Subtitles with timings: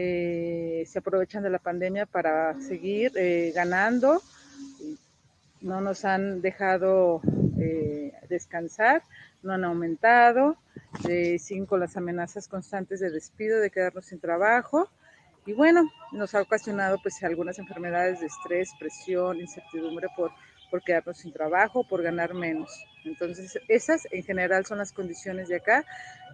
[0.00, 4.22] eh, se aprovechan de la pandemia para seguir eh, ganando.
[5.60, 7.20] No nos han dejado
[7.58, 9.02] eh, descansar,
[9.42, 10.56] no han aumentado,
[11.02, 14.88] siguen con las amenazas constantes de despido, de quedarnos sin trabajo.
[15.46, 20.30] Y bueno, nos ha ocasionado pues algunas enfermedades de estrés, presión, incertidumbre por
[20.70, 22.70] por quedarnos sin trabajo, por ganar menos.
[23.04, 25.84] Entonces, esas en general son las condiciones de acá.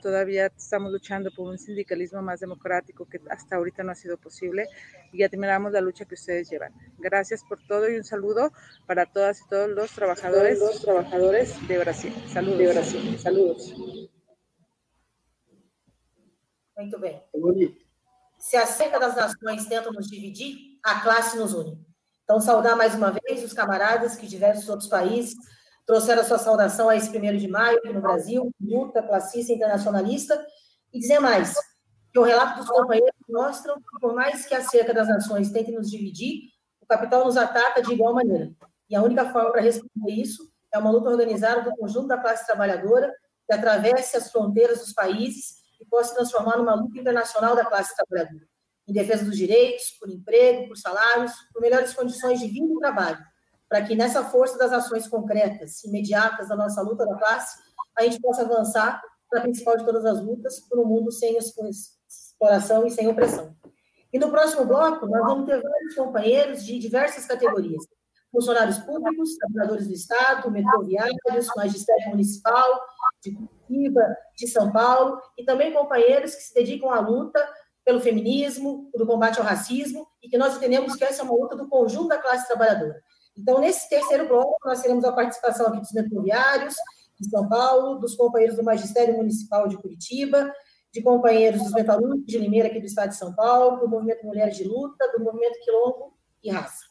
[0.03, 4.69] Todavía estamos luchando por un sindicalismo más democrático que hasta ahorita no ha sido posible
[5.13, 6.73] y ya terminamos la lucha que ustedes llevan.
[6.99, 8.53] Gracias por todo y un saludo
[8.87, 12.15] para todas y todos los trabajadores, los trabajadores de Brasil.
[12.27, 12.59] Saludos.
[12.59, 13.19] De Brasil.
[13.19, 13.75] Saludos.
[16.77, 17.23] Muito bem.
[18.37, 21.94] Se acerca das nações tentam nos dividir, a classe nos une.
[22.25, 25.35] Então, saudar mais uma vez os camaradas que diversos outros países
[25.87, 30.43] trouxeram a sua saudação a esse primeiro de maio aqui no Brasil, luta classista internacionalista,
[30.91, 31.55] e dizer mais,
[32.11, 35.71] que o relato dos companheiros mostram que, por mais que a cerca das nações tente
[35.71, 36.45] nos dividir,
[36.81, 38.51] o capital nos ataca de igual maneira.
[38.89, 42.47] E a única forma para responder isso é uma luta organizada do conjunto da classe
[42.47, 43.13] trabalhadora
[43.47, 47.95] que atravesse as fronteiras dos países e possa se transformar numa luta internacional da classe
[47.95, 48.47] trabalhadora
[48.87, 53.19] em defesa dos direitos, por emprego, por salários, por melhores condições de vida e trabalho,
[53.69, 57.59] para que nessa força das ações concretas, imediatas da nossa luta da classe,
[57.97, 61.37] a gente possa avançar para a principal de todas as lutas, por um mundo sem
[61.39, 63.57] exploração e sem opressão.
[64.13, 67.85] E no próximo bloco, nós vamos ter vários companheiros de diversas categorias.
[68.31, 72.81] Funcionários públicos, trabalhadores do Estado, metroviários, magistério municipal,
[73.23, 77.41] de Curitiba, de São Paulo, e também companheiros que se dedicam à luta
[77.85, 81.55] pelo feminismo, do combate ao racismo, e que nós entendemos que essa é uma luta
[81.55, 83.03] do conjunto da classe trabalhadora.
[83.37, 86.75] Então, nesse terceiro bloco, nós teremos a participação aqui dos metroviários
[87.21, 90.53] de São Paulo, dos companheiros do Magistério Municipal de Curitiba,
[90.93, 94.57] de companheiros dos metalúrgicos de Limeira, aqui do estado de São Paulo, do Movimento Mulheres
[94.57, 96.85] de Luta, do Movimento Quilombo e Raça.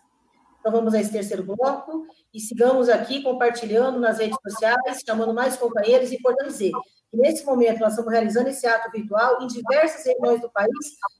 [0.59, 5.56] Então, vamos a esse terceiro bloco e sigamos aqui compartilhando nas redes sociais, chamando mais
[5.56, 6.72] companheiros e, importante dizer,
[7.13, 10.72] Nesse momento, nós estamos realizando esse ato virtual em diversas regiões do país,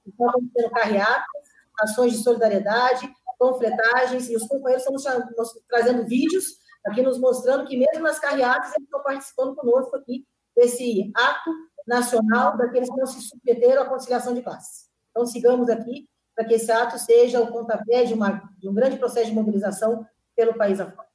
[0.04, 1.26] estão acontecendo carreatas,
[1.82, 5.16] ações de solidariedade, panfletagens, e os companheiros estão
[5.70, 6.46] trazendo vídeos
[6.84, 11.52] aqui nos mostrando que mesmo nas carreatas eles estão participando conosco aqui desse ato
[11.86, 14.90] nacional daqueles que não se submeteram à conciliação de classes.
[15.12, 18.98] Então, sigamos aqui para que esse ato seja o pontapé de, uma, de um grande
[18.98, 20.04] processo de mobilização
[20.36, 21.12] pelo país afora.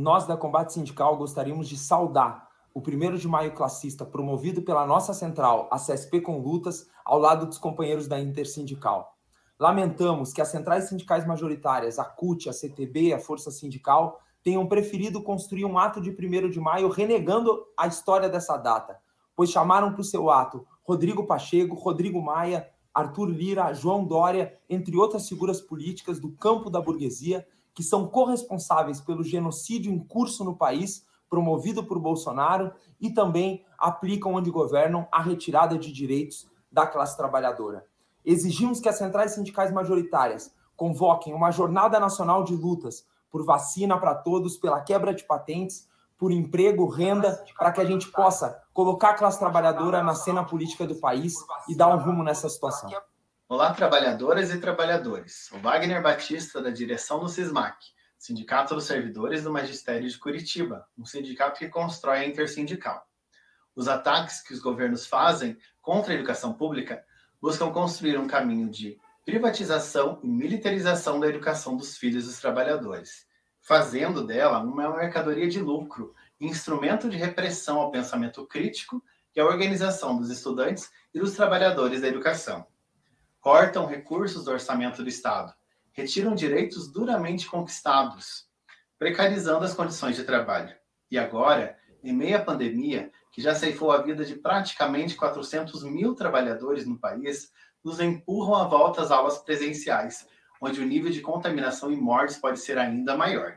[0.00, 5.12] Nós, da Combate Sindical, gostaríamos de saudar o primeiro de maio classista promovido pela nossa
[5.12, 9.18] central, a CSP com lutas, ao lado dos companheiros da Intersindical.
[9.58, 15.20] Lamentamos que as centrais sindicais majoritárias, a CUT, a CTB, a Força Sindical, tenham preferido
[15.20, 19.00] construir um ato de 1 de maio renegando a história dessa data,
[19.34, 24.96] pois chamaram para o seu ato Rodrigo Pacheco, Rodrigo Maia, Arthur Lira, João Dória, entre
[24.96, 27.44] outras figuras políticas do campo da burguesia,
[27.78, 34.34] que são corresponsáveis pelo genocídio em curso no país promovido por Bolsonaro e também aplicam
[34.34, 37.86] onde governam a retirada de direitos da classe trabalhadora.
[38.24, 44.16] Exigimos que as centrais sindicais majoritárias convoquem uma jornada nacional de lutas por vacina para
[44.16, 45.86] todos, pela quebra de patentes,
[46.18, 50.84] por emprego, renda, para que a gente possa colocar a classe trabalhadora na cena política
[50.84, 51.34] do país
[51.68, 52.90] e dar um rumo nessa situação.
[53.50, 55.50] Olá, trabalhadoras e trabalhadores.
[55.52, 57.78] O Wagner Batista, da direção do SISMAC.
[58.18, 63.02] Sindicato dos Servidores do Magistério de Curitiba, um sindicato que constrói a intersindical.
[63.74, 67.02] Os ataques que os governos fazem contra a educação pública
[67.40, 73.26] buscam construir um caminho de privatização e militarização da educação dos filhos dos trabalhadores,
[73.62, 79.02] fazendo dela uma mercadoria de lucro, instrumento de repressão ao pensamento crítico
[79.34, 82.66] e à organização dos estudantes e dos trabalhadores da educação.
[83.40, 85.54] Cortam recursos do orçamento do Estado,
[85.92, 88.46] retiram direitos duramente conquistados,
[88.98, 90.74] precarizando as condições de trabalho.
[91.10, 96.14] E agora, em meio à pandemia, que já ceifou a vida de praticamente 400 mil
[96.14, 97.52] trabalhadores no país,
[97.84, 100.26] nos empurram à volta às aulas presenciais,
[100.60, 103.54] onde o nível de contaminação e mortes pode ser ainda maior.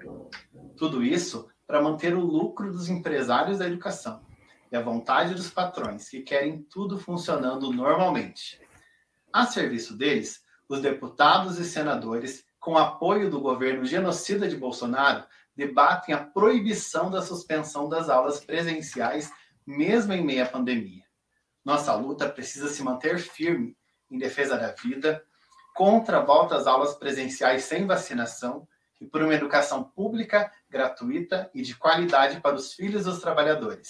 [0.77, 4.23] Tudo isso para manter o lucro dos empresários da educação
[4.71, 8.61] e a vontade dos patrões, que querem tudo funcionando normalmente.
[9.33, 15.25] A serviço deles, os deputados e senadores, com apoio do governo genocida de Bolsonaro,
[15.55, 19.31] debatem a proibição da suspensão das aulas presenciais,
[19.65, 21.03] mesmo em meio à pandemia.
[21.63, 23.77] Nossa luta precisa se manter firme
[24.09, 25.23] em defesa da vida,
[25.73, 28.67] contra a volta às aulas presenciais sem vacinação
[28.99, 33.89] e por uma educação pública, gratuita e de qualidade para os filhos dos trabalhadores.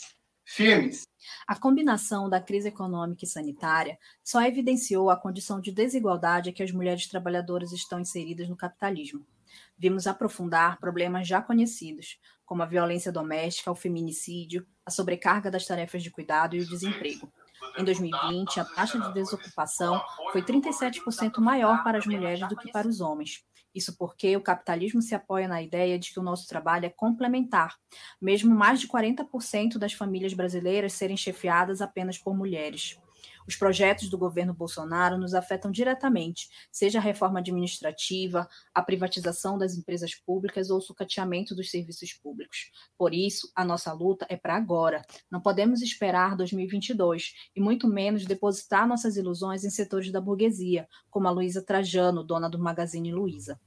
[0.53, 1.07] Firmes.
[1.47, 6.61] A combinação da crise econômica e sanitária só evidenciou a condição de desigualdade a que
[6.61, 9.25] as mulheres trabalhadoras estão inseridas no capitalismo.
[9.77, 16.03] Vimos aprofundar problemas já conhecidos, como a violência doméstica, o feminicídio, a sobrecarga das tarefas
[16.03, 17.31] de cuidado e o desemprego.
[17.77, 20.01] Em 2020, a taxa de desocupação
[20.33, 23.45] foi 37% maior para as mulheres do que para os homens.
[23.73, 27.75] Isso porque o capitalismo se apoia na ideia de que o nosso trabalho é complementar,
[28.21, 33.00] mesmo mais de 40% das famílias brasileiras serem chefiadas apenas por mulheres.
[33.47, 39.75] Os projetos do governo Bolsonaro nos afetam diretamente, seja a reforma administrativa, a privatização das
[39.75, 42.71] empresas públicas ou o sucateamento dos serviços públicos.
[42.97, 45.01] Por isso, a nossa luta é para agora.
[45.29, 51.27] Não podemos esperar 2022 e muito menos depositar nossas ilusões em setores da burguesia, como
[51.27, 53.59] a Luísa Trajano, dona do Magazine Luiza.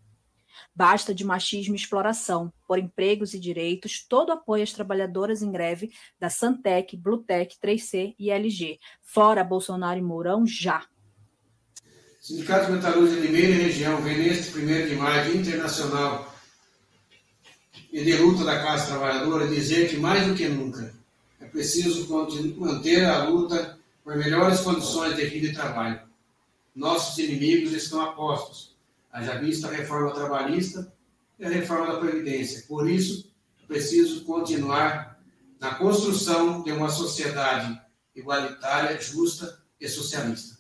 [0.75, 2.53] Basta de machismo e exploração.
[2.67, 8.31] Por empregos e direitos, todo apoio às trabalhadoras em greve da Santec, Blutec, 3C e
[8.31, 8.79] LG.
[9.03, 10.87] Fora Bolsonaro e Mourão, já.
[12.21, 16.35] Sindicato Metalúrgico de Limeira e região vem neste 1 de maio, Internacional
[17.93, 20.93] e de luta da classe trabalhadora, dizer que mais do que nunca
[21.41, 22.09] é preciso
[22.57, 26.01] manter a luta por melhores condições de vida e trabalho.
[26.75, 28.74] Nossos inimigos estão apostos
[29.15, 30.93] Haja vista a reforma trabalhista
[31.39, 32.67] e a reforma da Previdência.
[32.67, 33.33] Por isso,
[33.69, 35.23] preciso continuar
[35.61, 37.81] na construção de uma sociedade
[38.13, 40.59] igualitária, justa e socialista.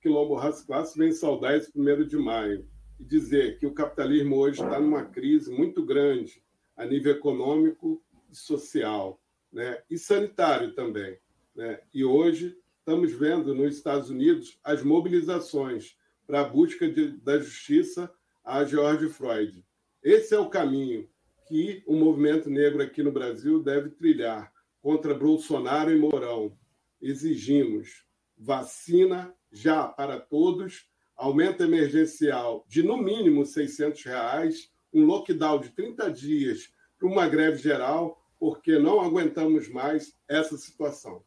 [0.00, 2.66] Quilombo Raça Classe vem saudar esse primeiro de maio
[2.98, 6.42] e dizer que o capitalismo hoje está numa crise muito grande
[6.74, 9.20] a nível econômico e social,
[9.52, 9.82] né?
[9.90, 11.18] e sanitário também.
[11.54, 11.78] Né?
[11.92, 15.94] E hoje estamos vendo nos Estados Unidos as mobilizações
[16.32, 18.10] para a busca de, da justiça
[18.42, 19.62] a George Floyd.
[20.02, 21.06] Esse é o caminho
[21.46, 24.50] que o movimento negro aqui no Brasil deve trilhar
[24.80, 26.56] contra Bolsonaro e Mourão.
[27.02, 35.68] Exigimos vacina já para todos, aumento emergencial de no mínimo 600 reais, um lockdown de
[35.68, 41.22] 30 dias para uma greve geral, porque não aguentamos mais essa situação.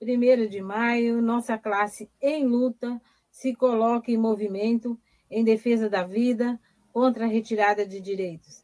[0.00, 3.00] Primeiro de maio, nossa classe em luta
[3.32, 5.00] se coloca em movimento
[5.30, 6.60] em defesa da vida
[6.92, 8.62] contra a retirada de direitos.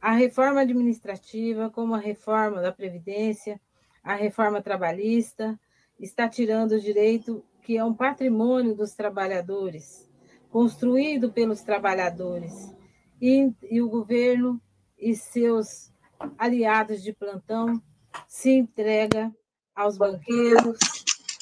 [0.00, 3.58] A reforma administrativa, como a reforma da Previdência,
[4.02, 5.58] a reforma trabalhista,
[5.98, 10.06] está tirando o direito que é um patrimônio dos trabalhadores,
[10.50, 12.70] construído pelos trabalhadores.
[13.18, 14.60] E, e o governo
[14.98, 15.90] e seus
[16.36, 17.82] aliados de plantão
[18.28, 19.34] se entrega
[19.74, 20.78] aos banqueiros,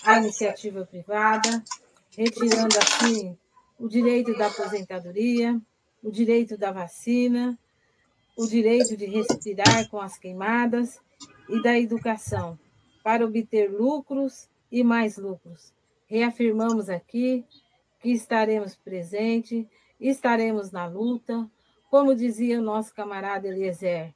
[0.05, 1.63] à iniciativa privada
[2.17, 3.37] retirando assim
[3.79, 5.61] o direito da aposentadoria,
[6.03, 7.59] o direito da vacina,
[8.37, 11.01] o direito de respirar com as queimadas
[11.49, 12.59] e da educação,
[13.03, 15.73] para obter lucros e mais lucros.
[16.07, 17.45] Reafirmamos aqui
[18.01, 19.67] que estaremos presentes,
[20.01, 21.49] estaremos na luta,
[21.91, 24.15] como dizia o nosso camarada Eliezer,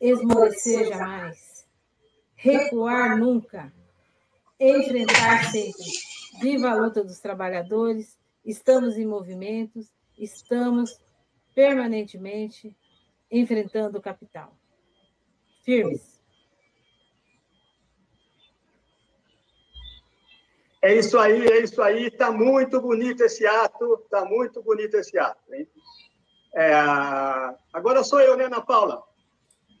[0.00, 1.66] esmorecer jamais,
[2.34, 3.72] recuar nunca,
[4.58, 5.72] enfrentar sempre
[6.40, 11.00] Viva a luta dos trabalhadores, estamos em movimentos, estamos
[11.54, 12.76] permanentemente
[13.30, 14.56] enfrentando o capital.
[15.64, 16.16] Firmes.
[20.82, 22.06] É isso aí, é isso aí.
[22.06, 25.52] Está muito bonito esse ato, está muito bonito esse ato.
[25.52, 25.68] Hein?
[26.54, 26.72] É,
[27.72, 29.02] agora sou eu, né, Ana Paula?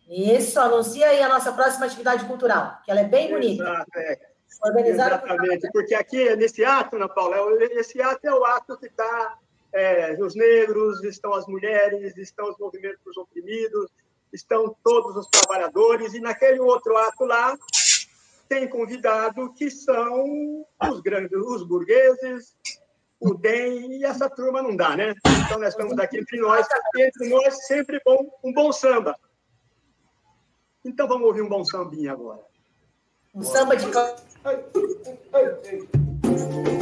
[0.08, 3.62] Isso, anuncia aí a nossa próxima atividade cultural, que ela é bem bonita.
[3.62, 3.90] Exato,
[4.64, 4.88] é.
[4.88, 9.38] Exatamente, porque aqui, nesse ato, Ana Paula, é esse ato é o ato que está
[9.72, 13.90] é, os negros, estão as mulheres, estão os movimentos oprimidos,
[14.32, 17.56] estão todos os trabalhadores, e naquele outro ato lá
[18.48, 22.56] tem convidado que são os grandes, os burgueses,
[23.20, 25.14] o DEM, e essa turma não dá, né?
[25.44, 29.16] Então nós estamos aqui entre nós, entre nós sempre bom, um bom samba.
[30.84, 32.40] Então vamos ouvir um bom sambinha agora.
[33.34, 33.86] Um samba de.
[34.46, 34.62] hey,
[35.32, 35.80] hey,
[36.22, 36.75] hey.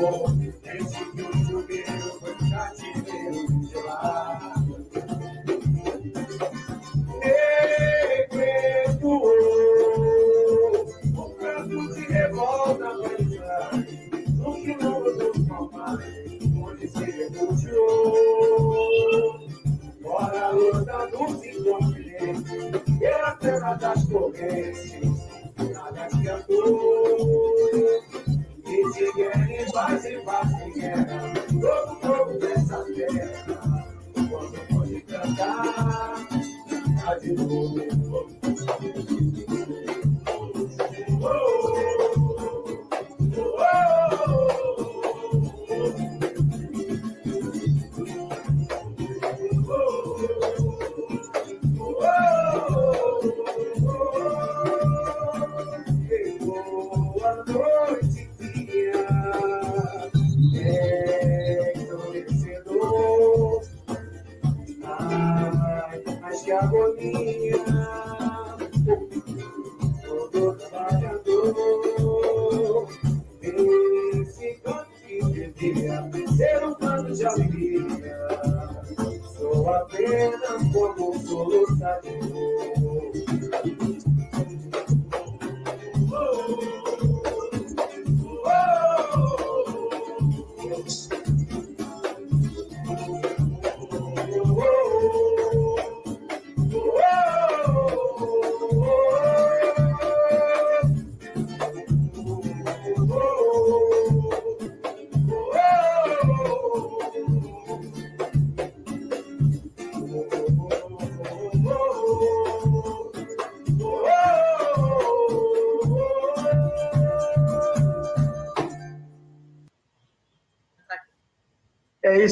[0.00, 0.47] Oh,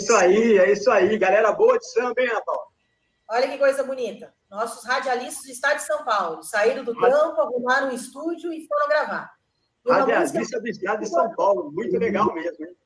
[0.06, 1.18] isso aí, é isso aí.
[1.18, 2.72] Galera boa de samba, hein, Natal?
[3.28, 4.32] Olha que coisa bonita.
[4.48, 8.88] Nossos radialistas do estado de São Paulo saíram do trampo, arrumaram um estúdio e foram
[8.88, 9.32] gravar.
[9.88, 11.72] Radialista música- do estado de São Paulo.
[11.72, 12.76] Muito legal mesmo, hein?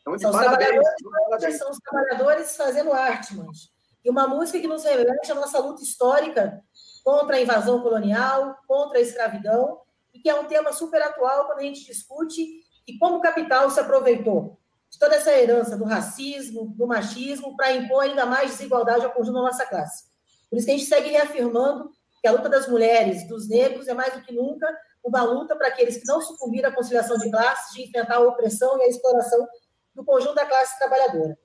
[0.00, 1.58] Então, São os parabéns.
[1.58, 3.70] são os trabalhadores fazendo arte, mas
[4.04, 6.62] E uma música que nos remete à nossa luta histórica
[7.04, 9.80] contra a invasão colonial, contra a escravidão,
[10.14, 12.46] e que é um tema super atual quando a gente discute
[12.86, 14.57] e como o capital se aproveitou
[14.90, 19.34] de toda essa herança do racismo, do machismo, para impor ainda mais desigualdade ao conjunto
[19.34, 20.04] da nossa classe.
[20.48, 21.90] Por isso que a gente segue reafirmando
[22.20, 24.66] que a luta das mulheres, dos negros, é mais do que nunca
[25.04, 28.78] uma luta para aqueles que não sucumbiram à conciliação de classes, de enfrentar a opressão
[28.78, 29.46] e a exploração
[29.94, 31.38] do conjunto da classe trabalhadora.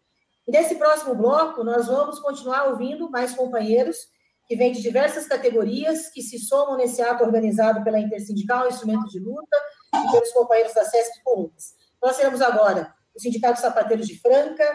[0.48, 3.98] E nesse próximo bloco, nós vamos continuar ouvindo mais companheiros
[4.46, 9.20] que vêm de diversas categorias, que se somam nesse ato organizado pela Intersindical Instrumento de
[9.20, 9.58] Luta
[9.96, 11.76] e pelos companheiros da SESC Columbus.
[12.02, 14.66] Nós teremos agora o Sindicato Sapateiros de Franca,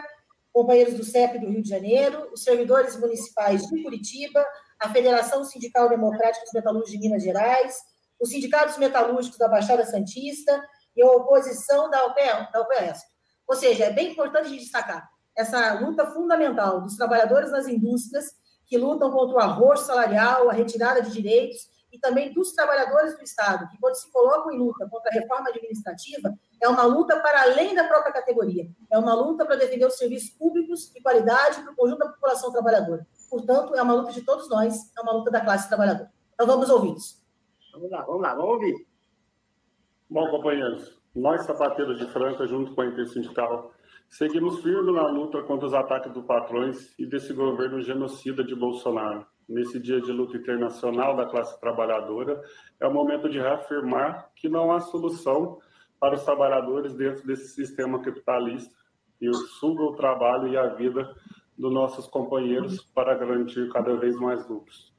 [0.51, 4.45] companheiros do CEP do Rio de Janeiro, os servidores municipais de Curitiba,
[4.79, 7.75] a Federação Sindical Democrática dos Metalúrgicos de Minas Gerais,
[8.19, 10.61] os sindicatos metalúrgicos da Baixada Santista
[10.95, 13.07] e a oposição da UPE, da UPESP.
[13.47, 18.25] Ou seja, é bem importante a gente destacar, essa luta fundamental dos trabalhadores nas indústrias,
[18.65, 23.23] que lutam contra o arroz salarial, a retirada de direitos, e também dos trabalhadores do
[23.23, 27.43] Estado, que quando se colocam em luta contra a reforma administrativa, é uma luta para
[27.43, 31.71] além da própria categoria, é uma luta para defender os serviços públicos de qualidade para
[31.71, 33.05] o conjunto da população trabalhadora.
[33.29, 36.11] Portanto, é uma luta de todos nós, é uma luta da classe trabalhadora.
[36.33, 37.21] Então, vamos ouvi-los.
[37.73, 38.87] Vamos lá, vamos lá, vamos ouvir.
[40.09, 43.71] Bom, companheiros, nós, sapateiros de Franca, junto com a Intersindical,
[44.09, 49.25] seguimos firmes na luta contra os ataques dos patrões e desse governo genocida de Bolsonaro
[49.49, 52.41] nesse dia de luta internacional da classe trabalhadora,
[52.79, 55.57] é o momento de reafirmar que não há solução
[55.99, 58.73] para os trabalhadores dentro desse sistema capitalista.
[59.21, 61.13] E suga o trabalho e a vida
[61.57, 64.93] dos nossos companheiros para garantir cada vez mais lucros.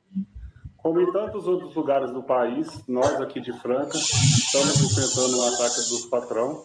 [0.77, 5.77] Como em tantos outros lugares do país, nós aqui de Franca estamos enfrentando o ataque
[5.89, 6.65] dos patrão,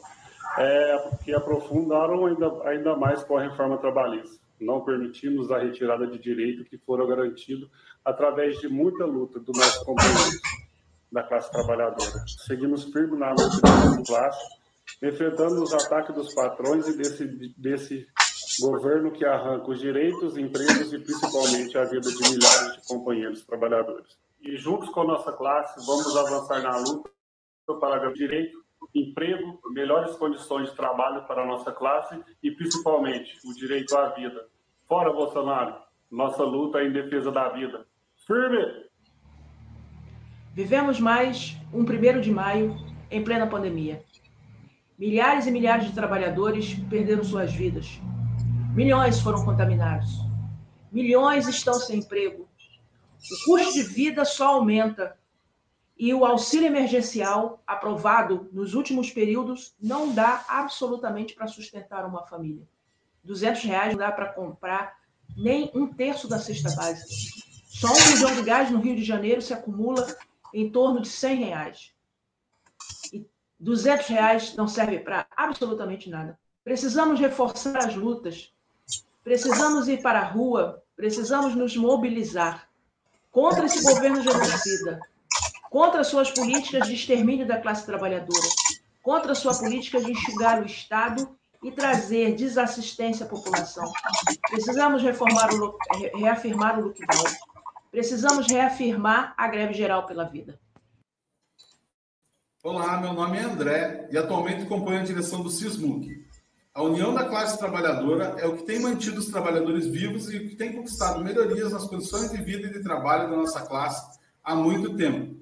[0.58, 4.38] é, que aprofundaram ainda, ainda mais com a reforma trabalhista.
[4.60, 7.70] Não permitimos a retirada de direito que foram garantidos
[8.04, 10.40] através de muita luta do nosso companheiro
[11.16, 12.26] da classe trabalhadora.
[12.46, 14.46] Seguimos firmes na luta nossa classe,
[15.02, 17.26] enfrentando os ataques dos patrões e desse,
[17.58, 18.06] desse
[18.60, 24.18] governo que arranca os direitos, empregos e principalmente a vida de milhares de companheiros trabalhadores.
[24.42, 27.10] E juntos com a nossa classe, vamos avançar na luta
[27.80, 28.62] para o direito,
[28.94, 34.48] emprego, melhores condições de trabalho para a nossa classe e, principalmente, o direito à vida.
[34.86, 35.76] Fora Bolsonaro,
[36.12, 37.88] nossa luta é em defesa da vida.
[38.28, 38.85] Firme!
[40.56, 42.78] Vivemos mais um primeiro de maio
[43.12, 44.02] em plena pandemia.
[44.98, 48.00] Milhares e milhares de trabalhadores perderam suas vidas.
[48.74, 50.12] Milhões foram contaminados.
[50.90, 52.48] Milhões estão sem emprego.
[53.20, 55.18] O custo de vida só aumenta
[56.00, 62.66] e o auxílio emergencial aprovado nos últimos períodos não dá absolutamente para sustentar uma família.
[63.26, 65.00] 200 reais não dá para comprar
[65.36, 67.10] nem um terço da cesta básica.
[67.66, 70.08] Só um milhão de gás no Rio de Janeiro se acumula
[70.54, 71.94] em torno de 100 reais.
[73.12, 73.26] E
[73.60, 76.40] 200 reais não serve para absolutamente nada.
[76.64, 78.54] Precisamos reforçar as lutas.
[79.24, 80.84] Precisamos ir para a rua.
[80.96, 82.68] Precisamos nos mobilizar
[83.32, 85.00] contra esse governo genocida
[85.76, 88.48] contra suas políticas de extermínio da classe trabalhadora,
[89.04, 91.28] contra sua política de enxugar o Estado
[91.62, 93.92] e trazer desassistência à população.
[94.50, 95.78] Precisamos reformar o,
[96.18, 97.26] reafirmar o lockdown.
[97.96, 100.60] Precisamos reafirmar a greve geral pela vida.
[102.62, 106.28] Olá, meu nome é André e atualmente componho a direção do SISMUC.
[106.74, 110.50] A união da classe trabalhadora é o que tem mantido os trabalhadores vivos e o
[110.50, 114.54] que tem conquistado melhorias nas condições de vida e de trabalho da nossa classe há
[114.54, 115.34] muito tempo.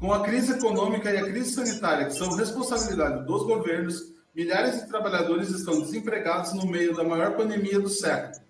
[0.00, 4.00] Com a crise econômica e a crise sanitária, que são responsabilidade dos governos,
[4.34, 8.42] milhares de trabalhadores estão desempregados no meio da maior pandemia do século.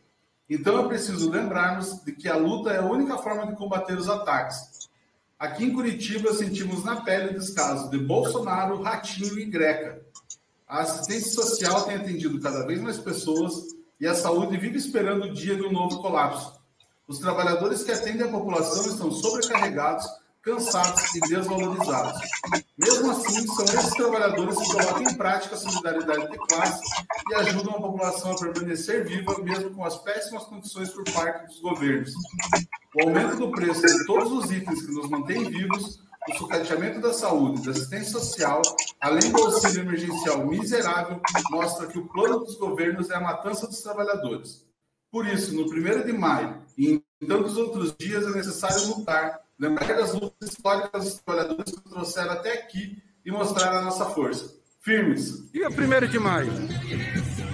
[0.48, 4.08] Então é preciso lembrarmos de que a luta é a única forma de combater os
[4.08, 4.88] ataques.
[5.38, 10.02] Aqui em Curitiba sentimos na pele os casos de Bolsonaro, Ratinho e Greca.
[10.68, 15.32] A assistência social tem atendido cada vez mais pessoas e a saúde vive esperando o
[15.32, 16.60] dia um novo colapso.
[17.06, 20.06] Os trabalhadores que atendem a população estão sobrecarregados
[20.44, 22.20] cansados e desvalorizados.
[22.76, 26.82] Mesmo assim, são esses trabalhadores que colocam em prática a solidariedade de classe
[27.30, 31.60] e ajudam a população a permanecer viva, mesmo com as péssimas condições por parte dos
[31.60, 32.12] governos.
[32.94, 37.12] O aumento do preço de todos os itens que nos mantêm vivos, o sucateamento da
[37.12, 38.60] saúde, da assistência social,
[39.00, 43.80] além do auxílio emergencial miserável, mostra que o plano dos governos é a matança dos
[43.80, 44.64] trabalhadores.
[45.10, 49.86] Por isso, no 1 de maio e em tantos outros dias, é necessário lutar lembrar
[49.86, 54.52] das lutas históricas dos trabalhadores que trouxeram até aqui e mostraram a nossa força.
[54.80, 55.50] Firmes.
[55.50, 56.52] Dia 1 de maio,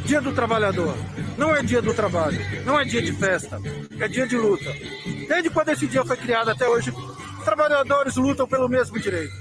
[0.05, 0.97] dia do trabalhador.
[1.39, 3.61] Não é dia do trabalho, não é dia de festa,
[4.01, 4.73] é dia de luta.
[5.29, 6.93] Desde quando esse dia foi criado até hoje,
[7.45, 9.33] trabalhadores lutam pelo mesmo direito.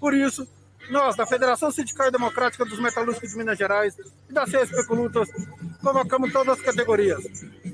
[0.00, 0.48] Por isso,
[0.90, 3.94] nós, da Federação Sindical e Democrática dos Metalúrgicos de Minas Gerais
[4.28, 5.28] e da CSP Lutas,
[5.82, 7.22] convocamos todas as categorias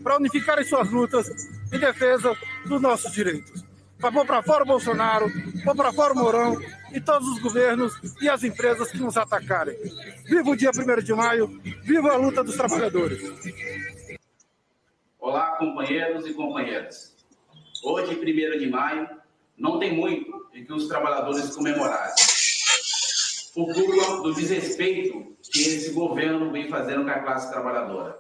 [0.03, 1.29] para unificarem suas lutas
[1.73, 3.64] em defesa dos nossos direitos
[4.13, 5.27] pôr para fora o Bolsonaro,
[5.65, 6.61] pôr para fora o Mourão
[6.93, 9.77] e todos os governos e as empresas que nos atacarem.
[10.25, 13.21] Viva o dia 1 de maio, viva a luta dos trabalhadores.
[15.19, 17.15] Olá, companheiros e companheiras.
[17.83, 19.09] Hoje, 1 de maio,
[19.57, 22.15] não tem muito em que os trabalhadores comemorarem.
[23.55, 28.19] Por culpa do desrespeito que esse governo vem fazendo com a classe trabalhadora.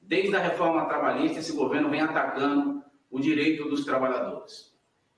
[0.00, 4.69] Desde a reforma trabalhista, esse governo vem atacando o direito dos trabalhadores.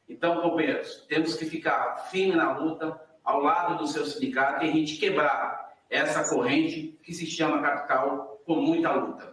[0.08, 4.72] Então, companheiros, temos que ficar firme na luta, ao lado do seu sindicato, e a
[4.72, 9.32] gente quebrar essa corrente que se chama capital com muita luta.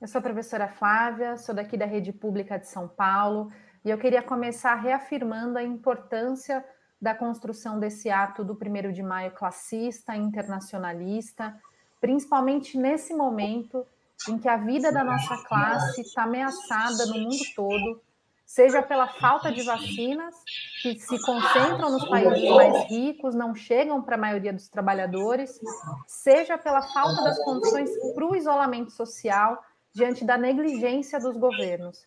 [0.00, 3.52] Eu sou a professora Flávia, sou daqui da Rede Pública de São Paulo
[3.84, 6.64] e eu queria começar reafirmando a importância
[7.02, 11.60] da construção desse ato do 1 de maio classista, internacionalista,
[12.00, 13.84] principalmente nesse momento
[14.28, 18.00] em que a vida da nossa classe está ameaçada no mundo todo,
[18.44, 20.34] seja pela falta de vacinas,
[20.82, 25.60] que se concentram nos países mais ricos, não chegam para a maioria dos trabalhadores,
[26.06, 32.06] seja pela falta das condições para o isolamento social diante da negligência dos governos.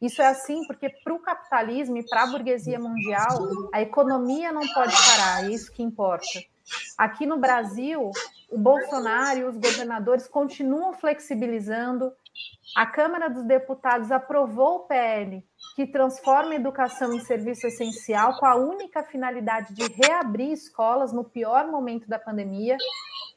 [0.00, 4.66] Isso é assim porque para o capitalismo e para a burguesia mundial, a economia não
[4.72, 6.42] pode parar, é isso que importa.
[6.96, 8.10] Aqui no Brasil,
[8.52, 12.12] o Bolsonaro e os governadores continuam flexibilizando.
[12.76, 15.42] A Câmara dos Deputados aprovou o PL
[15.74, 21.24] que transforma a educação em serviço essencial com a única finalidade de reabrir escolas no
[21.24, 22.76] pior momento da pandemia.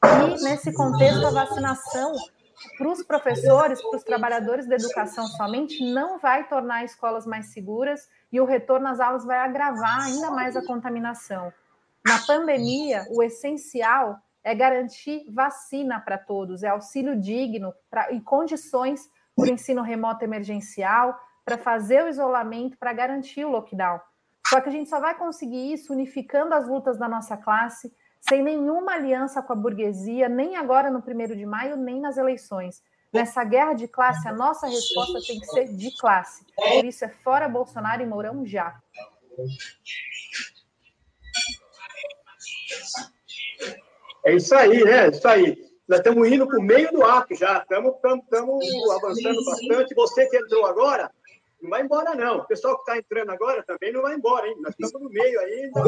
[0.03, 2.13] E, nesse contexto, a vacinação
[2.77, 8.09] para os professores, para os trabalhadores da educação somente, não vai tornar escolas mais seguras
[8.31, 11.53] e o retorno às aulas vai agravar ainda mais a contaminação.
[12.05, 19.09] Na pandemia, o essencial é garantir vacina para todos, é auxílio digno pra, e condições
[19.35, 23.99] para o ensino remoto emergencial, para fazer o isolamento, para garantir o lockdown.
[24.47, 28.43] Só que a gente só vai conseguir isso unificando as lutas da nossa classe, sem
[28.43, 32.83] nenhuma aliança com a burguesia, nem agora no primeiro de maio, nem nas eleições.
[33.11, 36.45] Nessa guerra de classe, a nossa resposta tem que ser de classe.
[36.55, 38.79] Por isso é fora Bolsonaro e Mourão já.
[44.25, 45.05] É isso aí, né?
[45.05, 45.57] É isso aí.
[45.87, 49.93] Nós estamos indo para o meio do ato já, estamos avançando bastante.
[49.93, 51.11] Você que entrou agora,
[51.61, 52.37] não vai embora, não.
[52.39, 54.55] O pessoal que está entrando agora também não vai embora, hein?
[54.61, 55.71] Nós estamos no meio aí.
[55.75, 55.83] Não...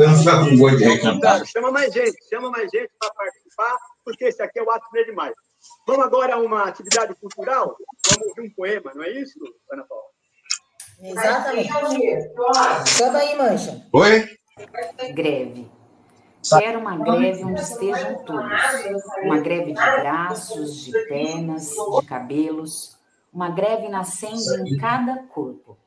[1.40, 4.86] Não chama mais gente, chama mais gente para participar, porque esse aqui é o ato
[4.92, 5.34] de maio.
[5.88, 7.76] Vamos agora a uma atividade cultural?
[8.08, 9.40] Vamos ouvir um poema, não é isso,
[9.72, 10.04] Ana Paula?
[11.02, 11.70] Exatamente.
[12.86, 13.84] Chama aí, Mancha.
[13.94, 14.30] Oi?
[15.14, 15.77] Greve.
[16.50, 18.62] Quero uma greve onde estejam todos.
[19.24, 22.98] Uma greve de braços, de pernas, de cabelos
[23.38, 25.78] uma greve nascendo em cada corpo.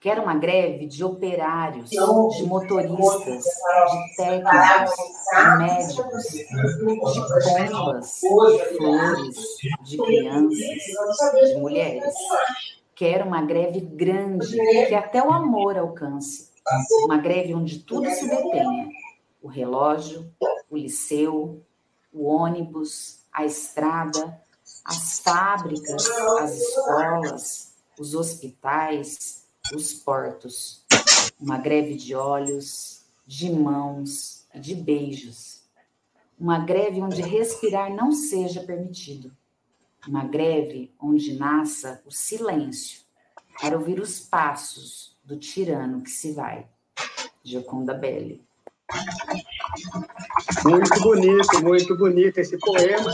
[0.00, 4.90] Quero uma greve de operários, de motoristas, de técnicos,
[5.36, 6.44] de médicos, de
[7.68, 9.36] pombas, de flores,
[9.84, 12.14] de crianças, de mulheres.
[12.96, 14.56] Quero uma greve grande,
[14.88, 16.50] que até o amor alcance.
[17.04, 18.88] Uma greve onde tudo se detenha:
[19.42, 20.32] o relógio,
[20.68, 21.64] o liceu,
[22.12, 24.40] o ônibus, a estrada,
[24.84, 26.08] as fábricas,
[26.40, 30.84] as escolas, os hospitais, os portos.
[31.38, 35.62] Uma greve de olhos, de mãos e de beijos.
[36.38, 39.34] Uma greve onde respirar não seja permitido.
[40.08, 43.02] Uma greve onde nasça o silêncio
[43.60, 46.66] para ouvir os passos do tirano que se vai.
[47.44, 48.42] Gioconda Belli.
[50.64, 53.12] Muito bonito, muito bonito esse poema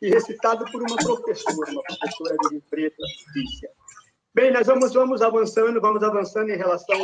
[0.00, 3.02] e recitado por uma professora, uma professora de Preta,
[3.34, 3.70] Lícia.
[4.34, 6.98] Bem, nós vamos, vamos avançando, vamos avançando em relação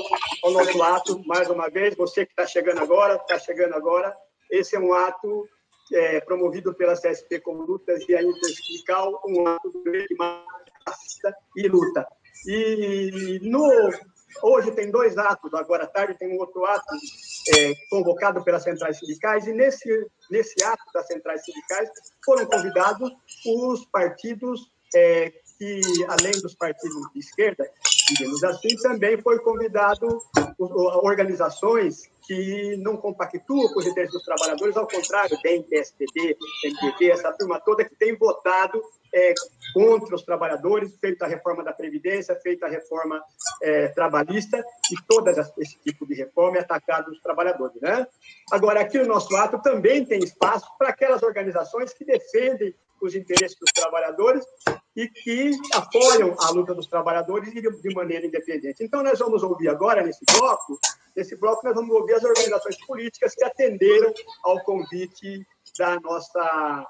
[0.45, 4.15] ao nosso ato, mais uma vez, você que está chegando agora, está chegando agora,
[4.51, 5.49] esse é um ato
[5.93, 12.07] é, promovido pela CSP com lutas e a Intersindical, um ato de massa e luta.
[12.47, 13.67] E no
[14.43, 16.95] Hoje tem dois atos, agora à tarde tem um outro ato
[17.55, 21.89] é, convocado pelas centrais sindicais, e nesse, nesse ato das centrais sindicais
[22.25, 23.11] foram convidados
[23.47, 24.61] os partidos
[24.95, 27.71] é, que, além dos partidos de esquerda,
[28.09, 30.21] digamos assim, também foi convidado
[31.03, 37.33] organizações que não compactuam com os interesses dos trabalhadores, ao contrário, DEM, PSDB, MPB, essa
[37.33, 38.83] turma toda que tem votado
[39.15, 39.35] é,
[39.75, 43.23] contra os trabalhadores, feita a reforma da Previdência, feita a reforma
[43.63, 47.81] é, trabalhista, e todas esse tipo de reforma é atacado os trabalhadores.
[47.81, 48.07] Né?
[48.51, 53.59] Agora, aqui no nosso ato também tem espaço para aquelas organizações que defendem os interesses
[53.59, 54.45] dos trabalhadores
[54.95, 58.85] e que apoiam a luta dos trabalhadores de maneira independente.
[58.85, 60.79] Então, nós vamos ouvir agora, nesse bloco,
[61.17, 64.13] nesse bloco, nós vamos ouvir as organizações políticas que atenderam
[64.45, 65.45] ao convite
[65.77, 66.87] da nossa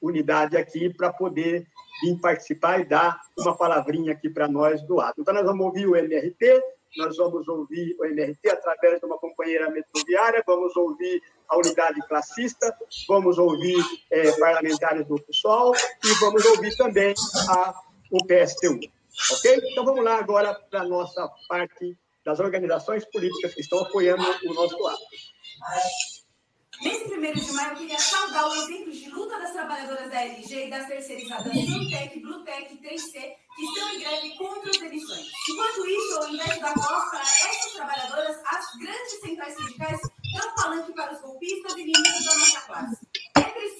[0.00, 1.66] unidade aqui para poder
[2.02, 5.20] vir participar e dar uma palavrinha aqui para nós do ato.
[5.20, 6.62] Então, nós vamos ouvir o MRT,
[6.96, 12.74] nós vamos ouvir o MRT através de uma companheira metroviária, vamos ouvir a unidade classista,
[13.08, 17.14] vamos ouvir é, parlamentares do PSOL e vamos ouvir também
[17.48, 17.74] a,
[18.10, 18.80] o PSTU.
[19.32, 19.60] Ok?
[19.70, 24.54] Então, vamos lá agora para a nossa parte das organizações políticas que estão apoiando o
[24.54, 25.04] nosso ato.
[26.82, 30.66] Nesse primeiro de maio, eu queria saudar os exemplos de luta das trabalhadoras da LG
[30.66, 33.12] e das terceirizadas Suntec, Blutec e 3C,
[33.54, 35.26] que estão em greve contra as emissões.
[35.50, 40.54] Enquanto isso, ao invés de dar voz para essas trabalhadoras, as grandes centrais sindicais estão
[40.56, 43.09] falando para os golpistas e inimigos da nossa classe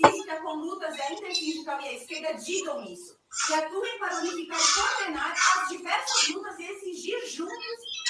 [0.01, 4.59] física com lutas da interfísica e a é esquerda digam isso, que atuem para unificar
[4.59, 7.57] e coordenar as diversas lutas e exigir juntos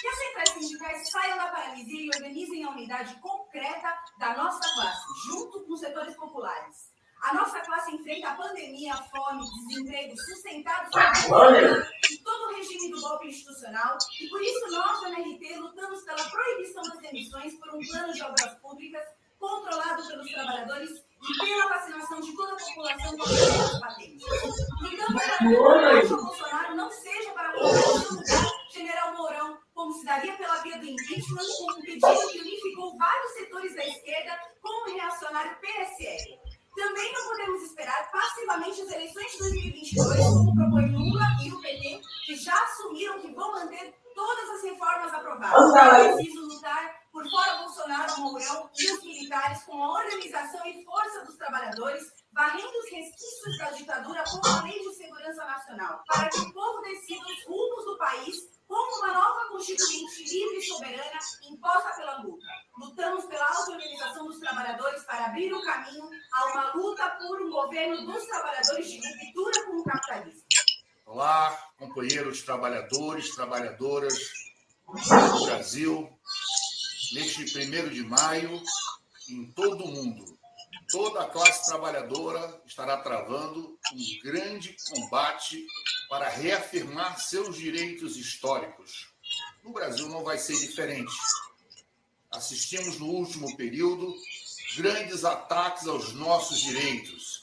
[0.01, 5.07] que as centrais sindicais saiam da paralisia e organizem a unidade concreta da nossa classe,
[5.27, 6.91] junto com os setores populares.
[7.23, 13.01] A nossa classe enfrenta a pandemia, a fome, desemprego, sustentado e todo o regime do
[13.01, 13.99] golpe institucional.
[14.19, 18.23] E por isso nós, da MRT, lutamos pela proibição das demissões por um plano de
[18.23, 19.05] obras públicas
[19.41, 24.27] controlado pelos trabalhadores e pela vacinação de toda a população contra as patentes.
[24.81, 25.39] Lutamos para
[26.01, 30.87] que o Bolsonaro não seja para lugar General Mourão, como se daria pela via do
[30.87, 36.39] impeachment, com um pedido que unificou vários setores da esquerda com o reacionário PSL.
[36.77, 42.01] Também não podemos esperar passivamente as eleições de 2022, como propõe Lula e o PT,
[42.27, 45.75] que já assumiram que vão manter todas as reformas aprovadas.
[45.75, 51.25] É preciso lutar por fora Bolsonaro, Mourão e os militares com a organização e força
[51.25, 56.39] dos trabalhadores, varrendo os resquícios da ditadura com a Lei de Segurança Nacional, para que
[56.39, 61.19] o povo decida os rumos do país como uma nova constituinte livre e soberana
[61.51, 62.47] imposta pela luta.
[62.79, 68.07] Lutamos pela auto-organização dos trabalhadores para abrir o caminho a uma luta por um governo
[68.07, 70.43] dos trabalhadores de ruptura com o capitalismo.
[71.05, 74.15] Olá, companheiros trabalhadores, trabalhadoras
[74.87, 76.20] do Brasil.
[77.13, 78.63] Neste primeiro de maio,
[79.29, 80.39] em todo o mundo,
[80.91, 85.67] toda a classe trabalhadora estará travando um grande combate
[86.09, 89.09] para reafirmar seus direitos históricos.
[89.65, 91.13] No Brasil não vai ser diferente.
[92.31, 94.15] Assistimos no último período
[94.77, 97.41] grandes ataques aos nossos direitos.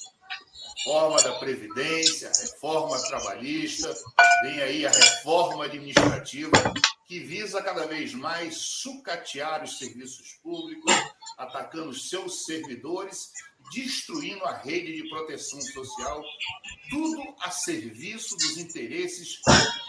[0.77, 3.93] Reforma da Previdência, reforma trabalhista,
[4.43, 6.51] vem aí a reforma administrativa,
[7.07, 10.93] que visa cada vez mais sucatear os serviços públicos,
[11.37, 13.31] atacando seus servidores,
[13.71, 16.21] destruindo a rede de proteção social,
[16.89, 19.39] tudo a serviço dos interesses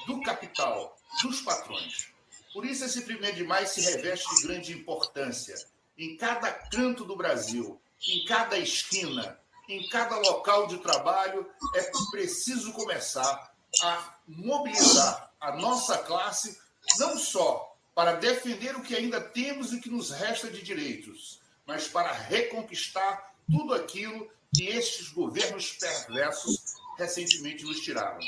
[0.07, 2.13] do capital, dos patrões.
[2.53, 5.57] Por isso, esse primeiro de maio se reveste de grande importância.
[5.99, 12.73] Em cada canto do Brasil, em cada esquina, em cada local de trabalho, é preciso
[12.73, 13.53] começar
[13.83, 16.59] a mobilizar a nossa classe
[16.99, 21.41] não só para defender o que ainda temos e o que nos resta de direitos,
[21.67, 28.21] mas para reconquistar tudo aquilo que estes governos perversos recentemente nos tiraram.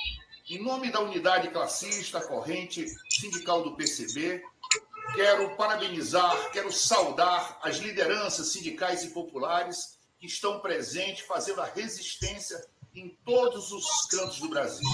[0.49, 4.42] Em nome da unidade classista, corrente sindical do PCB,
[5.14, 12.61] quero parabenizar, quero saudar as lideranças sindicais e populares que estão presentes fazendo a resistência
[12.94, 14.88] em todos os cantos do Brasil.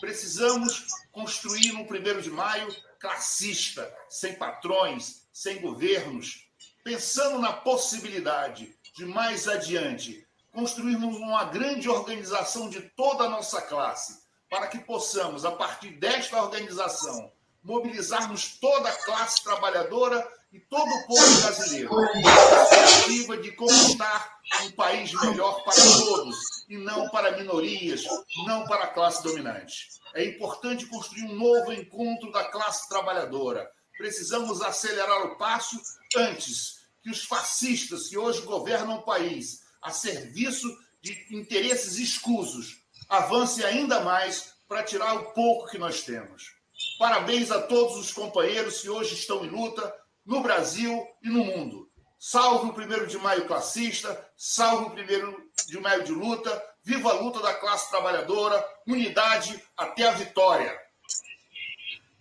[0.00, 6.46] Precisamos construir no primeiro de maio classista, sem patrões, sem governos,
[6.82, 14.24] pensando na possibilidade de mais adiante construirmos uma grande organização de toda a nossa classe,
[14.48, 17.30] para que possamos, a partir desta organização,
[17.66, 24.70] mobilizarmos toda a classe trabalhadora e todo o povo brasileiro, a perspectiva de conquistar um
[24.70, 26.36] país melhor para todos
[26.68, 28.04] e não para minorias,
[28.46, 29.88] não para a classe dominante.
[30.14, 33.68] É importante construir um novo encontro da classe trabalhadora.
[33.98, 35.76] Precisamos acelerar o passo
[36.16, 40.68] antes que os fascistas que hoje governam o país a serviço
[41.02, 42.76] de interesses escusos
[43.08, 46.55] avancem ainda mais para tirar o pouco que nós temos.
[46.98, 49.92] Parabéns a todos os companheiros que hoje estão em luta
[50.24, 51.88] no Brasil e no mundo.
[52.18, 55.36] Salve o primeiro de maio classista, salve o primeiro
[55.68, 56.50] de maio de luta,
[56.82, 60.72] viva a luta da classe trabalhadora, unidade até a vitória.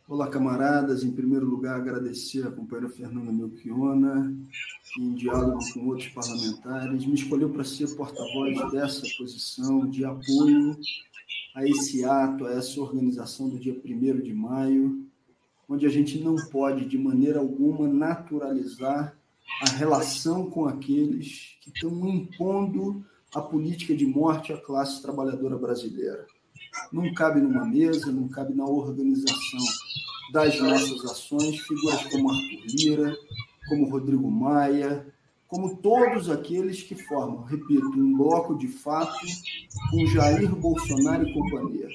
[0.08, 1.04] Olá, camaradas.
[1.04, 4.36] Em primeiro lugar, agradecer a companheira Fernanda Melchiona,
[4.94, 10.78] que, em diálogo com outros parlamentares, me escolheu para ser porta-voz dessa posição de apoio
[11.56, 15.08] a esse ato, a essa organização do dia 1 de maio,
[15.70, 19.18] onde a gente não pode, de maneira alguma, naturalizar
[19.62, 26.28] a relação com aqueles que estão impondo a política de morte à classe trabalhadora brasileira.
[26.92, 29.60] Não cabe numa mesa, não cabe na organização
[30.34, 33.16] das nossas ações figuras como Arthur Lira,
[33.70, 35.06] como Rodrigo Maia,
[35.48, 39.26] como todos aqueles que formam, repito, um bloco de fato
[39.92, 41.88] com Jair Bolsonaro e companhia.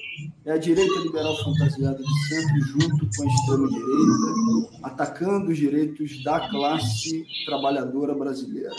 [0.45, 6.49] É a direita liberal fantasiada de centro junto com a extrema-direita, atacando os direitos da
[6.49, 8.75] classe trabalhadora brasileira.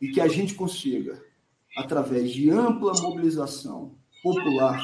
[0.00, 1.22] E que a gente consiga,
[1.76, 4.82] através de ampla mobilização popular,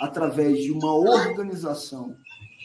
[0.00, 2.16] através de uma organização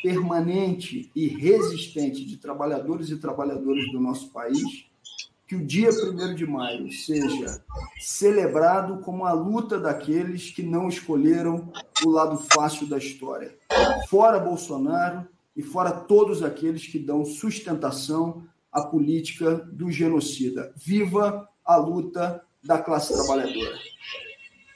[0.02, 4.89] permanente e resistente de trabalhadores e trabalhadoras do nosso país,
[5.50, 7.66] que o dia 1 de maio seja
[8.00, 11.74] celebrado como a luta daqueles que não escolheram
[12.06, 13.58] o lado fácil da história.
[14.08, 20.72] Fora Bolsonaro e fora todos aqueles que dão sustentação à política do genocida.
[20.76, 23.76] Viva a luta da classe trabalhadora.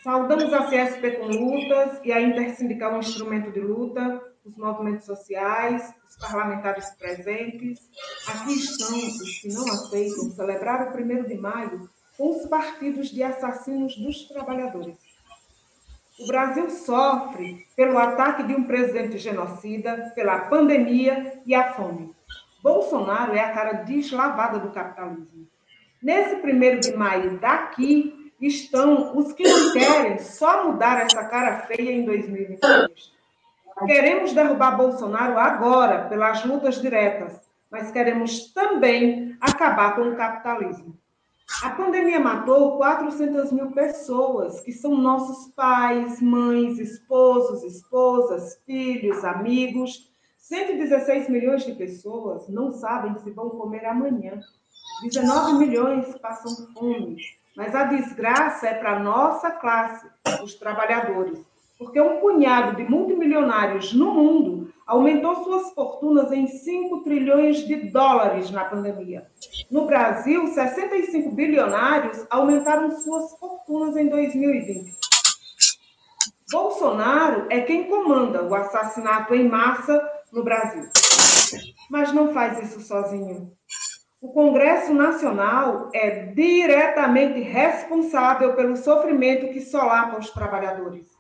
[0.04, 5.94] Saudamos a CSP com lutas e a Intersindical um instrumento de luta, os movimentos sociais,
[6.10, 7.80] os parlamentares presentes.
[8.28, 13.24] Aqui estão os que não aceitam celebrar o 1 de maio com os partidos de
[13.24, 14.98] assassinos dos trabalhadores.
[16.20, 22.14] O Brasil sofre pelo ataque de um presidente genocida, pela pandemia e a fome.
[22.62, 25.48] Bolsonaro é a cara deslavada do capitalismo.
[26.02, 31.92] Nesse 1 de maio daqui, estão os que não querem só mudar essa cara feia
[31.92, 33.13] em 2022.
[33.86, 40.98] Queremos derrubar Bolsonaro agora, pelas lutas diretas, mas queremos também acabar com o capitalismo.
[41.64, 50.12] A pandemia matou 400 mil pessoas, que são nossos pais, mães, esposos, esposas, filhos, amigos.
[50.38, 54.40] 116 milhões de pessoas não sabem se vão comer amanhã.
[55.04, 57.18] 19 milhões passam fome.
[57.56, 60.08] Mas a desgraça é para a nossa classe,
[60.44, 61.40] os trabalhadores,
[61.84, 68.50] porque um punhado de multimilionários no mundo aumentou suas fortunas em 5 trilhões de dólares
[68.52, 69.28] na pandemia.
[69.70, 74.94] No Brasil, 65 bilionários aumentaram suas fortunas em 2020.
[76.52, 80.88] Bolsonaro é quem comanda o assassinato em massa no Brasil.
[81.90, 83.52] Mas não faz isso sozinho.
[84.22, 91.13] O Congresso Nacional é diretamente responsável pelo sofrimento que solapa os trabalhadores.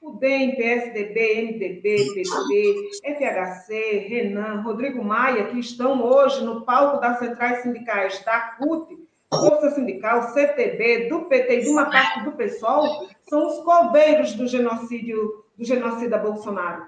[0.00, 7.18] O DEM, PSDB, MDB, PT, FHC, Renan, Rodrigo Maia, que estão hoje no palco das
[7.18, 8.96] centrais sindicais da CUT,
[9.28, 14.46] Força Sindical, CTB, do PT e de uma parte do PSOL, são os coveiros do
[14.46, 16.84] genocídio do genocida Bolsonaro.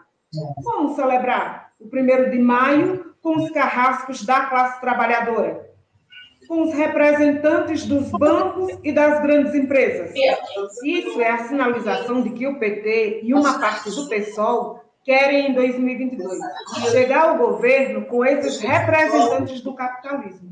[0.63, 5.70] Como celebrar o primeiro de maio com os carrascos da classe trabalhadora,
[6.51, 10.13] com os representantes dos bancos e das grandes empresas.
[10.83, 15.55] Isso é a sinalização de que o PT e uma parte do PSOL querem em
[15.55, 16.41] 2022
[16.91, 20.51] chegar ao governo com esses representantes do capitalismo.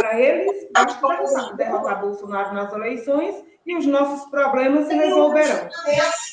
[0.00, 5.68] Para eles, basta derrotar Bolsonaro nas eleições e os nossos problemas se resolverão.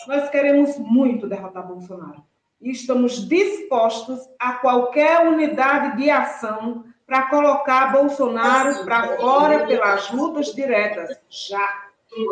[0.07, 2.23] Nós queremos muito derrotar Bolsonaro
[2.59, 10.53] e estamos dispostos a qualquer unidade de ação para colocar Bolsonaro para fora pelas lutas
[10.53, 11.85] diretas, já.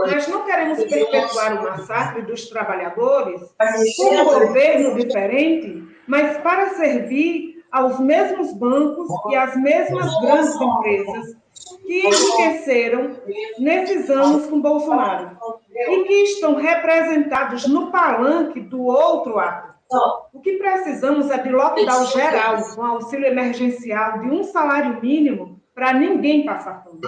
[0.08, 3.42] Nós não queremos perpetuar o massacre dos trabalhadores
[3.98, 11.36] com um governo diferente, mas para servir aos mesmos bancos e às mesmas grandes empresas
[11.86, 13.18] que enriqueceram
[13.60, 15.38] nesses anos com Bolsonaro
[15.76, 19.73] e que estão representados no palanque do outro ato.
[20.34, 25.94] O que precisamos é de lockdown geral, com auxílio emergencial de um salário mínimo para
[25.94, 27.02] ninguém passar fome.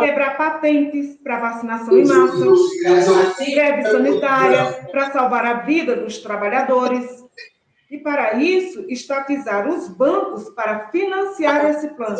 [0.00, 7.25] Quebrar patentes para vacinação em massa, greve sanitária para salvar a vida dos trabalhadores,
[7.90, 12.18] e, para isso, estatizar os bancos para financiar esse plano.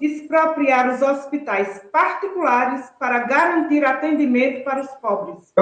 [0.00, 5.52] Expropriar os hospitais particulares para garantir atendimento para os pobres.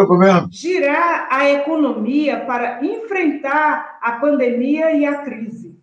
[0.50, 5.78] Girar a economia para enfrentar a pandemia e a crise.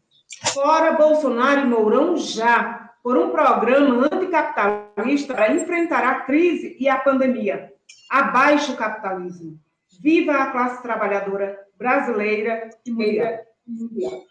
[0.54, 6.98] Fora Bolsonaro e Mourão já, por um programa anticapitalista para enfrentar a crise e a
[6.98, 7.72] pandemia.
[8.10, 9.58] Abaixo o capitalismo.
[10.02, 14.24] Viva a classe trabalhadora brasileira e mundial.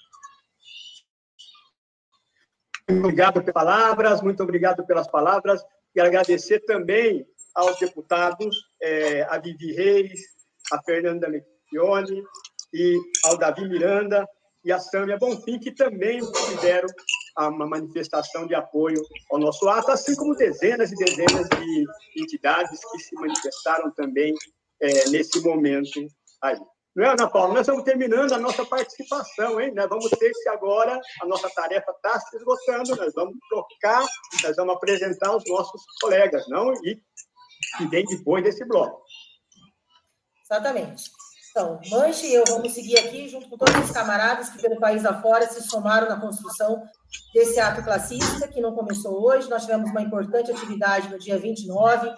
[2.89, 5.65] Obrigado pelas palavras, muito obrigado pelas palavras.
[5.95, 10.21] E agradecer também aos deputados, é, a Vivi Reis,
[10.73, 12.23] a Fernanda Lecchione
[12.73, 14.29] e ao Davi Miranda
[14.65, 16.89] e a Sâmia Bonfim, que também fizeram
[17.39, 21.85] uma manifestação de apoio ao nosso ato, assim como dezenas e dezenas de
[22.17, 24.35] entidades que se manifestaram também
[24.81, 26.07] é, nesse momento
[26.43, 26.59] aí.
[26.95, 27.55] Não é, Ana Paula?
[27.55, 29.73] Nós estamos terminando a nossa participação, hein?
[29.75, 34.07] Nós vamos ter que agora, a nossa tarefa está se esgotando, nós vamos trocar,
[34.43, 36.73] nós vamos apresentar os nossos colegas, não?
[36.85, 37.03] E
[37.79, 39.03] que vem depois desse bloco.
[40.45, 41.11] Exatamente.
[41.51, 45.05] Então, Manche e eu vamos seguir aqui, junto com todos os camaradas que pelo país
[45.05, 46.83] afora se somaram na construção
[47.33, 49.49] desse ato classista, que não começou hoje.
[49.49, 52.11] Nós tivemos uma importante atividade no dia 29,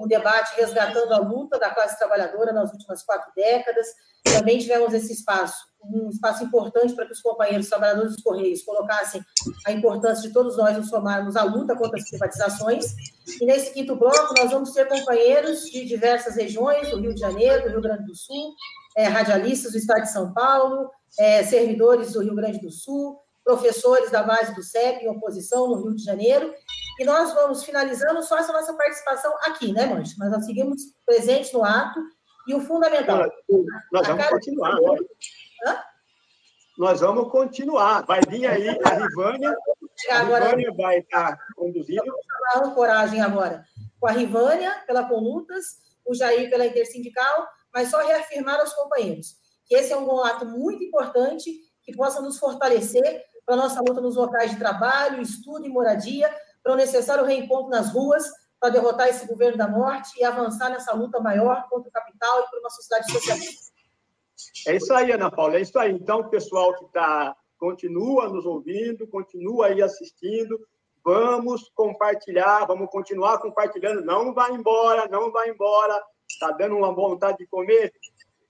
[0.00, 3.86] um debate resgatando a luta da classe trabalhadora nas últimas quatro décadas.
[4.24, 9.22] Também tivemos esse espaço um espaço importante para que os companheiros trabalhadores dos Correios colocassem
[9.66, 12.94] a importância de todos nós nos somarmos à luta contra as privatizações.
[13.40, 17.64] E nesse quinto bloco, nós vamos ter companheiros de diversas regiões, do Rio de Janeiro,
[17.64, 18.54] do Rio Grande do Sul,
[18.96, 24.10] é, radialistas do Estado de São Paulo, é, servidores do Rio Grande do Sul, professores
[24.10, 26.54] da base do CEP em oposição no Rio de Janeiro.
[26.98, 30.14] E nós vamos finalizando só essa nossa participação aqui, né, Mancha?
[30.18, 32.00] Mas nós seguimos presentes no ato
[32.46, 33.28] e o fundamental.
[33.92, 34.74] Nós vamos continuar.
[35.66, 35.78] Hã?
[36.78, 38.04] Nós vamos continuar.
[38.06, 39.56] Vai vir aí a Rivânia.
[40.10, 42.04] A Rivânia vai estar conduzindo.
[42.04, 43.64] Vamos falar coragem agora.
[44.00, 49.76] Com a Rivânia, pela Conlutas, o Jair pela Intersindical, mas só reafirmar aos companheiros que
[49.76, 51.50] esse é um ato muito importante
[51.82, 56.32] que possa nos fortalecer para a nossa luta nos locais de trabalho, estudo e moradia,
[56.62, 58.24] para o necessário reencontro nas ruas,
[58.60, 62.50] para derrotar esse governo da morte e avançar nessa luta maior contra o capital e
[62.50, 63.72] por uma sociedade socialista.
[64.66, 65.92] É isso aí, Ana Paula, é isso aí.
[65.92, 70.58] Então, pessoal que está continua nos ouvindo, continua aí assistindo,
[71.04, 77.38] vamos compartilhar, vamos continuar compartilhando, não vai embora, não vai embora, está dando uma vontade
[77.38, 77.92] de comer?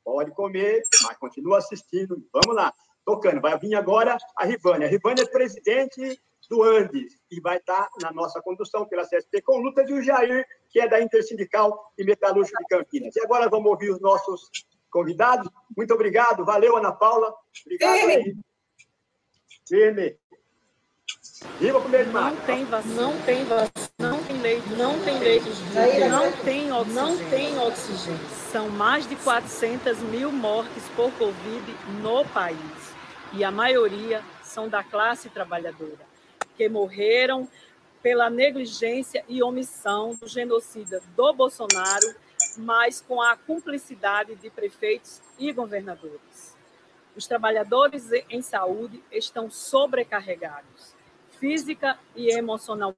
[0.03, 2.73] Pode comer, mas continua assistindo, vamos lá,
[3.05, 3.41] tocando.
[3.41, 4.87] Vai vir agora a Rivânia.
[4.87, 9.59] A Rivânia é presidente do Andes e vai estar na nossa condução pela CSP com
[9.59, 13.17] luta de o Jair, que é da Intersindical e Metalúrgico de Campinas.
[13.17, 14.51] E agora vamos ouvir os nossos
[14.91, 15.49] convidados.
[15.77, 16.45] Muito obrigado.
[16.45, 17.35] Valeu, Ana Paula.
[17.65, 18.37] Obrigado aí.
[19.67, 20.19] Firme.
[21.59, 25.49] Viva o primeiro Não tem vacina, não tem vacina, não tem leite, não tem leite,
[26.09, 26.95] não tem oxigênio.
[26.95, 28.29] Não tem oxigênio.
[28.53, 32.92] São mais de 400 mil mortes por Covid no país.
[33.35, 36.07] E a maioria são da classe trabalhadora
[36.57, 37.49] que morreram
[38.03, 42.15] pela negligência e omissão do genocida do Bolsonaro,
[42.59, 46.57] mas com a cumplicidade de prefeitos e governadores.
[47.17, 50.95] Os trabalhadores em saúde estão sobrecarregados,
[51.39, 52.97] física e emocionalmente.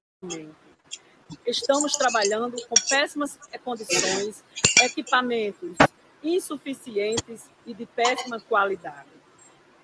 [1.46, 4.44] Estamos trabalhando com péssimas condições,
[4.82, 5.76] equipamentos
[6.22, 9.13] insuficientes e de péssima qualidade.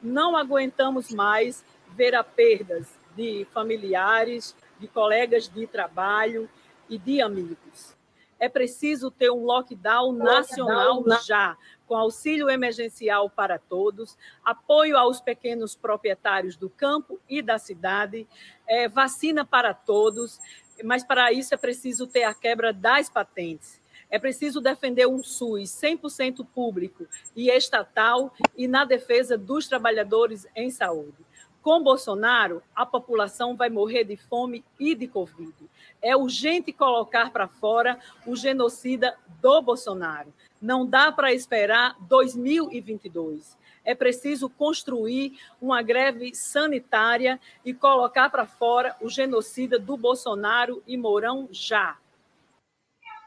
[0.03, 6.48] Não aguentamos mais ver a perdas de familiares, de colegas de trabalho
[6.88, 7.96] e de amigos.
[8.38, 15.76] É preciso ter um lockdown nacional já, com auxílio emergencial para todos, apoio aos pequenos
[15.76, 18.26] proprietários do campo e da cidade,
[18.66, 20.38] é, vacina para todos,
[20.82, 23.79] mas para isso é preciso ter a quebra das patentes.
[24.11, 27.06] É preciso defender um SUS 100% público
[27.36, 31.30] e estatal e na defesa dos trabalhadores em saúde.
[31.62, 35.54] Com Bolsonaro, a população vai morrer de fome e de Covid.
[36.00, 40.32] É urgente colocar para fora o genocida do Bolsonaro.
[40.61, 43.58] Não dá para esperar 2022.
[43.84, 50.96] É preciso construir uma greve sanitária e colocar para fora o genocida do Bolsonaro e
[50.96, 51.98] Mourão já.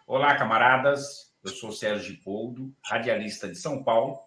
[0.06, 1.32] Olá, camaradas.
[1.44, 4.20] Eu sou Sérgio Poldo, radialista de São Paulo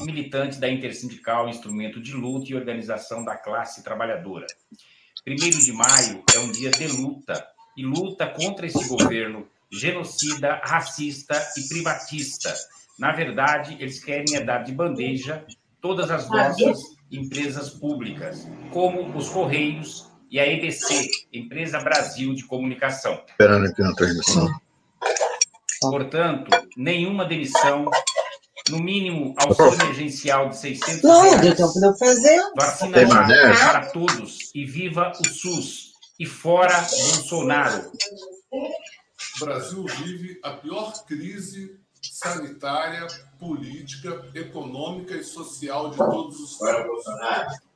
[0.00, 4.46] militante da Intersindical, instrumento de luta e organização da classe trabalhadora.
[5.24, 11.34] Primeiro de maio é um dia de luta, e luta contra esse governo genocida, racista
[11.56, 12.54] e privatista.
[12.98, 15.44] Na verdade, eles querem é dar de bandeja
[15.80, 16.78] todas as nossas
[17.10, 23.22] empresas públicas, como os Correios e a EBC, Empresa Brasil de Comunicação.
[23.28, 24.48] Esperando aqui na transmissão.
[25.90, 27.90] Portanto, nenhuma demissão,
[28.70, 31.44] no mínimo auxílio emergencial de 600 reais.
[31.44, 32.40] Então, fazer.
[32.56, 32.98] Vacina
[33.58, 35.92] para todos e viva o SUS.
[36.18, 37.90] E fora Bolsonaro.
[38.52, 43.06] O Brasil vive a pior crise sanitária,
[43.38, 47.04] política, econômica e social de todos os tempos.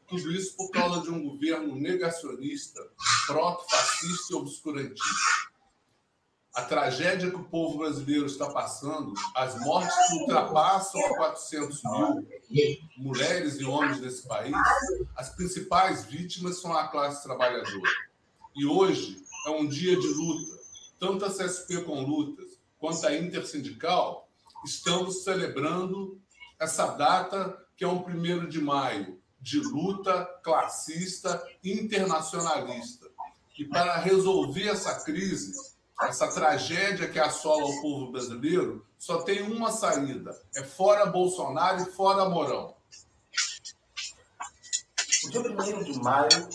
[0.07, 2.81] Tudo isso por causa de um governo negacionista,
[3.27, 5.56] proto-fascista e obscurantista
[6.57, 12.27] a tragédia que o povo brasileiro está passando, as mortes que ultrapassam a 400 mil
[12.97, 14.57] mulheres e homens nesse país,
[15.15, 17.91] as principais vítimas são a classe trabalhadora.
[18.55, 20.57] E hoje é um dia de luta.
[20.99, 24.27] Tanto a CSP com lutas quanto a Intersindical
[24.65, 26.19] estamos celebrando
[26.59, 33.07] essa data que é um primeiro de maio de luta classista internacionalista.
[33.59, 39.71] E para resolver essa crise, essa tragédia que assola o povo brasileiro, só tem uma
[39.71, 42.75] saída: é fora Bolsonaro e fora Mourão.
[45.25, 46.49] O dia 1 de maio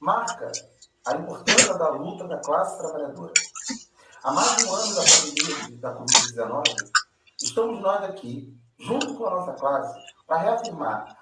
[0.00, 0.50] marca
[1.06, 3.32] a importância da luta da classe trabalhadora.
[4.24, 6.62] Há mais de um ano da pandemia da Covid-19,
[7.40, 11.16] estamos nós aqui, junto com a nossa classe, para reafirmar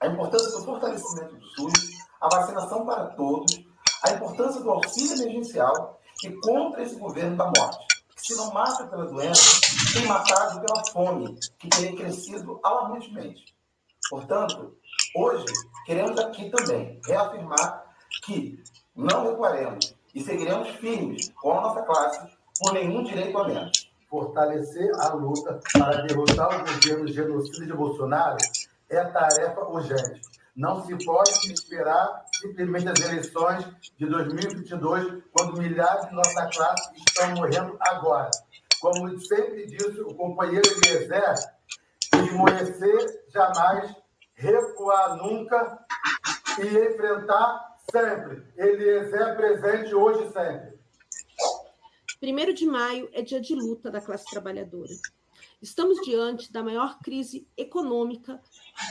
[0.00, 3.60] a importância do fortalecimento do SUS, a vacinação para todos,
[4.02, 8.86] a importância do auxílio emergencial e contra esse governo da morte, que se não mata
[8.86, 9.60] pela doença,
[9.92, 13.54] tem matado pela fome, que tem crescido alarmantemente.
[14.08, 14.76] Portanto,
[15.14, 15.44] hoje
[15.84, 17.84] queremos aqui também reafirmar
[18.24, 18.62] que
[18.94, 23.90] não recuaremos e seguiremos firmes com a nossa classe por nenhum direito a menos.
[24.08, 28.38] Fortalecer a luta para derrotar o governo genocida de Bolsonaro
[28.88, 30.22] é tarefa urgente.
[30.56, 33.66] Não se pode esperar simplesmente as eleições
[33.98, 38.30] de 2022, quando milhares de nossa classe estão morrendo agora.
[38.80, 41.34] Como sempre disse o companheiro Eliezer,
[42.24, 43.94] esmorecer jamais,
[44.34, 45.78] recuar nunca
[46.58, 48.42] e enfrentar sempre.
[48.56, 50.76] Eliezer presente hoje sempre.
[52.18, 54.94] Primeiro de maio é dia de luta da classe trabalhadora.
[55.60, 58.40] Estamos diante da maior crise econômica,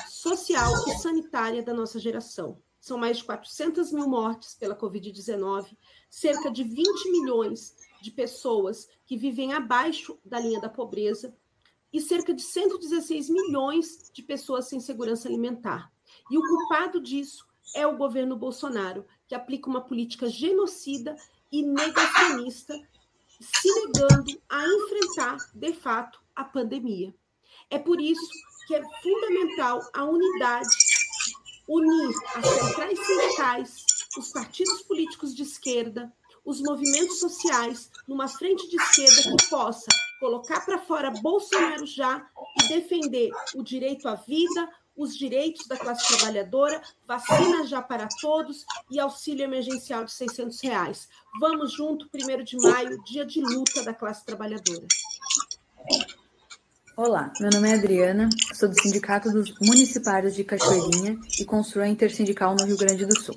[0.09, 2.61] social e sanitária da nossa geração.
[2.79, 5.77] São mais de 400 mil mortes pela Covid-19,
[6.09, 11.35] cerca de 20 milhões de pessoas que vivem abaixo da linha da pobreza
[11.93, 15.91] e cerca de 116 milhões de pessoas sem segurança alimentar.
[16.29, 17.45] E o culpado disso
[17.75, 21.15] é o governo Bolsonaro, que aplica uma política genocida
[21.51, 22.73] e negacionista,
[23.39, 27.13] se negando a enfrentar, de fato, a pandemia.
[27.69, 28.29] É por isso
[28.67, 30.69] que é fundamental a unidade,
[31.67, 33.85] unir as centrais sindicais,
[34.17, 36.11] os partidos políticos de esquerda,
[36.43, 39.87] os movimentos sociais numa frente de esquerda que possa
[40.19, 42.27] colocar para fora Bolsonaro já
[42.61, 48.65] e defender o direito à vida, os direitos da classe trabalhadora, vacina já para todos
[48.89, 51.09] e auxílio emergencial de 600 reais.
[51.39, 54.87] Vamos junto, 1 de maio, dia de luta da classe trabalhadora.
[56.97, 61.89] Olá, meu nome é Adriana, sou do Sindicato dos Municipários de Cachoeirinha e construo a
[61.89, 63.35] Intersindical no Rio Grande do Sul.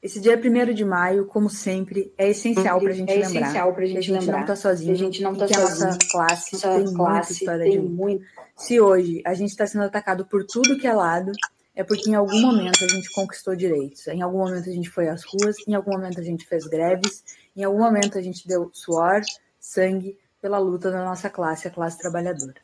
[0.00, 3.74] Esse dia 1 de maio, como sempre, é essencial para a gente é lembrar essencial
[3.74, 5.54] pra gente que a gente lembrar não está sozinho, a gente não tá e que
[5.54, 7.90] a nossa sozinho, classe nossa tem muita classe história tem junto.
[7.90, 8.24] muito.
[8.56, 11.32] Se hoje a gente está sendo atacado por tudo que é lado,
[11.74, 15.08] é porque em algum momento a gente conquistou direitos, em algum momento a gente foi
[15.08, 17.24] às ruas, em algum momento a gente fez greves,
[17.56, 19.22] em algum momento a gente deu suor,
[19.58, 22.56] sangue pela luta da nossa classe, a classe trabalhadora.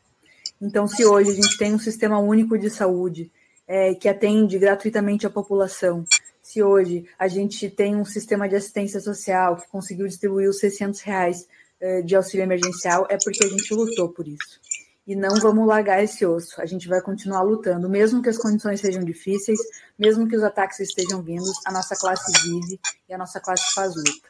[0.61, 3.31] Então, se hoje a gente tem um sistema único de saúde
[3.67, 6.05] é, que atende gratuitamente a população,
[6.43, 11.01] se hoje a gente tem um sistema de assistência social que conseguiu distribuir os 600
[11.01, 11.47] reais
[11.81, 14.61] é, de auxílio emergencial, é porque a gente lutou por isso.
[15.07, 18.81] E não vamos largar esse osso, a gente vai continuar lutando, mesmo que as condições
[18.81, 19.59] sejam difíceis,
[19.99, 23.95] mesmo que os ataques estejam vindos, a nossa classe vive e a nossa classe faz
[23.95, 24.29] luta.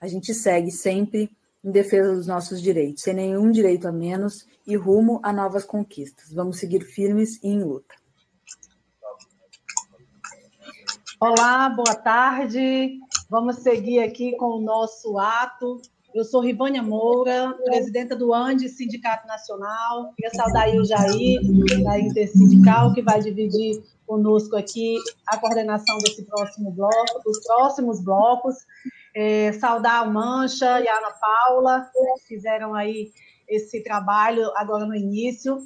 [0.00, 1.30] A gente segue sempre
[1.64, 6.32] em defesa dos nossos direitos, sem nenhum direito a menos e rumo a novas conquistas.
[6.32, 7.94] Vamos seguir firmes e em luta.
[11.20, 12.98] Olá, boa tarde.
[13.30, 15.80] Vamos seguir aqui com o nosso ato.
[16.12, 20.12] Eu sou Rivânia Moura, presidenta do Andes Sindicato Nacional.
[20.14, 21.40] Queria saudar aí o Jair,
[21.84, 24.96] da Intersindical, que vai dividir conosco aqui
[25.26, 28.56] a coordenação desse próximo bloco, dos próximos blocos.
[29.14, 33.12] É, saudar a Mancha e a Ana Paula, que fizeram aí
[33.48, 35.62] esse trabalho agora no início.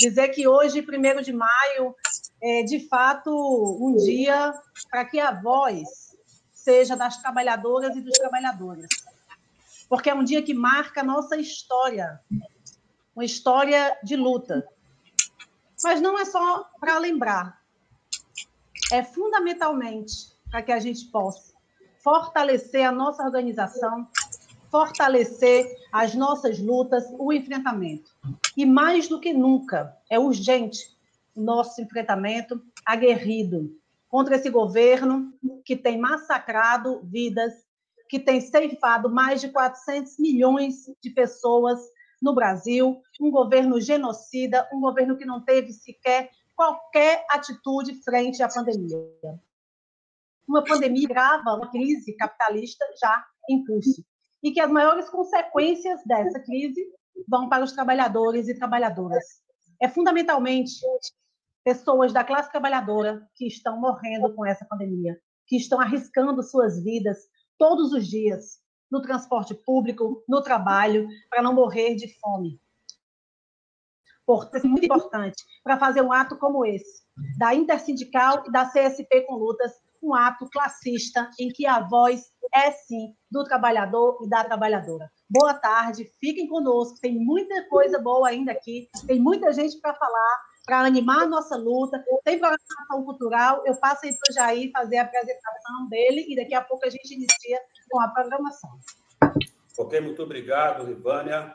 [0.00, 1.94] Dizer que hoje, 1 de maio,
[2.42, 3.30] é de fato
[3.80, 4.52] um dia
[4.90, 6.16] para que a voz
[6.52, 8.88] seja das trabalhadoras e dos trabalhadores.
[9.88, 12.20] Porque é um dia que marca a nossa história,
[13.14, 14.66] uma história de luta.
[15.82, 17.62] Mas não é só para lembrar,
[18.92, 21.54] é fundamentalmente para que a gente possa
[22.02, 24.08] fortalecer a nossa organização,
[24.70, 28.10] fortalecer as nossas lutas, o enfrentamento.
[28.56, 30.96] E mais do que nunca, é urgente
[31.34, 33.70] o nosso enfrentamento aguerrido
[34.08, 35.32] contra esse governo
[35.64, 37.52] que tem massacrado vidas,
[38.08, 41.78] que tem ceifado mais de 400 milhões de pessoas
[42.20, 48.48] no Brasil, um governo genocida, um governo que não teve sequer qualquer atitude frente à
[48.48, 48.98] pandemia.
[50.48, 54.02] Uma pandemia grava uma crise capitalista já em curso
[54.42, 56.80] e que as maiores consequências dessa crise
[57.28, 59.24] vão para os trabalhadores e trabalhadoras.
[59.80, 60.80] É fundamentalmente
[61.62, 67.18] pessoas da classe trabalhadora que estão morrendo com essa pandemia, que estão arriscando suas vidas
[67.58, 68.58] todos os dias
[68.90, 72.58] no transporte público, no trabalho, para não morrer de fome.
[74.24, 77.02] Portanto, é muito importante para fazer um ato como esse,
[77.38, 79.72] da Intersindical e da CSP com Lutas,
[80.02, 82.22] um ato classista em que a voz
[82.54, 85.10] é sim do trabalhador e da trabalhadora.
[85.28, 90.48] Boa tarde, fiquem conosco, tem muita coisa boa ainda aqui, tem muita gente para falar
[90.68, 92.04] para animar a nossa luta.
[92.22, 96.54] Tem programação cultural, eu passo aí para o Jair fazer a apresentação dele e daqui
[96.54, 98.78] a pouco a gente inicia com a programação.
[99.78, 101.54] Ok, muito obrigado, Rivânia.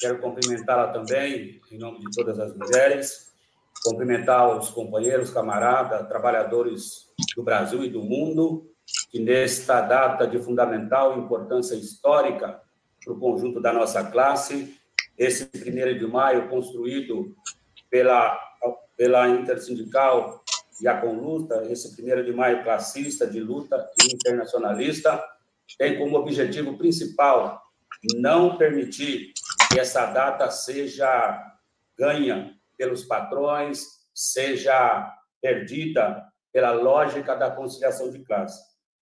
[0.00, 3.29] Quero cumprimentá-la também, em nome de todas as mulheres,
[3.84, 8.70] cumprimentar os companheiros, camaradas, trabalhadores do Brasil e do mundo,
[9.10, 12.60] que nesta data de fundamental importância histórica
[13.02, 14.76] para o conjunto da nossa classe,
[15.16, 17.34] esse primeiro de maio construído
[17.90, 18.38] pela,
[18.96, 20.42] pela Intersindical
[20.80, 25.22] e a Conluta, esse primeiro de maio classista, de luta internacionalista,
[25.78, 27.62] tem como objetivo principal
[28.16, 29.32] não permitir
[29.70, 31.38] que essa data seja
[31.98, 38.58] ganha pelos patrões, seja perdida pela lógica da conciliação de classe.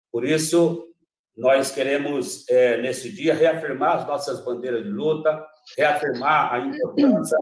[0.09, 0.93] Por isso,
[1.35, 5.45] nós queremos, é, nesse dia, reafirmar as nossas bandeiras de luta,
[5.77, 7.37] reafirmar a importância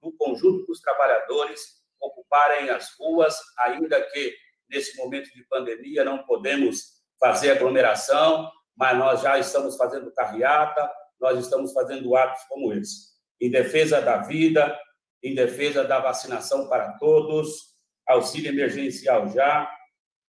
[0.00, 4.32] do conjunto dos trabalhadores ocuparem as ruas, ainda que
[4.70, 10.88] nesse momento de pandemia não podemos fazer aglomeração, mas nós já estamos fazendo carreata,
[11.20, 13.08] nós estamos fazendo atos como esse,
[13.40, 14.78] em defesa da vida,
[15.24, 17.74] em defesa da vacinação para todos,
[18.06, 19.74] auxílio emergencial já,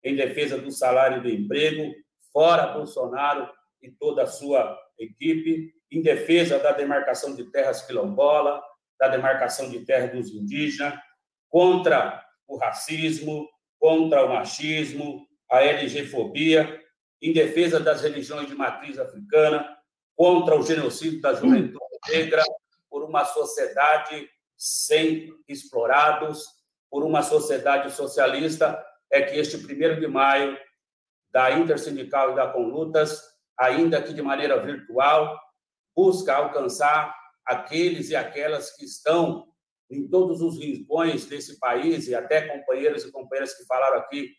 [0.03, 1.91] em defesa do salário e do emprego,
[2.31, 3.49] fora Bolsonaro
[3.81, 8.61] e toda a sua equipe, em defesa da demarcação de terras quilombola,
[8.99, 10.93] da demarcação de terra dos indígenas,
[11.49, 16.79] contra o racismo, contra o machismo, a LGfobia,
[17.19, 19.75] em defesa das religiões de matriz africana,
[20.15, 21.79] contra o genocídio da juventude
[22.11, 22.43] negra,
[22.89, 24.29] por uma sociedade
[24.63, 26.45] sem explorados,
[26.89, 30.57] por uma sociedade socialista, é que este primeiro de maio
[31.31, 33.21] da Intersindical e da Conlutas,
[33.59, 35.37] ainda que de maneira virtual,
[35.93, 37.13] busca alcançar
[37.45, 39.45] aqueles e aquelas que estão
[39.89, 44.31] em todos os rincões desse país, e até companheiros e companheiras que falaram aqui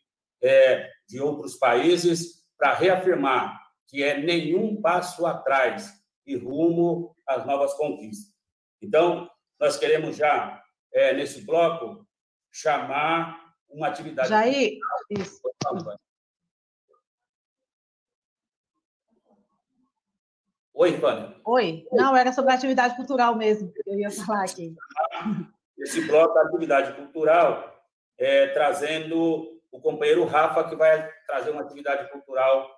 [0.42, 5.92] é, de outros países, para reafirmar que é nenhum passo atrás
[6.26, 8.32] e rumo às novas conquistas.
[8.80, 9.28] Então,
[9.58, 12.06] nós queremos já, é, nesse bloco,
[12.52, 14.28] chamar uma atividade.
[14.28, 14.78] Jair,
[15.10, 15.40] isso.
[20.76, 21.36] Oi, Vânia.
[21.44, 21.86] Oi.
[21.92, 24.74] Não, era sobre a atividade cultural mesmo, que eu ia falar aqui.
[25.78, 27.84] Esse bloco da atividade cultural,
[28.18, 32.68] é, trazendo o companheiro Rafa, que vai trazer uma atividade cultural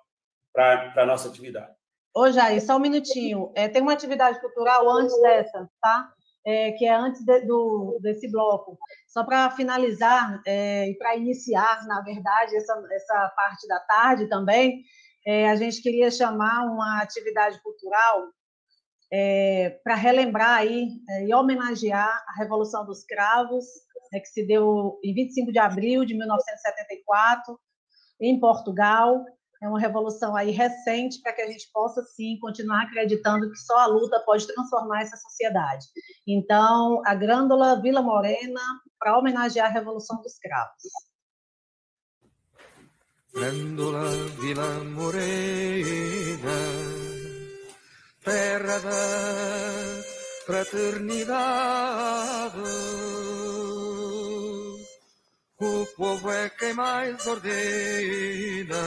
[0.53, 1.75] para a nossa atividade.
[2.13, 3.51] Ô, Jair, só um minutinho.
[3.55, 6.13] É, tem uma atividade cultural antes dessa, tá?
[6.49, 8.77] É, que é antes de, do, desse bloco.
[9.05, 14.81] Só para finalizar é, e para iniciar, na verdade, essa, essa parte da tarde também,
[15.25, 18.29] é, a gente queria chamar uma atividade cultural
[19.11, 23.65] é, para relembrar aí é, e homenagear a Revolução dos Cravos,
[24.11, 27.59] né, que se deu em 25 de abril de 1974,
[28.21, 29.25] em Portugal.
[29.61, 33.79] É uma revolução aí recente para que a gente possa, sim, continuar acreditando que só
[33.79, 35.85] a luta pode transformar essa sociedade.
[36.27, 38.61] Então, a Grândola Vila Morena,
[38.99, 40.83] para homenagear a Revolução dos Cravos.
[43.33, 45.87] Grândola Vila Morena,
[48.23, 50.03] terra da
[50.45, 53.16] fraternidade.
[55.59, 58.77] O povo é quem mais ordena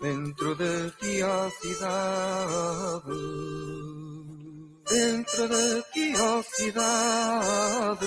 [0.00, 3.14] dentro de ti a cidade.
[4.90, 8.06] Dentro de ti a cidade.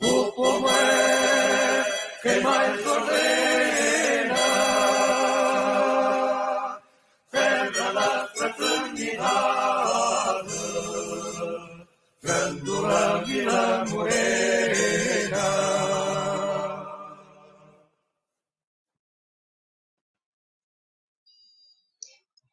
[0.00, 1.84] O povo é
[2.22, 4.34] que mais ordena,
[7.30, 9.28] terra da fraternidade,
[12.22, 14.17] Grândola Vila Morena.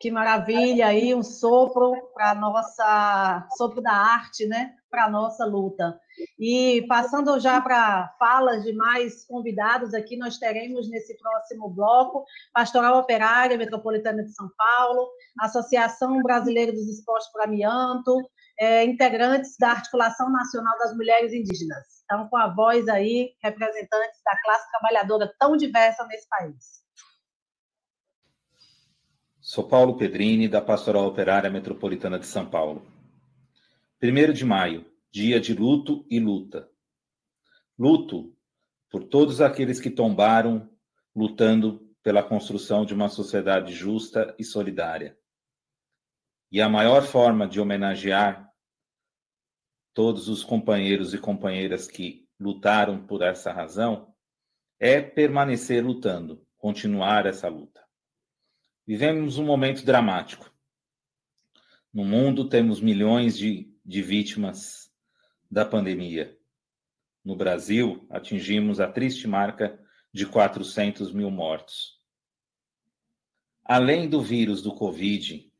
[0.05, 4.75] Que maravilha aí, um sopro para nossa sopro da arte, né?
[4.87, 5.99] Para nossa luta.
[6.39, 12.99] E passando já para falas de mais convidados aqui, nós teremos nesse próximo bloco Pastoral
[12.99, 18.15] Operária Metropolitana de São Paulo, Associação Brasileira dos Esportes por Amianto,
[18.59, 21.83] é, integrantes da Articulação Nacional das Mulheres Indígenas.
[22.03, 26.84] Então, com a voz aí, representantes da classe trabalhadora tão diversa nesse país.
[29.47, 32.83] Sou Paulo Pedrini, da Pastoral Operária Metropolitana de São Paulo.
[33.99, 36.67] Primeiro de maio, dia de luto e luta.
[37.77, 38.35] Luto
[38.89, 40.67] por todos aqueles que tombaram
[41.15, 45.15] lutando pela construção de uma sociedade justa e solidária.
[46.51, 48.51] E a maior forma de homenagear
[49.93, 54.11] todos os companheiros e companheiras que lutaram por essa razão,
[54.79, 57.84] é permanecer lutando, continuar essa luta.
[58.87, 60.53] Vivemos um momento dramático.
[61.91, 64.93] No mundo temos milhões de, de vítimas
[65.49, 66.37] da pandemia.
[67.23, 69.83] No Brasil, atingimos a triste marca
[70.13, 71.99] de 400 mil mortos.
[73.63, 75.51] Além do vírus do Covid,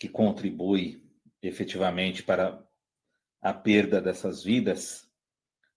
[0.00, 1.08] que contribui
[1.40, 2.60] efetivamente para
[3.40, 5.08] a perda dessas vidas,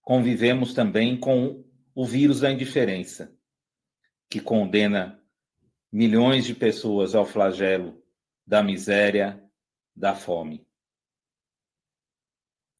[0.00, 3.32] convivemos também com o vírus da indiferença,
[4.28, 5.21] que condena
[5.92, 8.02] milhões de pessoas ao flagelo
[8.46, 9.46] da miséria,
[9.94, 10.66] da fome.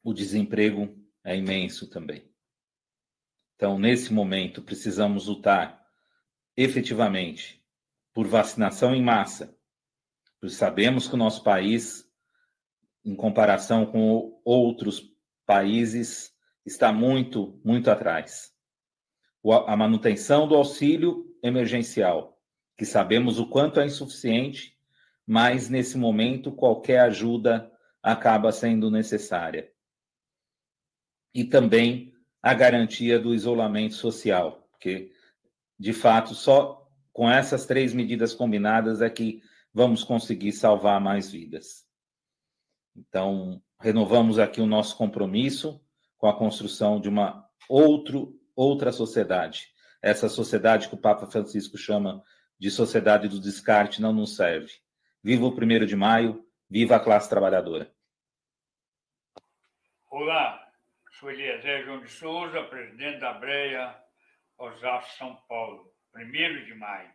[0.02, 2.32] O desemprego é imenso também.
[3.54, 5.86] Então, nesse momento, precisamos lutar
[6.56, 7.62] efetivamente
[8.14, 9.56] por vacinação em massa,
[10.40, 12.10] pois sabemos que o nosso país,
[13.04, 15.02] em comparação com outros
[15.46, 16.32] países,
[16.64, 18.52] está muito, muito atrás.
[19.66, 22.41] A manutenção do auxílio emergencial,
[22.76, 24.76] que sabemos o quanto é insuficiente,
[25.26, 27.70] mas nesse momento qualquer ajuda
[28.02, 29.70] acaba sendo necessária.
[31.34, 32.12] E também
[32.42, 35.12] a garantia do isolamento social, porque
[35.78, 39.42] de fato só com essas três medidas combinadas é que
[39.72, 41.86] vamos conseguir salvar mais vidas.
[42.96, 45.80] Então, renovamos aqui o nosso compromisso
[46.18, 49.68] com a construção de uma outro, outra sociedade.
[50.00, 52.22] Essa sociedade que o Papa Francisco chama
[52.62, 54.72] de sociedade do descarte não nos serve.
[55.20, 57.92] Viva o primeiro de maio, viva a classe trabalhadora.
[60.08, 60.72] Olá,
[61.18, 64.00] sou Eliezer João de Souza, presidente da Breia
[64.56, 65.92] Osasco, São Paulo.
[66.12, 67.10] Primeiro de maio,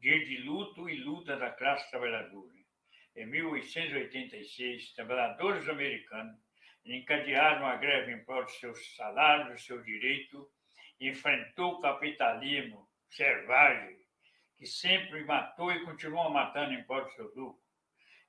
[0.00, 2.52] dia de luto e luta da classe trabalhadora.
[3.14, 6.40] Em 1886, trabalhadores americanos
[6.84, 10.50] encadearam a greve em prol de seus salários, do seu direito,
[11.00, 14.01] enfrentou o capitalismo selvagem,
[14.62, 17.60] que sempre matou e continua matando em prol do seu lucro.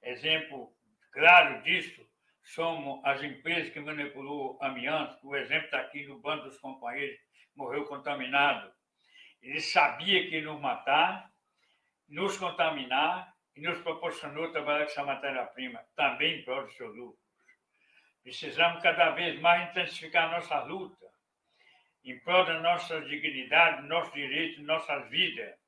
[0.01, 0.73] Exemplo
[1.11, 2.03] claro disso
[2.41, 7.19] somos as empresas que manipulou amianto, o exemplo está aqui no bando dos companheiros,
[7.55, 8.73] morreu contaminado.
[9.43, 11.31] Ele sabia que ia nos matar,
[12.09, 17.19] nos contaminar e nos proporcionou trabalhar com essa matéria-prima, também em prol do seu lucro.
[18.23, 21.05] Precisamos cada vez mais intensificar nossa luta
[22.03, 25.62] em prol da nossa dignidade, nossos direitos, nossas vidas,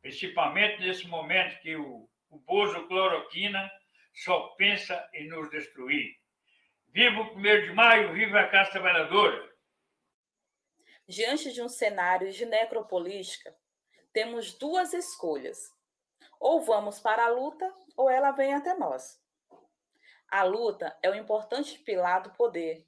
[0.00, 3.70] principalmente nesse momento que o, o Bozo Cloroquina
[4.12, 6.16] só pensa em nos destruir.
[6.88, 9.54] Viva o 1 de maio, viva a classe trabalhadora!
[11.06, 13.54] Diante de um cenário de necropolítica,
[14.12, 15.70] temos duas escolhas.
[16.40, 19.22] Ou vamos para a luta, ou ela vem até nós.
[20.28, 22.84] A luta é um importante pilar do poder.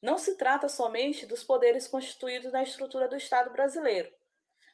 [0.00, 4.12] Não se trata somente dos poderes constituídos na estrutura do Estado brasileiro,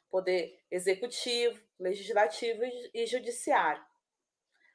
[0.09, 3.85] poder executivo, legislativo e judiciário.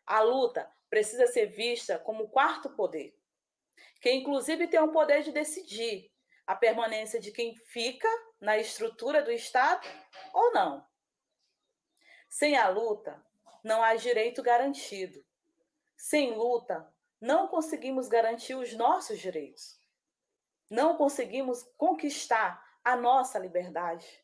[0.07, 3.17] A luta precisa ser vista como o quarto poder,
[4.01, 6.13] que inclusive tem o poder de decidir
[6.47, 8.09] a permanência de quem fica
[8.41, 9.87] na estrutura do Estado
[10.33, 10.87] ou não.
[12.29, 13.25] Sem a luta,
[13.63, 15.25] não há direito garantido.
[15.97, 19.81] Sem luta, não conseguimos garantir os nossos direitos.
[20.69, 24.24] Não conseguimos conquistar a nossa liberdade.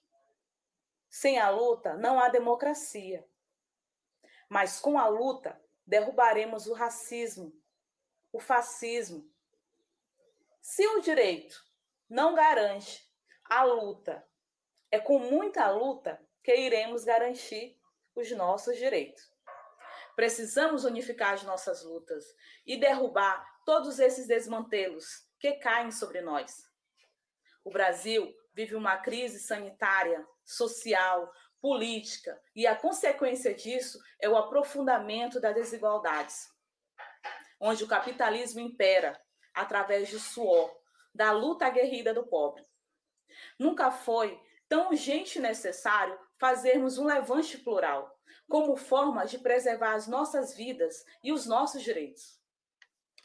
[1.10, 3.28] Sem a luta, não há democracia.
[4.48, 7.52] Mas com a luta, derrubaremos o racismo,
[8.32, 9.28] o fascismo.
[10.62, 11.62] Se o direito
[12.08, 13.04] não garante
[13.44, 14.24] a luta,
[14.88, 17.76] é com muita luta que iremos garantir
[18.14, 19.30] os nossos direitos.
[20.14, 22.24] Precisamos unificar as nossas lutas
[22.64, 26.68] e derrubar todos esses desmantelos que caem sobre nós.
[27.64, 31.32] O Brasil vive uma crise sanitária, social,
[31.62, 36.46] política, e a consequência disso é o aprofundamento das desigualdades,
[37.58, 39.18] onde o capitalismo impera
[39.54, 40.70] através do suor,
[41.14, 42.62] da luta aguerrida do pobre.
[43.58, 44.38] Nunca foi
[44.68, 48.14] tão urgente e necessário fazermos um levante plural,
[48.46, 52.38] como forma de preservar as nossas vidas e os nossos direitos.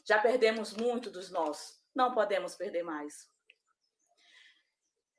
[0.05, 3.34] Já perdemos muito dos nossos, não podemos perder mais.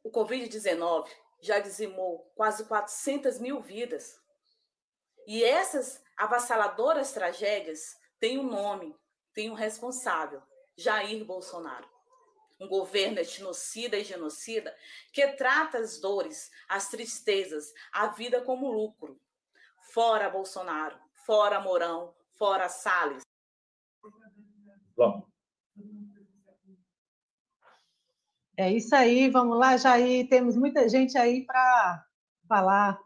[0.06, 4.16] O Covid-19 já dizimou quase 400 mil vidas.
[5.26, 8.96] E essas avassaladoras tragédias têm um nome,
[9.34, 10.40] têm um responsável:
[10.76, 11.88] Jair Bolsonaro.
[12.60, 14.72] Um governo etnocida e genocida
[15.12, 19.20] que trata as dores, as tristezas, a vida como lucro.
[19.92, 20.96] Fora Bolsonaro,
[21.26, 23.24] fora Mourão, fora Salles.
[24.96, 25.26] Bom,
[28.58, 30.26] É isso aí, vamos lá, Jair.
[30.30, 32.04] Temos muita gente aí para
[32.48, 32.98] falar.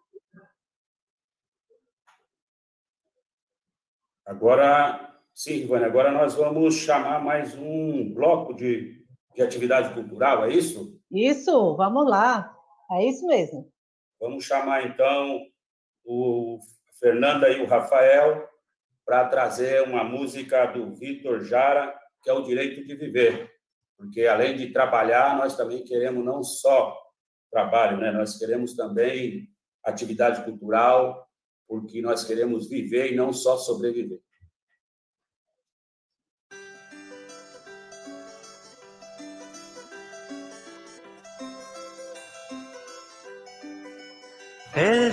[4.25, 10.53] Agora, sim, Ivone, agora nós vamos chamar mais um bloco de, de atividade cultural, é
[10.53, 10.97] isso?
[11.11, 12.57] Isso, vamos lá.
[12.93, 13.73] É isso mesmo.
[14.21, 15.45] Vamos chamar, então,
[16.05, 16.61] o
[17.01, 18.49] Fernanda e o Rafael
[19.05, 21.93] para trazer uma música do Vitor Jara,
[22.23, 23.51] que é o Direito de Viver.
[24.01, 26.97] Porque, além de trabalhar, nós também queremos não só
[27.53, 28.11] trabalho, né?
[28.11, 29.47] nós queremos também
[29.85, 31.29] atividade cultural,
[31.69, 34.19] porque nós queremos viver e não só sobreviver.
[44.75, 45.13] El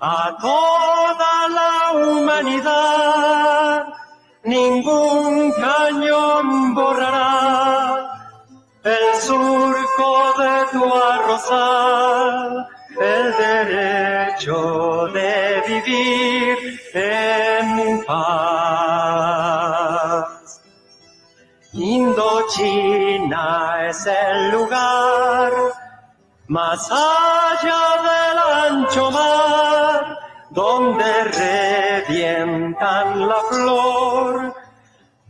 [0.00, 3.84] A toda la humanidad.
[4.44, 8.08] Ningún cañón borrará
[8.82, 12.66] el surco de tu arrozal,
[12.98, 16.56] el derecho de vivir
[16.94, 18.88] en paz.
[21.74, 23.46] Indochina
[23.90, 25.27] es el lugar
[26.48, 28.38] más allá del
[28.72, 30.18] ancho mar,
[30.50, 31.24] donde
[32.04, 34.54] revientan la flor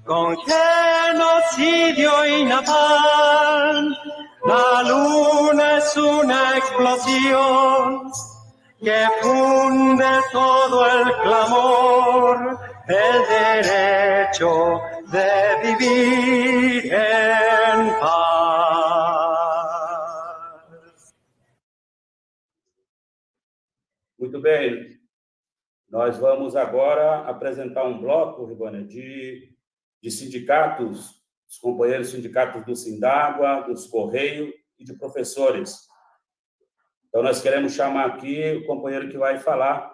[0.05, 3.97] con genocidio y napalm.
[4.47, 8.12] La luna es una explosión
[8.81, 15.29] que funde todo el clamor, el derecho de
[15.64, 16.95] vivir
[24.39, 25.01] Muito bem.
[25.91, 29.53] Nós vamos agora apresentar um bloco, Ribana, de,
[30.01, 35.89] de sindicatos, os companheiros sindicatos do Sindágua, dos Correio e de professores.
[37.09, 39.93] Então, nós queremos chamar aqui o companheiro que vai falar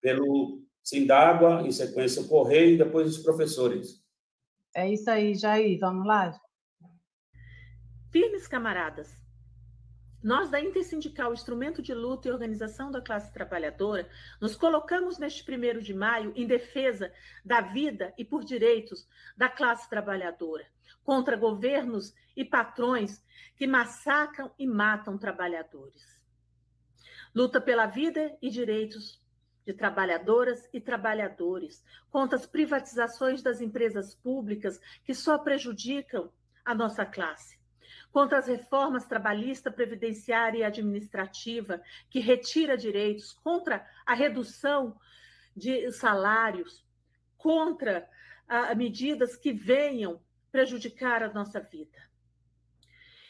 [0.00, 4.04] pelo Sindágua, em sequência o Correio e depois os professores.
[4.74, 6.36] É isso aí, Jair, vamos lá?
[8.10, 9.14] Firmes camaradas,
[10.24, 14.08] nós da Intersindical Instrumento de Luta e Organização da Classe Trabalhadora
[14.40, 17.12] nos colocamos neste primeiro de maio em defesa
[17.44, 19.06] da vida e por direitos
[19.36, 20.66] da classe trabalhadora,
[21.04, 23.22] contra governos e patrões
[23.54, 26.18] que massacram e matam trabalhadores.
[27.34, 29.22] Luta pela vida e direitos
[29.66, 36.32] de trabalhadoras e trabalhadores, contra as privatizações das empresas públicas que só prejudicam
[36.64, 37.53] a nossa classe
[38.14, 44.96] contra as reformas trabalhista, previdenciária e administrativa, que retira direitos, contra a redução
[45.56, 46.86] de salários,
[47.36, 48.08] contra
[48.46, 51.98] a, medidas que venham prejudicar a nossa vida.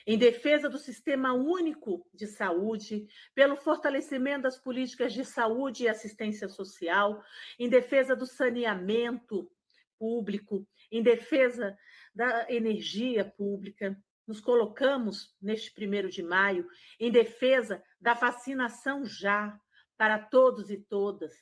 [0.07, 6.47] Em defesa do sistema único de saúde, pelo fortalecimento das políticas de saúde e assistência
[6.47, 7.25] social,
[7.59, 9.51] em defesa do saneamento
[9.99, 11.75] público, em defesa
[12.15, 16.69] da energia pública, nos colocamos neste primeiro de maio
[16.99, 19.59] em defesa da vacinação já
[19.97, 21.35] para todos e todas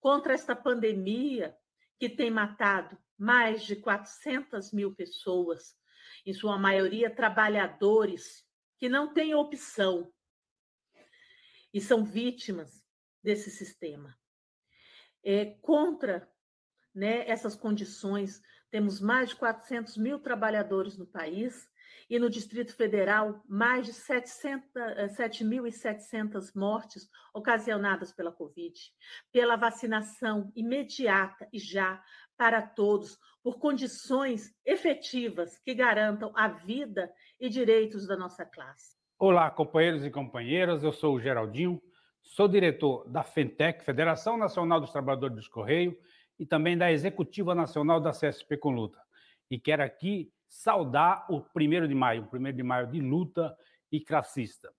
[0.00, 1.56] contra esta pandemia
[1.98, 5.76] que tem matado mais de 400 mil pessoas,
[6.24, 8.46] em sua maioria trabalhadores
[8.78, 10.12] que não têm opção
[11.74, 12.84] e são vítimas
[13.22, 14.16] desse sistema.
[15.22, 16.30] É, contra
[16.94, 18.40] né, essas condições,
[18.70, 21.68] temos mais de 400 mil trabalhadores no país
[22.08, 28.74] e no Distrito Federal, mais de 7.700 eh, mortes ocasionadas pela Covid,
[29.30, 32.02] pela vacinação imediata e já
[32.36, 38.96] para todos, por condições efetivas que garantam a vida e direitos da nossa classe.
[39.18, 41.82] Olá, companheiros e companheiras, eu sou o Geraldinho,
[42.22, 45.96] sou diretor da FENTEC, Federação Nacional dos Trabalhadores dos Correios,
[46.38, 49.02] e também da Executiva Nacional da CSP com Luta.
[49.50, 53.56] E quero aqui saudar o primeiro de maio, o primeiro de maio de luta
[53.92, 54.72] e classista.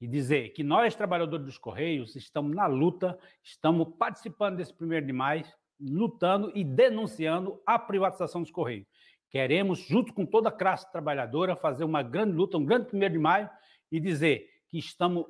[0.00, 5.12] E dizer que nós, trabalhadores dos Correios, estamos na luta, estamos participando desse primeiro de
[5.12, 5.44] maio,
[5.78, 8.86] lutando e denunciando a privatização dos Correios.
[9.28, 13.20] Queremos, junto com toda a classe trabalhadora, fazer uma grande luta, um grande primeiro de
[13.20, 13.50] maio,
[13.92, 15.26] e dizer que estamos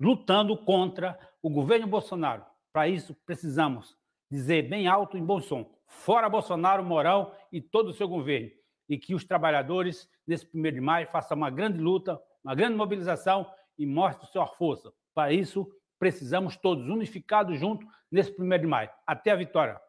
[0.00, 2.44] lutando contra o governo Bolsonaro.
[2.72, 3.96] Para isso, precisamos
[4.30, 8.57] dizer bem alto em bom som: fora Bolsonaro, Morão e todo o seu governo
[8.88, 13.50] e que os trabalhadores, nesse primeiro de maio, façam uma grande luta, uma grande mobilização
[13.78, 14.92] e mostre sua força.
[15.14, 18.90] Para isso, precisamos todos unificados juntos nesse primeiro de maio.
[19.06, 19.80] Até a vitória!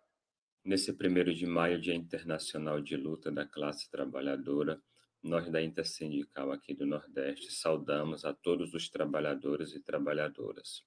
[0.63, 4.81] Nesse primeiro de maio, Dia Internacional de Luta da Classe Trabalhadora,
[5.23, 10.83] nós da Intersindical aqui do Nordeste saudamos a todos os trabalhadores e trabalhadoras.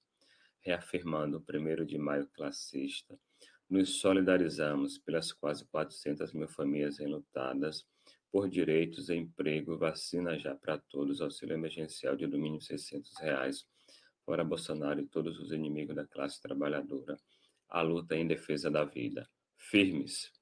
[0.61, 3.19] Reafirmando o primeiro de maio classista,
[3.69, 7.87] nos solidarizamos pelas quase 400 mil famílias enlutadas
[8.33, 13.67] por direitos, emprego, vacina já para todos, auxílio emergencial de no mínimo 600 reais,
[14.25, 17.19] fora Bolsonaro e todos os inimigos da classe trabalhadora.
[17.69, 19.29] A luta em defesa da vida.
[19.57, 20.33] Firmes.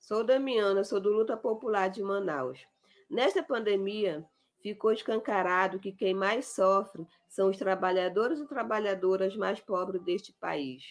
[0.00, 2.60] Sou Damiana, sou do Luta Popular de Manaus.
[3.08, 4.24] Nesta pandemia,
[4.60, 10.82] ficou escancarado que quem mais sofre são os trabalhadores e trabalhadoras mais pobres deste país.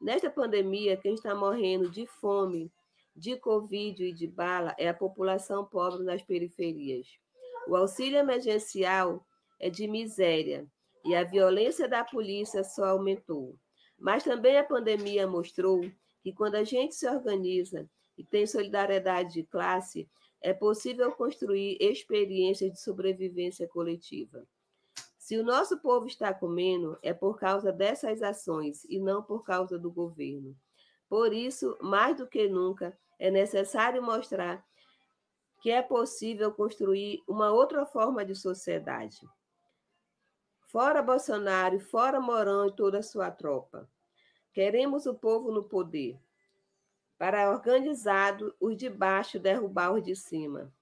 [0.00, 2.72] Nesta pandemia, quem está morrendo de fome,
[3.14, 7.06] de Covid e de bala é a população pobre nas periferias.
[7.68, 9.26] O auxílio emergencial
[9.60, 10.66] é de miséria
[11.04, 13.56] e a violência da polícia só aumentou.
[13.98, 15.80] Mas também a pandemia mostrou
[16.22, 20.08] que quando a gente se organiza e tem solidariedade de classe,
[20.40, 24.44] é possível construir experiências de sobrevivência coletiva.
[25.16, 29.78] Se o nosso povo está comendo, é por causa dessas ações e não por causa
[29.78, 30.56] do governo.
[31.08, 34.64] Por isso, mais do que nunca, é necessário mostrar
[35.60, 39.20] que é possível construir uma outra forma de sociedade.
[40.66, 43.88] Fora Bolsonaro, fora Morão e toda a sua tropa.
[44.52, 46.18] Queremos o povo no poder
[47.18, 50.72] para organizado os de baixo derrubar os de cima.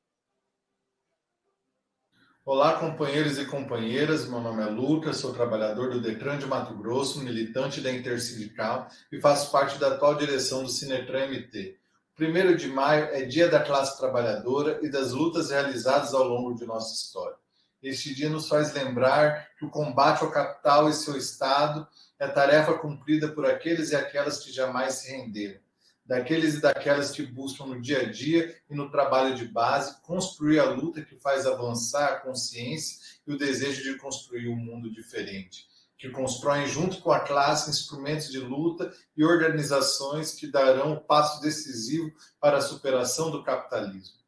[2.43, 4.26] Olá, companheiros e companheiras.
[4.26, 9.20] Meu nome é Lucas, sou trabalhador do Detran de Mato Grosso, militante da Intersindical e
[9.20, 11.80] faço parte da atual direção do Cinetran MT.
[12.21, 16.55] O primeiro de maio é dia da classe trabalhadora e das lutas realizadas ao longo
[16.55, 17.35] de nossa história.
[17.83, 22.75] Este dia nos faz lembrar que o combate ao capital e seu Estado é tarefa
[22.75, 25.59] cumprida por aqueles e aquelas que jamais se renderam
[26.05, 30.59] daqueles e daquelas que buscam no dia a dia e no trabalho de base construir
[30.59, 35.70] a luta que faz avançar a consciência e o desejo de construir um mundo diferente,
[36.01, 41.41] que constroem junto com a classe instrumentos de luta e organizações que darão o passo
[41.41, 44.19] decisivo para a superação do capitalismo.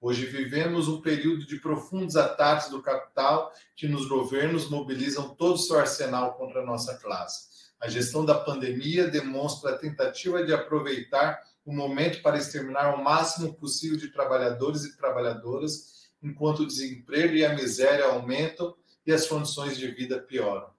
[0.00, 5.58] Hoje vivemos um período de profundos ataques do capital que nos governos mobilizam todo o
[5.58, 7.52] seu arsenal contra a nossa classe
[7.82, 13.54] a gestão da pandemia demonstra a tentativa de aproveitar o momento para exterminar o máximo
[13.54, 19.76] possível de trabalhadores e trabalhadoras, enquanto o desemprego e a miséria aumentam e as condições
[19.76, 20.71] de vida pioram.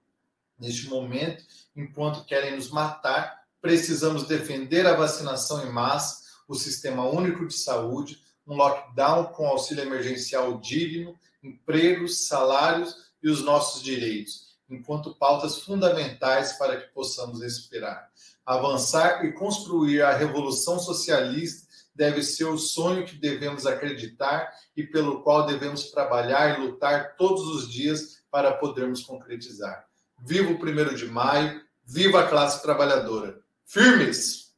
[0.58, 1.44] Neste momento,
[1.74, 8.18] enquanto querem nos matar, precisamos defender a vacinação em massa, o sistema único de saúde,
[8.46, 16.54] um lockdown com auxílio emergencial digno, empregos, salários e os nossos direitos enquanto pautas fundamentais
[16.54, 18.10] para que possamos respirar.
[18.44, 25.22] Avançar e construir a revolução socialista deve ser o sonho que devemos acreditar e pelo
[25.22, 29.86] qual devemos trabalhar e lutar todos os dias para podermos concretizar.
[30.26, 33.44] Viva o primeiro de maio, viva a classe trabalhadora.
[33.66, 34.56] Firmes!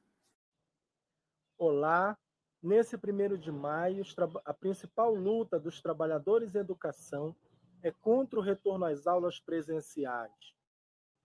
[1.59, 2.17] Olá,
[2.62, 4.05] nesse primeiro de maio,
[4.45, 7.35] a principal luta dos trabalhadores em educação
[7.83, 10.55] é contra o retorno às aulas presenciais.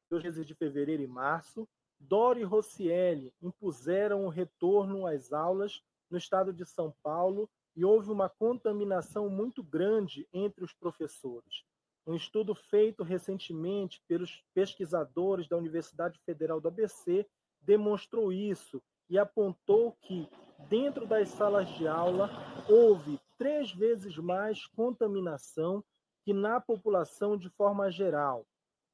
[0.09, 1.69] Nos meses de fevereiro e março,
[1.99, 8.09] Dori e Rossielli impuseram o retorno às aulas no estado de São Paulo e houve
[8.09, 11.63] uma contaminação muito grande entre os professores.
[12.05, 17.27] Um estudo feito recentemente pelos pesquisadores da Universidade Federal do ABC
[17.61, 20.27] demonstrou isso e apontou que,
[20.67, 22.29] dentro das salas de aula,
[22.67, 25.83] houve três vezes mais contaminação
[26.23, 28.45] que na população de forma geral.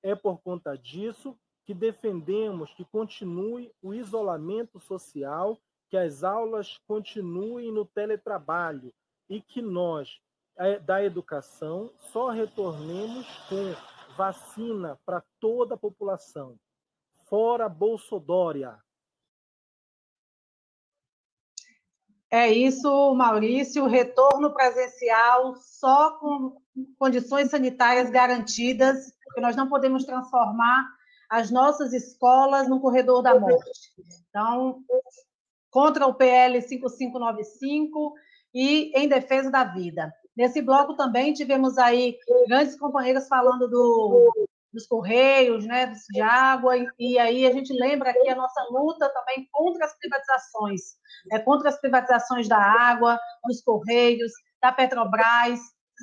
[0.02, 7.72] É por conta disso que defendemos que continue o isolamento social, que as aulas continuem
[7.72, 8.94] no teletrabalho
[9.30, 10.20] e que nós,
[10.86, 13.76] da educação, só retornemos com
[14.16, 16.58] vacina para toda a população.
[17.30, 18.78] Fora Bolsodória!
[22.30, 23.86] É isso, Maurício.
[23.86, 26.62] Retorno presencial só com
[27.00, 30.90] condições sanitárias garantidas, porque nós não podemos transformar
[31.30, 33.94] as nossas escolas no corredor da morte.
[34.30, 34.84] Então,
[35.70, 38.14] contra o PL 5595
[38.54, 40.14] e em defesa da vida.
[40.38, 42.16] Nesse bloco também tivemos aí
[42.48, 44.32] grandes companheiros falando do,
[44.72, 49.10] dos correios, né, de água, e, e, aí a gente lembra aqui a nossa luta
[49.10, 50.82] também contra as privatizações,
[51.32, 54.32] é, contra as privatizações da água, dos correios,
[54.62, 55.60] da Petrobras,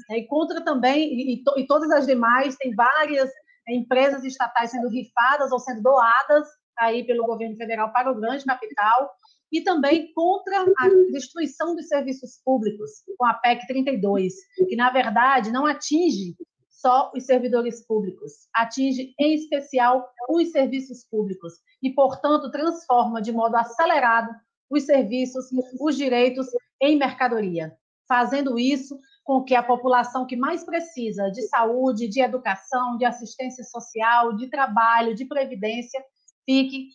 [0.08, 3.30] né, e contra também, e, e, e todas as demais, tem várias
[3.68, 9.10] empresas estatais sendo rifadas ou sendo doadas aí pelo governo federal para o grande capital,
[9.54, 14.34] e também contra a destruição dos serviços públicos, com a PEC 32,
[14.68, 16.34] que, na verdade, não atinge
[16.68, 21.52] só os servidores públicos, atinge em especial os serviços públicos.
[21.80, 24.34] E, portanto, transforma de modo acelerado
[24.68, 25.46] os serviços,
[25.80, 26.48] os direitos
[26.82, 27.72] em mercadoria,
[28.08, 33.62] fazendo isso com que a população que mais precisa de saúde, de educação, de assistência
[33.62, 36.04] social, de trabalho, de previdência,
[36.44, 36.88] fique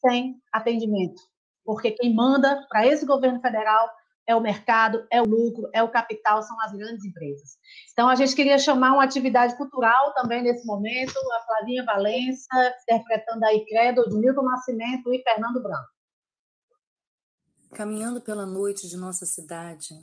[0.00, 1.20] sem atendimento
[1.64, 3.88] porque quem manda para esse governo federal
[4.26, 7.58] é o mercado, é o lucro, é o capital, são as grandes empresas.
[7.92, 13.44] Então, a gente queria chamar uma atividade cultural também nesse momento, a Flavinha Valença, interpretando
[13.44, 15.88] aí Credo, de Milton Nascimento e Fernando Branco.
[17.74, 19.94] Caminhando pela noite de nossa cidade,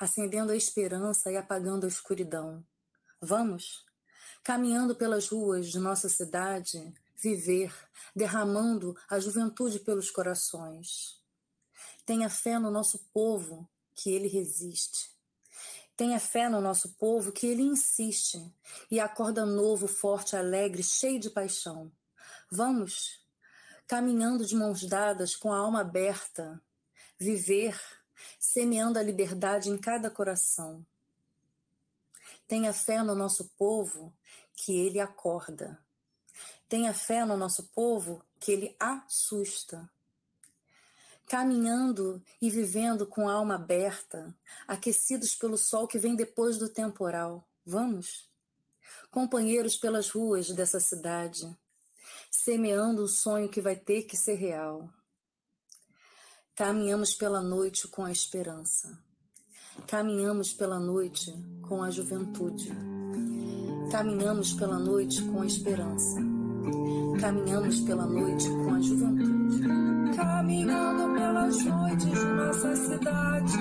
[0.00, 2.64] acendendo a esperança e apagando a escuridão.
[3.20, 3.84] Vamos?
[4.42, 7.72] Caminhando pelas ruas de nossa cidade, viver,
[8.16, 11.20] derramando a juventude pelos corações.
[12.06, 15.10] Tenha fé no nosso povo, que ele resiste.
[15.96, 18.52] Tenha fé no nosso povo, que ele insiste
[18.90, 21.92] e acorda novo, forte, alegre, cheio de paixão.
[22.50, 23.20] Vamos,
[23.86, 26.60] caminhando de mãos dadas, com a alma aberta,
[27.18, 27.78] viver,
[28.38, 30.84] semeando a liberdade em cada coração.
[32.48, 34.12] Tenha fé no nosso povo,
[34.54, 35.78] que ele acorda
[36.70, 39.90] Tenha fé no nosso povo, que ele assusta.
[41.26, 44.32] Caminhando e vivendo com a alma aberta,
[44.68, 47.44] aquecidos pelo sol que vem depois do temporal.
[47.66, 48.30] Vamos?
[49.10, 51.58] Companheiros pelas ruas dessa cidade,
[52.30, 54.88] semeando um sonho que vai ter que ser real.
[56.54, 58.96] Caminhamos pela noite com a esperança.
[59.88, 61.34] Caminhamos pela noite
[61.68, 62.70] com a juventude.
[63.90, 66.29] Caminhamos pela noite com a esperança.
[67.20, 70.16] Caminhamos pela noite com a juventude.
[70.16, 73.58] Caminhando pelas noites de nossa cidade.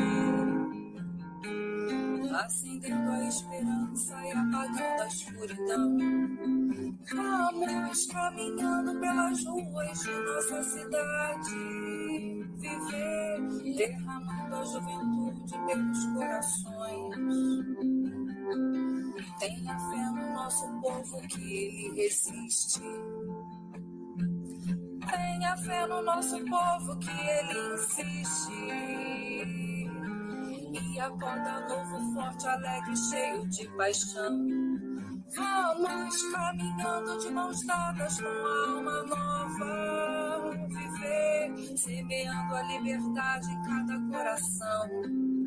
[2.33, 5.97] Acendendo a esperança e apagando a escuridão.
[7.13, 11.55] Vamos caminhando pelas ruas de nossa cidade.
[12.59, 17.69] Viver, derramando a juventude pelos corações.
[19.39, 22.81] Tenha fé no nosso povo que ele resiste.
[25.09, 28.51] Tenha fé no nosso povo que ele insiste.
[30.71, 34.45] E acorda novo, forte, alegre, cheio de paixão.
[35.35, 40.57] Vamos caminhando de mãos dadas com alma nova.
[40.67, 45.38] Viver, semeando a liberdade em cada coração.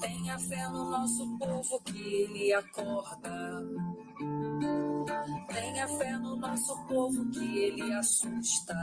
[0.00, 3.62] Tenha fé no nosso povo que ele acorda.
[5.48, 8.74] Tenha fé no nosso povo que ele assusta.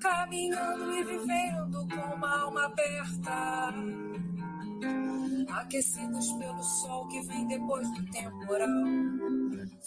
[0.00, 3.74] Caminhando e vivendo com uma alma aberta
[5.48, 8.68] aquecidos pelo sol que vem depois do temporal.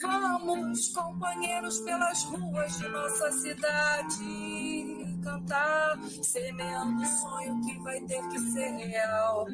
[0.01, 8.39] Vamos, companheiros, pelas ruas de nossa cidade, cantar, semeando o sonho que vai ter que
[8.39, 9.45] ser real.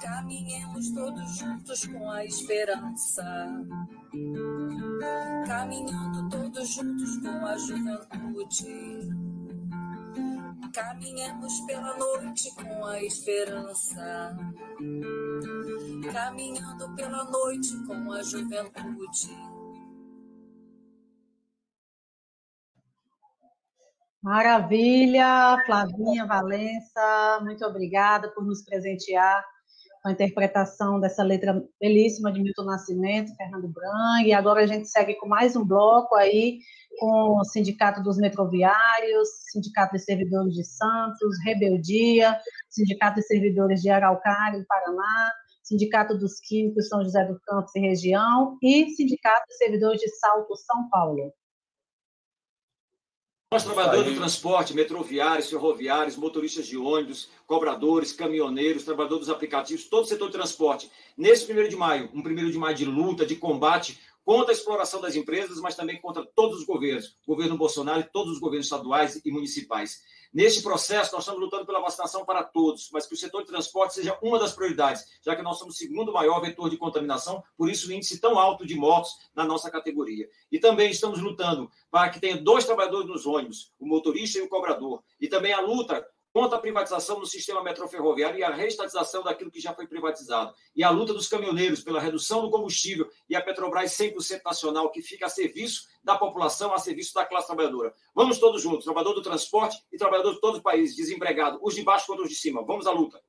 [0.00, 3.24] Caminhemos todos juntos com a esperança.
[5.46, 9.10] Caminhando todos juntos com a juventude
[10.72, 14.36] Caminhamos pela noite com a esperança.
[16.12, 19.36] Caminhando pela noite com a juventude.
[24.22, 29.42] Maravilha, Flavinha Valença, muito obrigada por nos presentear
[30.02, 34.88] com a interpretação dessa letra belíssima de Milton Nascimento, Fernando Brang, e agora a gente
[34.88, 36.58] segue com mais um bloco aí
[36.98, 42.38] com o Sindicato dos Metroviários, Sindicato dos Servidores de Santos, Rebeldia,
[42.68, 48.58] Sindicato dos Servidores de Araucária, Paraná, Sindicato dos Químicos São José do Campos e região
[48.62, 51.32] e Sindicato dos Servidores de Salto São Paulo.
[53.52, 60.04] Nós, trabalhadores do transporte, metroviários, ferroviários, motoristas de ônibus, cobradores, caminhoneiros, trabalhadores dos aplicativos, todo
[60.04, 60.88] o setor de transporte,
[61.18, 65.00] nesse primeiro de maio, um primeiro de maio de luta, de combate contra a exploração
[65.00, 69.20] das empresas, mas também contra todos os governos, governo Bolsonaro e todos os governos estaduais
[69.24, 70.00] e municipais.
[70.32, 73.94] Neste processo, nós estamos lutando pela vacinação para todos, mas que o setor de transporte
[73.94, 77.68] seja uma das prioridades, já que nós somos o segundo maior vetor de contaminação, por
[77.68, 80.28] isso o índice tão alto de mortos na nossa categoria.
[80.52, 84.48] E também estamos lutando para que tenha dois trabalhadores nos ônibus, o motorista e o
[84.48, 85.02] cobrador.
[85.20, 89.60] E também a luta contra a privatização do sistema metroferroviário e a reestatização daquilo que
[89.60, 90.54] já foi privatizado.
[90.74, 95.02] E a luta dos caminhoneiros pela redução do combustível e a Petrobras 100% nacional, que
[95.02, 97.92] fica a serviço da população, a serviço da classe trabalhadora.
[98.14, 101.82] Vamos todos juntos, trabalhador do transporte e trabalhador de todo o país, desempregado, os de
[101.82, 102.64] baixo contra os de cima.
[102.64, 103.20] Vamos à luta.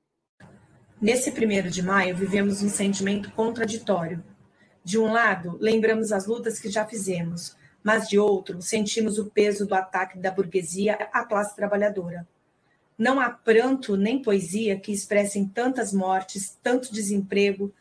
[1.01, 4.23] Nesse primeiro de maio, vivemos um sentimento contraditório.
[4.83, 9.65] De um lado, lembramos as lutas que já fizemos, mas de outro, sentimos o peso
[9.65, 12.27] do ataque da burguesia à classe trabalhadora.
[13.01, 17.73] Não há pranto nem poesia que expressem tantas mortes, tanto desemprego,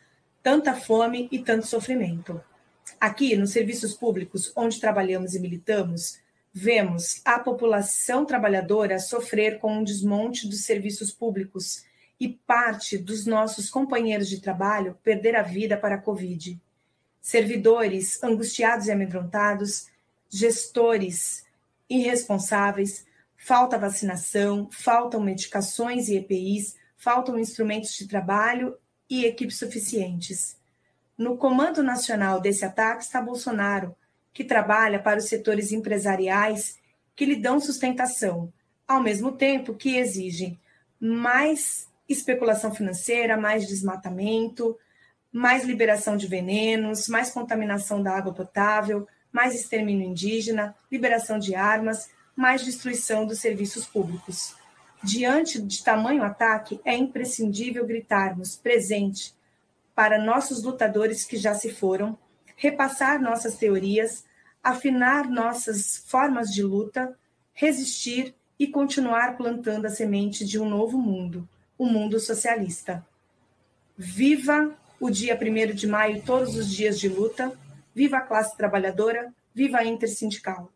[0.43, 2.43] tanta fome e tanto sofrimento.
[2.99, 6.19] Aqui, nos serviços públicos onde trabalhamos e militamos,
[6.51, 11.85] vemos a população trabalhadora sofrer com um desmonte dos serviços públicos
[12.19, 16.59] e parte dos nossos companheiros de trabalho perder a vida para a Covid.
[17.21, 19.89] Servidores angustiados e amedrontados,
[20.31, 21.45] gestores
[21.91, 23.05] irresponsáveis,
[23.43, 28.77] falta vacinação, faltam medicações e EPIs, faltam instrumentos de trabalho
[29.09, 30.59] e equipes suficientes.
[31.17, 33.97] No comando nacional desse ataque está Bolsonaro,
[34.33, 36.79] que trabalha para os setores empresariais
[37.17, 38.53] que lhe dão sustentação,
[38.87, 40.61] ao mesmo tempo que exigem
[41.01, 44.79] mais especulação financeira, mais desmatamento,
[45.33, 52.11] mais liberação de venenos, mais contaminação da água potável, mais extermínio indígena, liberação de armas,
[52.37, 54.55] mais destruição dos serviços públicos.
[55.03, 59.35] Diante de tamanho ataque, é imprescindível gritarmos presente
[59.95, 62.19] para nossos lutadores que já se foram,
[62.57, 64.25] repassar nossas teorias,
[64.63, 67.17] afinar nossas formas de luta,
[67.53, 71.49] resistir e continuar plantando a semente de um novo mundo,
[71.79, 73.07] o um mundo socialista.
[73.97, 77.53] Viva o dia 1 de maio, todos os dias de luta,
[77.95, 80.71] viva a classe trabalhadora, viva a intersindical.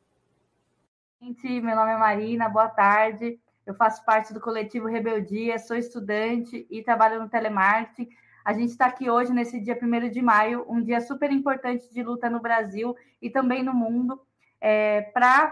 [1.25, 3.41] Gente, meu nome é Marina, boa tarde.
[3.65, 8.11] Eu faço parte do coletivo Rebeldia, sou estudante e trabalho no telemarketing.
[8.45, 12.03] A gente está aqui hoje, nesse dia 1 de maio, um dia super importante de
[12.03, 14.21] luta no Brasil e também no mundo,
[14.61, 15.47] é, para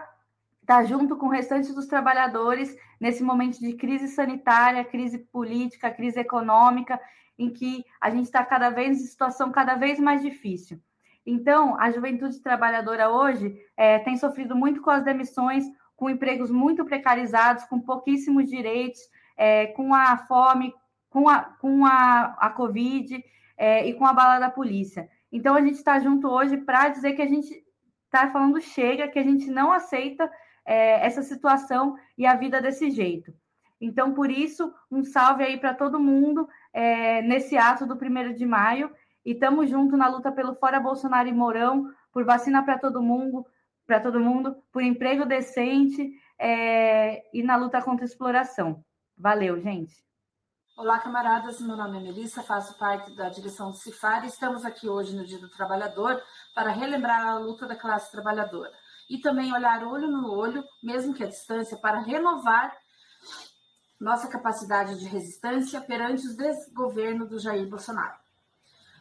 [0.60, 5.90] estar tá junto com o restante dos trabalhadores nesse momento de crise sanitária, crise política,
[5.90, 7.00] crise econômica,
[7.38, 10.78] em que a gente está cada vez em situação cada vez mais difícil.
[11.24, 15.64] Então, a juventude trabalhadora hoje é, tem sofrido muito com as demissões,
[15.96, 19.00] com empregos muito precarizados, com pouquíssimos direitos,
[19.36, 20.74] é, com a fome,
[21.08, 23.22] com a, com a, a Covid
[23.56, 25.08] é, e com a bala da polícia.
[25.30, 27.64] Então, a gente está junto hoje para dizer que a gente
[28.04, 30.30] está falando chega, que a gente não aceita
[30.66, 33.32] é, essa situação e a vida desse jeito.
[33.80, 38.46] Então, por isso, um salve aí para todo mundo é, nesse ato do primeiro de
[38.46, 38.92] maio
[39.24, 43.46] e estamos juntos na luta pelo fora Bolsonaro e Mourão, por vacina para todo mundo,
[43.86, 48.84] para todo mundo, por emprego decente é, e na luta contra a exploração.
[49.16, 50.02] Valeu, gente.
[50.76, 51.60] Olá, camaradas.
[51.60, 55.24] Meu nome é Melissa, faço parte da direção do CIFAR e estamos aqui hoje no
[55.24, 56.20] Dia do Trabalhador
[56.54, 58.72] para relembrar a luta da classe trabalhadora
[59.08, 62.74] e também olhar olho no olho, mesmo que à distância, para renovar
[64.00, 68.21] nossa capacidade de resistência perante o desgoverno do Jair Bolsonaro.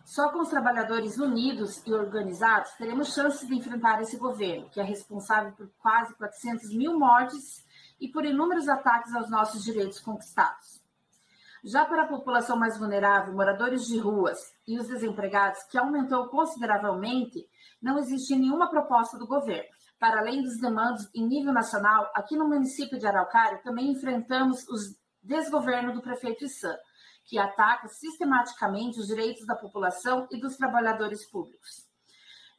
[0.05, 4.83] Só com os trabalhadores unidos e organizados teremos chances de enfrentar esse governo, que é
[4.83, 7.65] responsável por quase 400 mil mortes
[7.99, 10.81] e por inúmeros ataques aos nossos direitos conquistados.
[11.63, 17.47] Já para a população mais vulnerável, moradores de ruas e os desempregados, que aumentou consideravelmente,
[17.79, 19.69] não existe nenhuma proposta do governo.
[19.99, 24.99] Para além dos demandos em nível nacional, aqui no município de Araucária também enfrentamos os
[25.21, 26.75] desgoverno do prefeito Issan,
[27.25, 31.87] que ataca sistematicamente os direitos da população e dos trabalhadores públicos.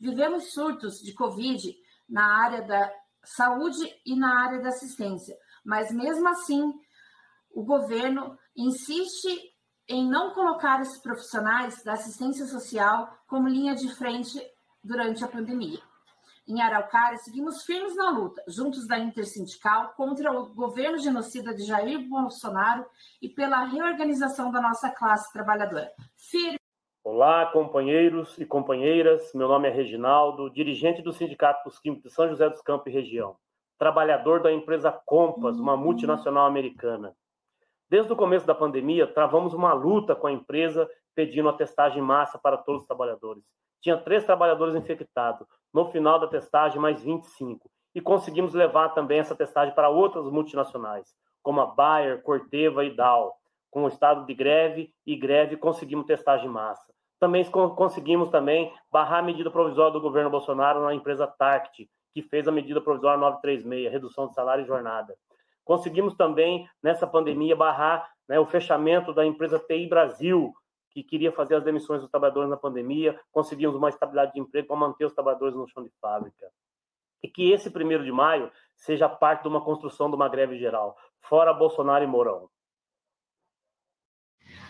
[0.00, 1.74] Vivemos surtos de Covid
[2.08, 2.92] na área da
[3.24, 6.72] saúde e na área da assistência, mas mesmo assim,
[7.54, 9.52] o governo insiste
[9.88, 14.40] em não colocar esses profissionais da assistência social como linha de frente
[14.82, 15.91] durante a pandemia
[16.46, 22.08] em Araucária, seguimos firmes na luta, juntos da Intersindical, contra o governo genocida de Jair
[22.08, 22.84] Bolsonaro
[23.20, 25.90] e pela reorganização da nossa classe trabalhadora.
[26.16, 26.58] Firme.
[27.04, 29.32] Olá, companheiros e companheiras.
[29.34, 32.90] Meu nome é Reginaldo, dirigente do Sindicato dos Químicos de São José dos Campos e
[32.90, 33.36] região,
[33.78, 37.14] trabalhador da empresa Compass, uma multinacional americana.
[37.88, 42.38] Desde o começo da pandemia, travamos uma luta com a empresa pedindo a testagem massa
[42.38, 43.44] para todos os trabalhadores.
[43.82, 45.46] Tinha três trabalhadores infectados.
[45.74, 47.68] No final da testagem, mais 25.
[47.94, 53.34] E conseguimos levar também essa testagem para outras multinacionais, como a Bayer, Corteva e Dow.
[53.70, 56.92] Com o estado de greve e greve, conseguimos testagem em massa.
[57.18, 62.46] Também conseguimos também barrar a medida provisória do governo Bolsonaro na empresa Tarct, que fez
[62.46, 65.14] a medida provisória 936, redução de salário e jornada.
[65.64, 70.52] Conseguimos também, nessa pandemia, barrar né, o fechamento da empresa TI Brasil,
[70.92, 74.76] que queria fazer as demissões dos trabalhadores na pandemia, conseguimos uma estabilidade de emprego para
[74.76, 76.50] manter os trabalhadores no chão de fábrica.
[77.22, 80.96] E que esse primeiro de maio seja parte de uma construção de uma greve geral,
[81.20, 82.48] fora Bolsonaro e Mourão.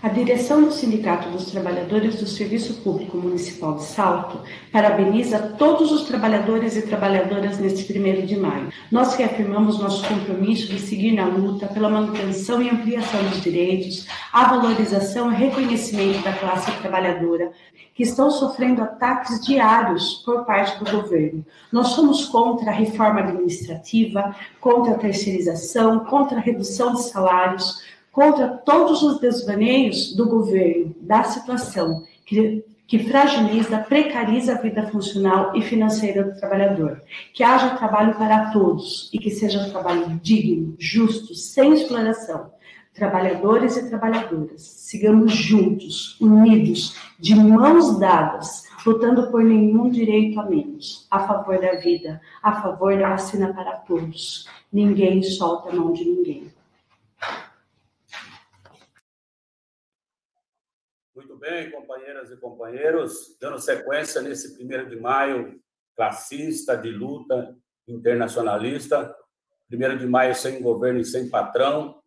[0.02, 4.40] A direção do Sindicato dos Trabalhadores do Serviço Público Municipal de Salto
[4.72, 8.72] parabeniza todos os trabalhadores e trabalhadoras neste primeiro de maio.
[8.90, 14.46] Nós reafirmamos nosso compromisso de seguir na luta pela manutenção e ampliação dos direitos, a
[14.46, 17.52] valorização e reconhecimento da classe trabalhadora,
[17.94, 21.46] que estão sofrendo ataques diários por parte do governo.
[21.70, 28.48] Nós somos contra a reforma administrativa, contra a terceirização, contra a redução de salários, contra
[28.48, 35.62] todos os desvaneios do governo, da situação que, que fragiliza, precariza a vida funcional e
[35.62, 37.02] financeira do trabalhador.
[37.32, 42.52] Que haja trabalho para todos e que seja um trabalho digno, justo, sem exploração.
[42.94, 51.06] Trabalhadores e trabalhadoras, sigamos juntos, unidos, de mãos dadas, lutando por nenhum direito a menos,
[51.10, 54.46] a favor da vida, a favor da vacina para todos.
[54.70, 56.52] Ninguém solta a mão de ninguém.
[61.14, 65.60] Muito bem, companheiras e companheiros, dando sequência nesse primeiro de maio,
[65.96, 67.56] classista, de luta,
[67.88, 69.12] internacionalista,
[69.68, 72.00] primeiro de maio sem governo e sem patrão.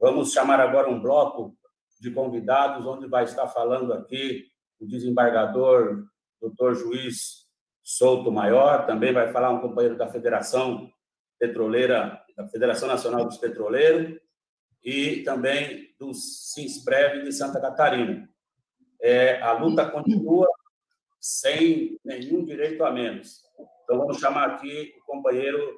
[0.00, 1.54] Vamos chamar agora um bloco
[2.00, 4.46] de convidados, onde vai estar falando aqui
[4.80, 6.06] o desembargador,
[6.40, 7.46] doutor juiz
[7.82, 10.90] Souto Maior, também vai falar um companheiro da Federação
[11.38, 14.18] Petroleira, da Federação Nacional dos Petroleiros,
[14.82, 18.29] e também do Sinsprev de Santa Catarina
[19.02, 20.48] é, a luta continua
[21.20, 23.42] sem nenhum direito a menos.
[23.84, 25.76] Então, vamos chamar aqui o companheiro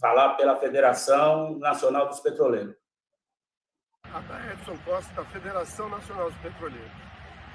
[0.00, 2.76] falar pela Federação Nacional dos Petroleiros.
[4.52, 6.92] Edson Costa, da Federação Nacional dos Petroleiros.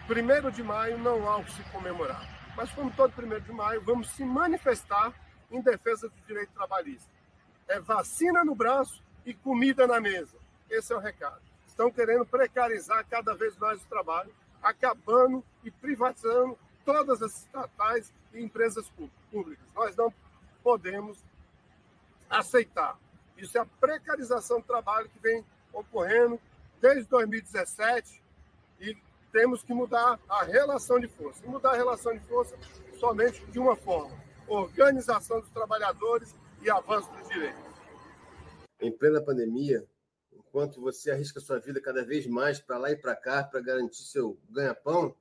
[0.07, 2.21] Primeiro de maio não há o que se comemorar,
[2.55, 5.13] mas como todo primeiro de maio, vamos se manifestar
[5.49, 7.09] em defesa do direito trabalhista.
[7.67, 10.37] É vacina no braço e comida na mesa.
[10.69, 11.41] Esse é o recado.
[11.65, 18.41] Estão querendo precarizar cada vez mais o trabalho acabando e privatizando todas as estatais e
[18.41, 18.89] empresas
[19.31, 19.65] públicas.
[19.75, 20.13] Nós não
[20.63, 21.23] podemos
[22.29, 22.97] aceitar.
[23.37, 25.43] Isso é a precarização do trabalho que vem
[25.73, 26.39] ocorrendo
[26.79, 28.21] desde 2017
[28.79, 28.97] e
[29.31, 31.43] temos que mudar a relação de força.
[31.45, 32.55] E mudar a relação de força
[32.99, 34.15] somente de uma forma:
[34.47, 37.61] organização dos trabalhadores e avanço dos direitos.
[38.79, 39.85] Em plena pandemia,
[40.51, 44.03] enquanto você arrisca sua vida cada vez mais para lá e para cá para garantir
[44.03, 45.15] seu ganha-pão,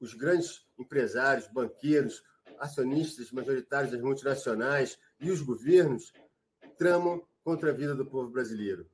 [0.00, 2.24] os grandes empresários, banqueiros,
[2.58, 6.14] acionistas majoritários das multinacionais e os governos
[6.78, 8.88] tramam contra a vida do povo brasileiro.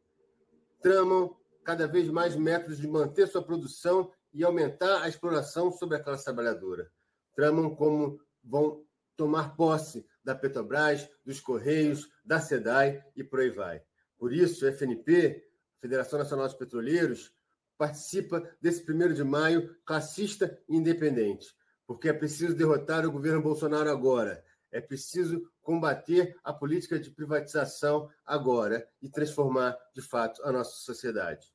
[0.83, 6.03] Tramam cada vez mais métodos de manter sua produção e aumentar a exploração sobre a
[6.03, 6.91] classe trabalhadora.
[7.37, 8.85] Tramam como vão
[9.17, 13.81] tomar posse da Petrobras, dos Correios, da SEDAI e por aí vai.
[14.19, 15.50] Por isso, o FNP
[15.81, 17.33] Federação Nacional dos Petroleiros,
[17.79, 21.47] participa desse primeiro de maio classista e independente,
[21.87, 28.09] porque é preciso derrotar o governo Bolsonaro agora, é preciso combater a política de privatização
[28.25, 31.53] agora e transformar, de fato, a nossa sociedade.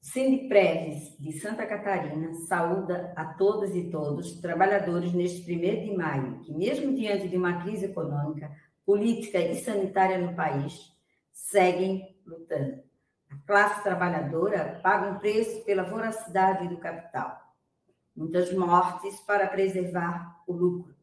[0.00, 6.52] Sindipreves de Santa Catarina saúda a todas e todos, trabalhadores, neste primeiro de maio, que,
[6.52, 8.50] mesmo diante de uma crise econômica,
[8.84, 10.91] política e sanitária no país,
[11.42, 12.82] seguem lutando.
[13.30, 17.40] A classe trabalhadora paga um preço pela voracidade do capital.
[18.14, 20.94] Muitas mortes para preservar o lucro.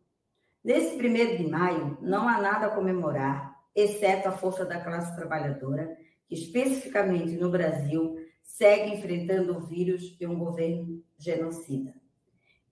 [0.63, 5.97] Nesse primeiro de maio, não há nada a comemorar, exceto a força da classe trabalhadora,
[6.27, 11.93] que especificamente no Brasil segue enfrentando o vírus de um governo genocida.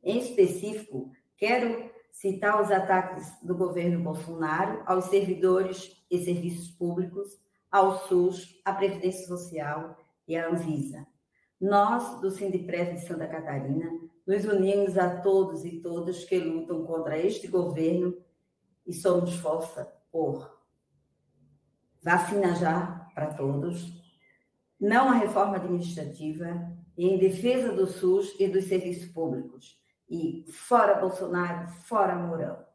[0.04, 8.08] Em específico, quero citar os ataques do governo Bolsonaro aos servidores e serviços públicos, ao
[8.08, 11.06] SUS, à Previdência Social e à Anvisa.
[11.60, 13.90] Nós, do Sindipres de Santa Catarina,
[14.26, 18.16] nos unimos a todos e todas que lutam contra este governo
[18.86, 20.58] e somos força por
[22.02, 23.92] vacina já para todos,
[24.80, 29.78] não a reforma administrativa e em defesa do SUS e dos serviços públicos,
[30.10, 32.67] E fora Bolsonaro, fora Mourão.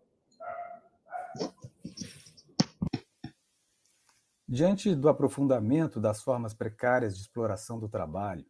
[4.54, 8.44] Diante do aprofundamento das formas precárias de exploração do trabalho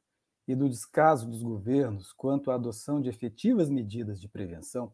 [0.49, 4.93] e do descaso dos governos quanto à adoção de efetivas medidas de prevenção,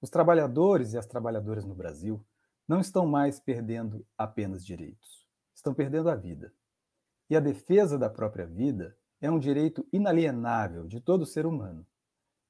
[0.00, 2.24] os trabalhadores e as trabalhadoras no Brasil
[2.68, 6.54] não estão mais perdendo apenas direitos, estão perdendo a vida.
[7.28, 11.84] E a defesa da própria vida é um direito inalienável de todo ser humano.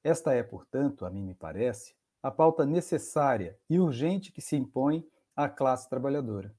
[0.04, 5.08] Esta é, portanto, a mim me parece, a pauta necessária e urgente que se impõe
[5.34, 6.54] à classe trabalhadora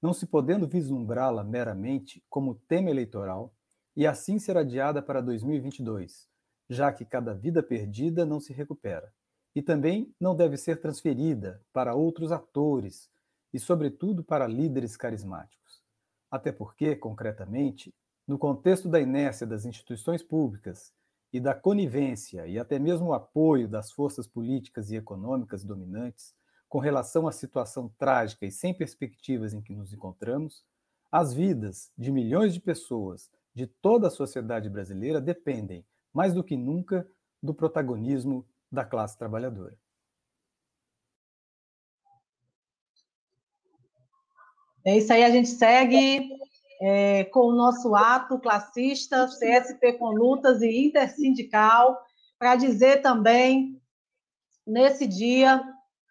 [0.00, 3.52] não se podendo vislumbrá-la meramente como tema eleitoral
[3.96, 6.28] e assim ser adiada para 2022,
[6.68, 9.12] já que cada vida perdida não se recupera,
[9.54, 13.10] e também não deve ser transferida para outros atores
[13.52, 15.82] e, sobretudo, para líderes carismáticos.
[16.30, 17.92] Até porque, concretamente,
[18.26, 20.92] no contexto da inércia das instituições públicas
[21.32, 26.34] e da conivência e até mesmo o apoio das forças políticas e econômicas dominantes,
[26.68, 30.64] com relação à situação trágica e sem perspectivas em que nos encontramos,
[31.10, 36.56] as vidas de milhões de pessoas de toda a sociedade brasileira dependem, mais do que
[36.56, 37.08] nunca,
[37.42, 39.76] do protagonismo da classe trabalhadora.
[44.84, 46.30] É isso aí, a gente segue
[46.80, 51.98] é, com o nosso ato classista, CSP com lutas e intersindical,
[52.38, 53.80] para dizer também,
[54.66, 55.62] nesse dia,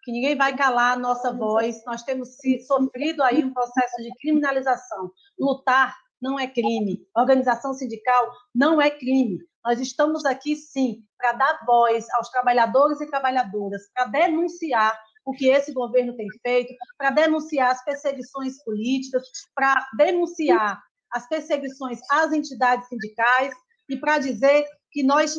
[0.08, 1.84] que ninguém vai calar a nossa voz.
[1.84, 2.30] Nós temos
[2.66, 5.12] sofrido aí um processo de criminalização.
[5.38, 7.06] Lutar não é crime.
[7.14, 9.38] Organização sindical não é crime.
[9.62, 15.50] Nós estamos aqui, sim, para dar voz aos trabalhadores e trabalhadoras, para denunciar o que
[15.50, 19.22] esse governo tem feito, para denunciar as perseguições políticas,
[19.54, 20.82] para denunciar
[21.12, 23.54] as perseguições às entidades sindicais
[23.90, 25.36] e para dizer que nós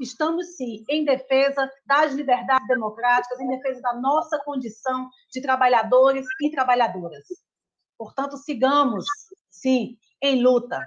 [0.00, 6.50] estamos sim em defesa das liberdades democráticas, em defesa da nossa condição de trabalhadores e
[6.50, 7.24] trabalhadoras.
[7.96, 9.04] Portanto, sigamos,
[9.50, 10.80] sim, em luta.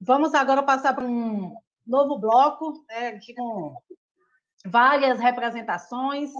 [0.00, 1.54] Vamos agora passar para um
[1.86, 3.74] novo bloco, né, com
[4.66, 6.30] várias representações.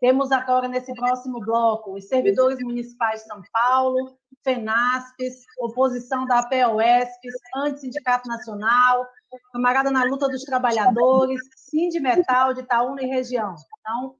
[0.00, 7.28] Temos agora, nesse próximo bloco, os servidores municipais de São Paulo, FENASPES, oposição da APOESP,
[7.56, 9.06] Antissindicato Nacional,
[9.52, 13.54] Camarada na Luta dos Trabalhadores, Sindimetal de Itaúna e região.
[13.80, 14.16] Então,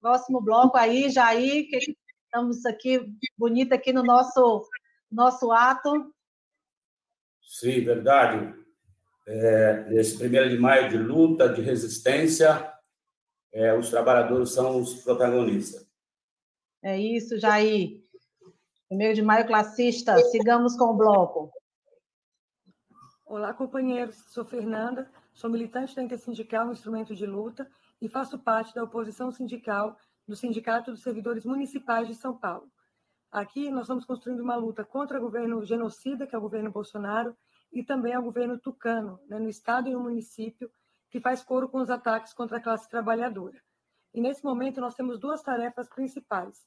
[0.00, 3.00] próximo bloco aí, Jair, que estamos aqui,
[3.38, 4.68] bonita aqui no nosso,
[5.10, 6.12] nosso ato.
[7.42, 8.54] Sim, verdade.
[9.26, 12.72] É, nesse primeiro de maio de luta, de resistência,
[13.52, 15.86] é, os trabalhadores são os protagonistas.
[16.82, 18.02] É isso, Jair.
[18.88, 21.50] Primeiro de maio classista, sigamos com o bloco.
[23.26, 24.16] Olá, companheiros.
[24.28, 27.66] Sou Fernanda, sou militante da Intersindical Instrumento de Luta
[27.98, 29.96] e faço parte da oposição sindical
[30.28, 32.70] do Sindicato dos Servidores Municipais de São Paulo.
[33.32, 37.34] Aqui nós estamos construindo uma luta contra o governo genocida, que é o governo Bolsonaro,
[37.72, 40.70] e também ao governo tucano, né, no estado e no município,
[41.08, 43.58] que faz coro com os ataques contra a classe trabalhadora.
[44.12, 46.66] E nesse momento nós temos duas tarefas principais.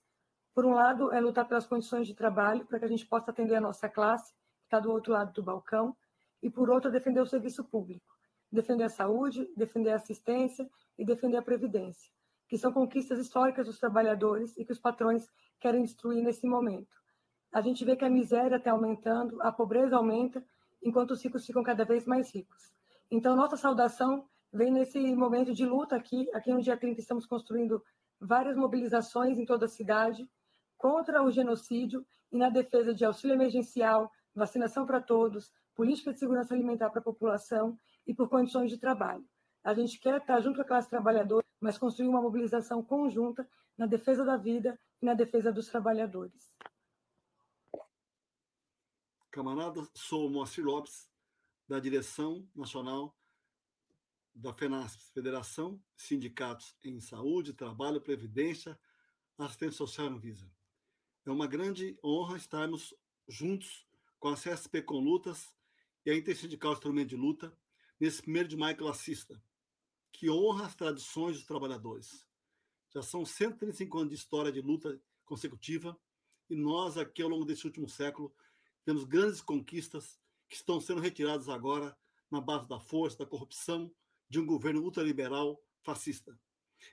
[0.55, 3.55] Por um lado, é lutar pelas condições de trabalho, para que a gente possa atender
[3.55, 5.95] a nossa classe, que está do outro lado do balcão,
[6.41, 8.05] e, por outro, defender o serviço público,
[8.51, 12.11] defender a saúde, defender a assistência e defender a previdência,
[12.47, 15.27] que são conquistas históricas dos trabalhadores e que os patrões
[15.59, 16.95] querem destruir nesse momento.
[17.51, 20.43] A gente vê que a miséria está aumentando, a pobreza aumenta,
[20.83, 22.73] enquanto os ricos ficam cada vez mais ricos.
[23.09, 26.29] Então, nossa saudação vem nesse momento de luta aqui.
[26.33, 27.83] Aqui no dia 30 estamos construindo
[28.19, 30.29] várias mobilizações em toda a cidade
[30.77, 36.55] contra o genocídio e na defesa de auxílio emergencial, vacinação para todos, política de segurança
[36.55, 39.23] alimentar para a população e por condições de trabalho.
[39.63, 43.47] A gente quer estar junto com a classe trabalhadora, mas construir uma mobilização conjunta
[43.77, 46.51] na defesa da vida e na defesa dos trabalhadores.
[49.29, 51.07] Camarada, sou Moacir Lopes,
[51.67, 53.15] da Direção Nacional
[54.33, 58.79] da FENASP, Federação Sindicatos em Saúde, Trabalho, Previdência,
[59.37, 60.49] Assistência Social Anvisa.
[61.25, 62.95] É uma grande honra estarmos
[63.27, 63.85] juntos
[64.19, 65.56] com a CSP com Lutas
[66.07, 67.53] e a Intersindical Instrumento de Luta
[67.99, 69.43] nesse primeiro de maio classista,
[70.09, 72.25] que honra as tradições dos trabalhadores.
[72.93, 75.99] Já são 135 anos de história de luta consecutiva
[76.49, 78.33] e nós, aqui ao longo desse último século,
[78.85, 80.17] temos grandes conquistas
[80.47, 81.93] que estão sendo retiradas agora
[82.31, 83.93] na base da força, da corrupção
[84.29, 86.39] de um governo ultraliberal fascista.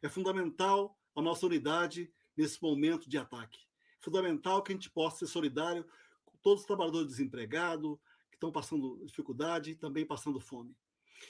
[0.02, 3.60] É fundamental a nossa unidade nesse momento de ataque.
[4.00, 5.86] É fundamental que a gente possa ser solidário
[6.26, 7.96] com todos os trabalhadores desempregados,
[8.44, 10.76] estão passando dificuldade também passando fome.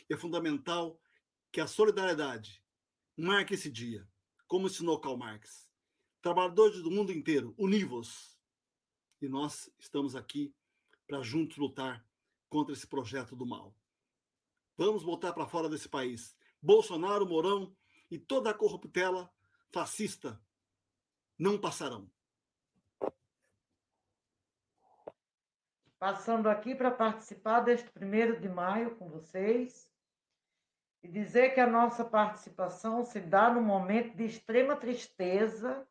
[0.09, 1.01] E é fundamental
[1.53, 2.63] que a solidariedade
[3.17, 4.09] marque esse dia,
[4.49, 5.71] como ensinou Karl Marx.
[6.21, 8.39] Trabalhadores do mundo inteiro, univos.
[9.21, 10.55] E nós estamos aqui
[11.07, 12.05] para juntos lutar
[12.49, 13.77] contra esse projeto do mal.
[14.77, 16.37] Vamos botar para fora desse país.
[16.61, 17.77] Bolsonaro, Mourão
[18.11, 19.33] e toda a corruptela
[19.71, 20.41] fascista
[21.39, 22.11] não passarão.
[26.05, 29.91] Passando aqui para participar deste primeiro de maio com vocês
[31.03, 35.89] e dizer que a nossa participação se dá num momento de extrema tristeza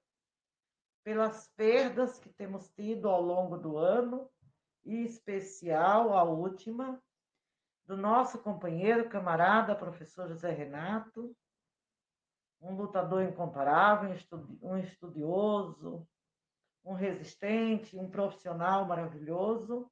[1.04, 4.30] pelas perdas que temos tido ao longo do ano,
[4.86, 7.02] e especial a última,
[7.84, 11.36] do nosso companheiro, camarada, professor José Renato,
[12.62, 14.16] um lutador incomparável,
[14.62, 16.08] um estudioso,
[16.86, 19.90] um resistente, um profissional maravilhoso,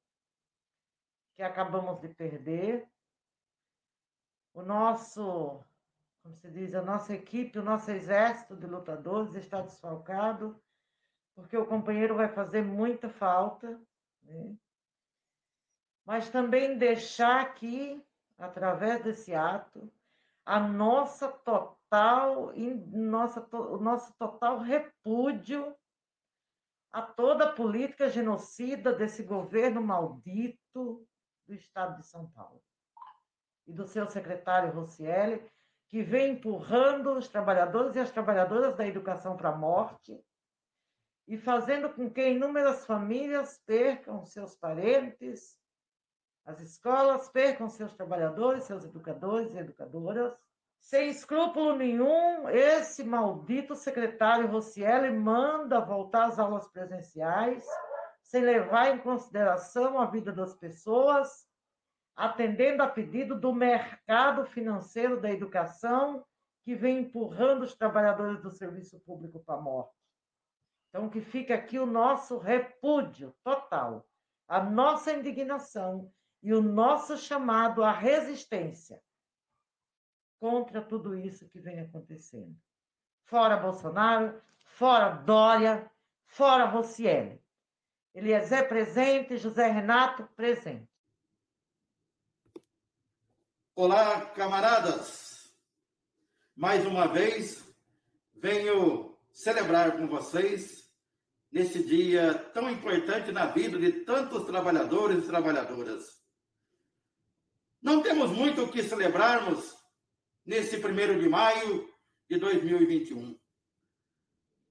[1.36, 2.88] que acabamos de perder.
[4.54, 5.64] O nosso,
[6.22, 10.60] como se diz, a nossa equipe, o nosso exército de lutadores está desfalcado,
[11.34, 13.80] porque o companheiro vai fazer muita falta,
[14.22, 14.54] né?
[16.04, 18.04] mas também deixar aqui,
[18.38, 19.90] através desse ato,
[20.44, 22.52] a nossa total,
[22.90, 25.74] nossa, o nosso total repúdio
[26.92, 31.06] a toda a política genocida desse governo maldito
[31.46, 32.62] do Estado de São Paulo
[33.66, 35.44] e do seu secretário Rossielli,
[35.88, 40.18] que vem empurrando os trabalhadores e as trabalhadoras da educação para a morte
[41.28, 45.56] e fazendo com que inúmeras famílias percam seus parentes,
[46.44, 50.34] as escolas percam seus trabalhadores, seus educadores e educadoras.
[50.80, 57.64] Sem escrúpulo nenhum, esse maldito secretário Rossielli manda voltar às aulas presenciais,
[58.32, 61.46] sem levar em consideração a vida das pessoas,
[62.16, 66.24] atendendo a pedido do mercado financeiro da educação,
[66.64, 69.94] que vem empurrando os trabalhadores do serviço público para a morte.
[70.88, 74.08] Então, que fica aqui o nosso repúdio total,
[74.48, 76.10] a nossa indignação
[76.42, 78.98] e o nosso chamado à resistência
[80.40, 82.56] contra tudo isso que vem acontecendo.
[83.26, 85.90] Fora Bolsonaro, fora Dória,
[86.24, 87.41] fora Rossielli.
[88.14, 90.88] Eliezer presente, José Renato presente.
[93.74, 95.50] Olá, camaradas.
[96.54, 97.64] Mais uma vez,
[98.34, 100.90] venho celebrar com vocês
[101.50, 106.22] nesse dia tão importante na vida de tantos trabalhadores e trabalhadoras.
[107.80, 109.74] Não temos muito o que celebrarmos
[110.44, 111.90] nesse primeiro de maio
[112.28, 113.40] de 2021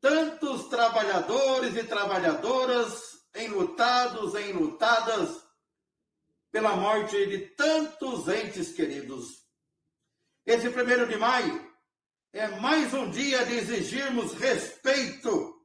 [0.01, 5.41] tantos trabalhadores e trabalhadoras enlutados, enlutadas
[6.51, 9.41] pela morte de tantos entes queridos.
[10.45, 11.71] Esse primeiro de maio
[12.33, 15.61] é mais um dia de exigirmos respeito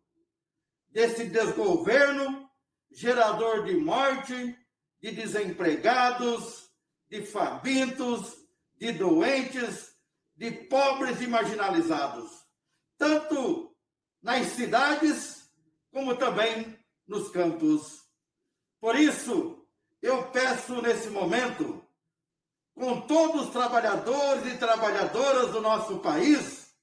[0.88, 2.48] desse desgoverno
[2.90, 4.56] gerador de morte,
[5.00, 6.70] de desempregados,
[7.08, 8.34] de famintos,
[8.74, 9.94] de doentes,
[10.34, 12.30] de pobres e marginalizados,
[12.98, 13.74] tanto
[14.22, 15.50] nas cidades,
[15.90, 18.04] como também nos campos.
[18.80, 19.66] Por isso,
[20.02, 21.84] eu peço nesse momento,
[22.74, 26.74] com todos os trabalhadores e trabalhadoras do nosso país,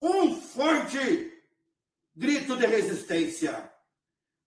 [0.00, 1.32] um forte
[2.14, 3.72] grito de resistência.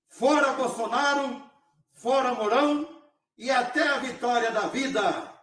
[0.09, 1.49] Fora Bolsonaro,
[1.93, 3.03] fora Mourão
[3.37, 5.33] e até a vitória da vida.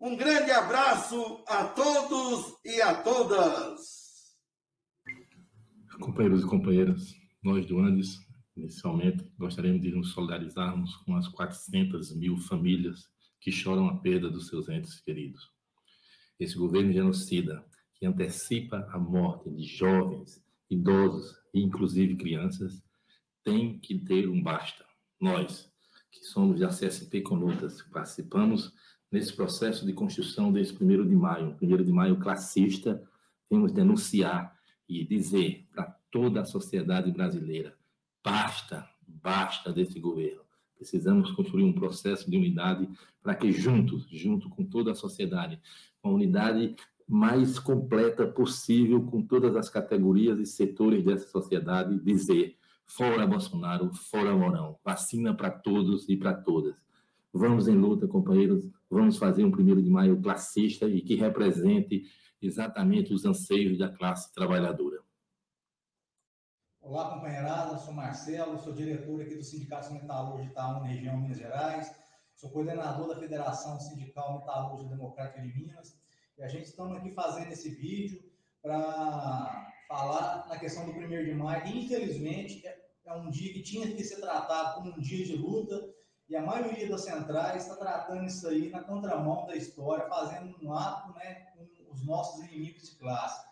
[0.00, 4.36] Um grande abraço a todos e a todas.
[6.00, 8.24] Companheiros e companheiras, nós do Andes,
[8.56, 13.10] inicialmente, gostaríamos de nos solidarizarmos com as 400 mil famílias
[13.40, 15.50] que choram a perda dos seus entes queridos.
[16.38, 17.64] Esse governo genocida,
[17.96, 22.82] que antecipa a morte de jovens, idosos e inclusive crianças,
[23.42, 24.84] tem que ter um basta.
[25.20, 25.68] Nós,
[26.10, 28.72] que somos da CSP Conutas, participamos
[29.10, 33.02] nesse processo de construção desse primeiro de maio, primeiro de maio classista,
[33.50, 34.56] vamos denunciar
[35.00, 37.74] e dizer para toda a sociedade brasileira:
[38.22, 40.42] basta, basta desse governo.
[40.76, 42.88] Precisamos construir um processo de unidade
[43.22, 45.60] para que juntos, junto com toda a sociedade,
[46.00, 46.74] com a unidade
[47.08, 52.56] mais completa possível com todas as categorias e setores dessa sociedade, dizer
[52.86, 56.74] fora Bolsonaro, fora Morão, vacina para todos e para todas.
[57.32, 62.04] Vamos em luta, companheiros, vamos fazer um primeiro de maio classista e que represente
[62.42, 65.00] exatamente os anseios da classe trabalhadora.
[66.80, 71.94] Olá, companheirada, sou Marcelo, sou diretor aqui do Sindicato Metalúrgico de Itaúna, região Minas Gerais,
[72.34, 75.96] sou coordenador da Federação Sindical Metalúrgica Democrática de Minas.
[76.36, 78.20] E a gente estamos aqui fazendo esse vídeo
[78.60, 83.86] para falar na questão do 1 de maio, infelizmente é, é um dia que tinha
[83.94, 85.88] que ser tratado como um dia de luta,
[86.28, 90.72] e a maioria das centrais está tratando isso aí na contramão da história, fazendo um
[90.72, 91.46] ato né,
[91.92, 93.44] os nossos inimigos de classe.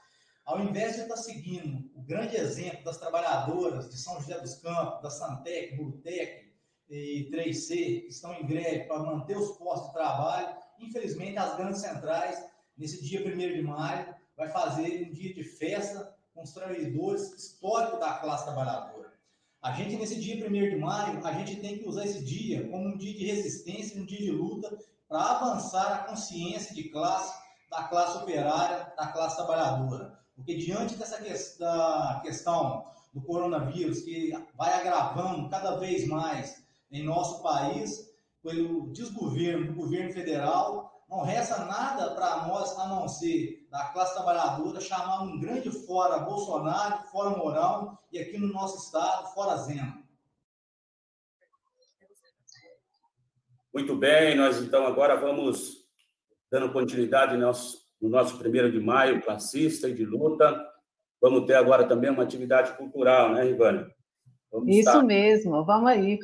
[0.44, 4.56] Ao invés de estar tá seguindo o grande exemplo das trabalhadoras de São José dos
[4.56, 6.50] Campos, da Santec, Burtec
[6.88, 11.80] e 3C, que estão em greve para manter os postos de trabalho, infelizmente as grandes
[11.80, 12.44] centrais,
[12.76, 18.00] nesse dia 1 de maio, vai fazer um dia de festa com os trabalhadores históricos
[18.00, 19.12] da classe trabalhadora.
[19.62, 22.88] A gente, nesse dia 1 de maio, a gente tem que usar esse dia como
[22.88, 24.76] um dia de resistência, um dia de luta,
[25.06, 27.38] para avançar a consciência de classe,
[27.70, 30.18] da classe operária, da classe trabalhadora.
[30.34, 31.18] Porque diante dessa
[31.58, 38.10] da questão do coronavírus, que vai agravando cada vez mais em nosso país,
[38.42, 44.14] pelo desgoverno do governo federal, não resta nada para nós a não ser da classe
[44.14, 50.00] trabalhadora chamar um grande fora Bolsonaro, fora Mourão e aqui no nosso estado, fora Zema.
[53.74, 55.79] Muito bem, nós então agora vamos
[56.50, 60.60] dando continuidade no nosso, no nosso primeiro de maio classista e de luta.
[61.20, 63.90] Vamos ter agora também uma atividade cultural, né, Ivana?
[64.50, 66.18] Vamos Isso estar, mesmo, vamos aí.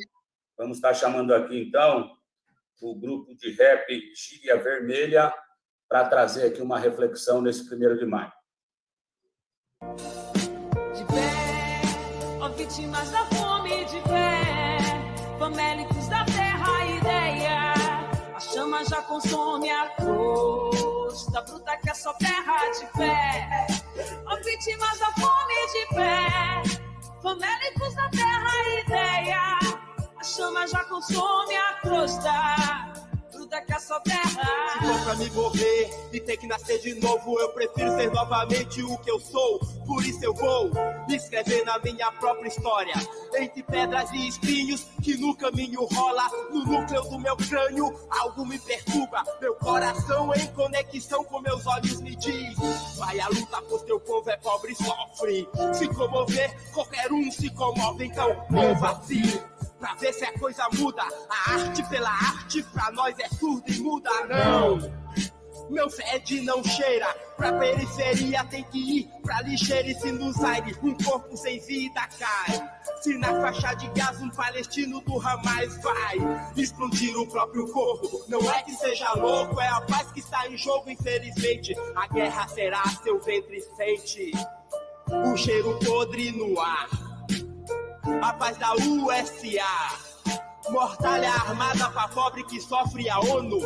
[0.57, 2.11] Vamos estar chamando aqui então
[2.81, 5.33] o grupo de rap Gíria Vermelha
[5.87, 8.31] para trazer aqui uma reflexão nesse primeiro de maio.
[10.93, 14.77] De pé, ó vítimas da fome de pé,
[15.39, 15.96] famélicos
[18.77, 23.67] chama já consome a crosta bruta que é só terra de pé,
[24.25, 26.63] ó vítimas da fome de pé,
[27.21, 29.59] famélicos da terra ideia.
[30.19, 32.96] A chama já consome a crosta.
[33.47, 34.73] Gruda que essa terra.
[34.73, 38.83] Se for pra me morrer e ter que nascer de novo, eu prefiro ser novamente
[38.83, 39.59] o que eu sou.
[39.85, 40.69] Por isso eu vou
[41.07, 42.93] me escrever na minha própria história.
[43.35, 46.29] Entre pedras e espinhos que no caminho rola.
[46.51, 49.23] No núcleo do meu crânio, algo me perturba.
[49.39, 52.57] Meu coração em conexão com meus olhos me diz:
[52.97, 55.47] Vai a luta, pois teu povo é pobre e sofre.
[55.73, 61.03] Se comover, qualquer um se comove, então mova assim pra ver se a coisa muda.
[61.29, 65.07] A arte pela arte, pra nós é surda e muda, não.
[65.69, 70.73] Meu fede não cheira, pra periferia tem que ir pra lixeira e se nos aire
[70.81, 72.69] um corpo sem vida cai.
[73.01, 76.17] Se na faixa de gás um palestino do Hamas vai
[76.55, 80.55] explodir o próprio corpo, não é que seja louco, é a paz que está em
[80.57, 81.75] jogo, infelizmente.
[81.95, 84.31] A guerra será seu ventre sente,
[85.09, 87.06] o cheiro podre no ar
[88.21, 90.07] a paz da USA.
[90.69, 93.59] Mortalha armada pra pobre que sofre a ONU.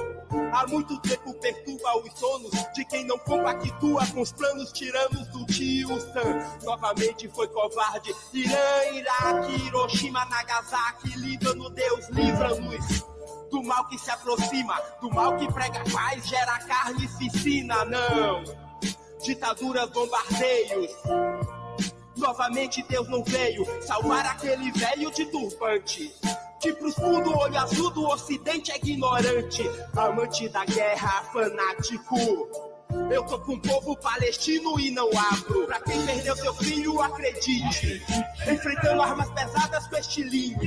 [0.53, 5.45] Há muito tempo perturba os sonos de quem não compactua com os planos tiranos do
[5.47, 6.45] tio Sam.
[6.63, 8.13] Novamente foi covarde.
[8.33, 13.05] Irã, Iraque, Hiroshima, Nagasaki, Líbano, Deus livra-nos
[13.49, 18.43] do mal que se aproxima, do mal que prega paz, gera carnificina, não.
[19.23, 20.91] Ditaduras, bombardeios
[22.15, 26.13] Novamente Deus não veio salvar aquele velho de turbante.
[26.59, 29.63] Que pros fundos olho azul do ocidente é ignorante.
[29.95, 32.15] Amante da guerra, fanático.
[33.09, 35.65] Eu tô com o povo palestino e não abro.
[35.65, 38.03] Pra quem perdeu seu filho, acredite.
[38.47, 40.59] Enfrentando armas pesadas com estilinho.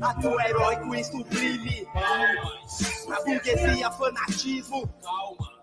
[0.00, 1.86] Ato heróico e sublime.
[1.94, 4.86] A burguesia, fanatismo.
[5.02, 5.59] Calma.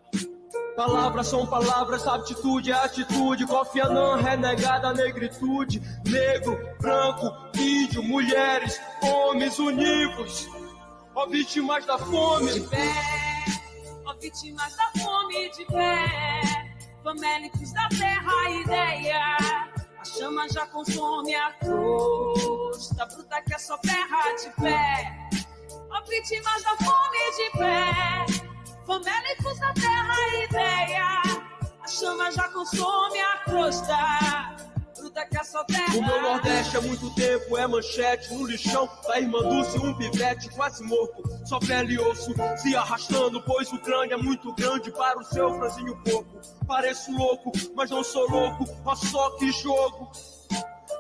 [0.78, 3.48] Palavras são palavras, atitude é atitude.
[3.48, 5.82] Kofi Annan, renegada negritude.
[6.06, 10.48] Negro, branco, índio, mulheres, homens univos.
[11.16, 12.54] Ó vítimas da fome.
[12.54, 12.94] De pé,
[14.06, 16.06] ó vítimas da fome de pé.
[17.04, 19.38] Famélicos da terra, ideia.
[20.00, 25.28] A chama já consome a crosta bruta que é só terra de pé.
[25.90, 28.48] Ó vítimas da fome de pé
[28.88, 31.22] famélicos da terra a ideia.
[31.84, 33.98] A chama já consome a crosta.
[35.96, 40.50] O meu Nordeste há muito tempo é manchete no lixão da irmã Dulce, um pivete
[40.50, 45.18] quase morto, só pele e osso se arrastando, pois o crânio é muito grande para
[45.20, 46.40] o seu franzinho pouco.
[46.68, 50.12] Pareço louco, mas não sou louco, ó só que jogo.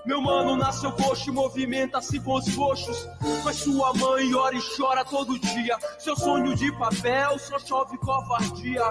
[0.07, 3.05] Meu mano nasceu coxo movimenta-se com os coxos.
[3.43, 5.77] Mas sua mãe ora e chora todo dia.
[5.99, 8.81] Seu sonho de papel só chove covardia.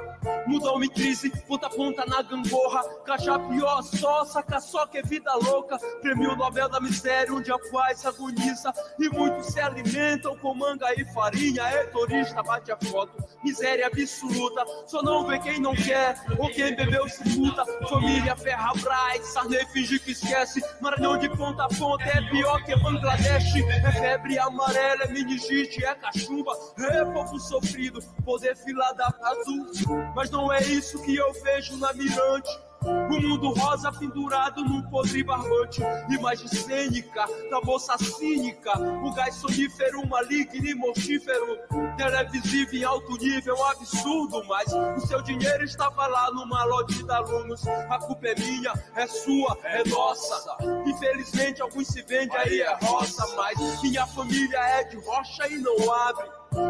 [0.47, 2.83] Mudou-me crise, ponta a ponta na gangorra.
[3.07, 5.79] Caixa pior só, saca só que é vida louca.
[6.03, 8.71] Prêmio Nobel da Miséria, onde a paz agoniza.
[9.01, 11.63] E muitos se alimentam com manga e farinha.
[11.63, 13.25] É turista, bate a foto.
[13.43, 16.15] Miséria absoluta, só não vê quem não quer.
[16.39, 17.65] Ou quem bebeu se puta.
[17.89, 20.63] Família Ferrabras, Sarney finge que esquece.
[21.07, 23.55] Maranhão de ponta a ponta é pior que Bangladesh.
[23.57, 26.53] É febre amarela, é meningite, é cachumba.
[26.79, 29.67] É povo sofrido, poder fila da azul.
[30.15, 32.51] Mas não é isso que eu vejo na mirante.
[32.85, 35.83] O mundo rosa pendurado num podre barbante.
[36.11, 38.79] Imagem cênica da moça cínica.
[38.79, 41.59] O gás sonífero, maligno e mortífero.
[41.97, 44.45] Televisivo em alto nível, absurdo.
[44.47, 47.67] Mas o seu dinheiro estava lá numa lote de alunos.
[47.67, 50.57] A culpa é minha, é sua, é nossa.
[50.87, 53.27] Infelizmente, alguns se vendem aí é roça.
[53.37, 56.29] Mas minha família é de rocha e não abre.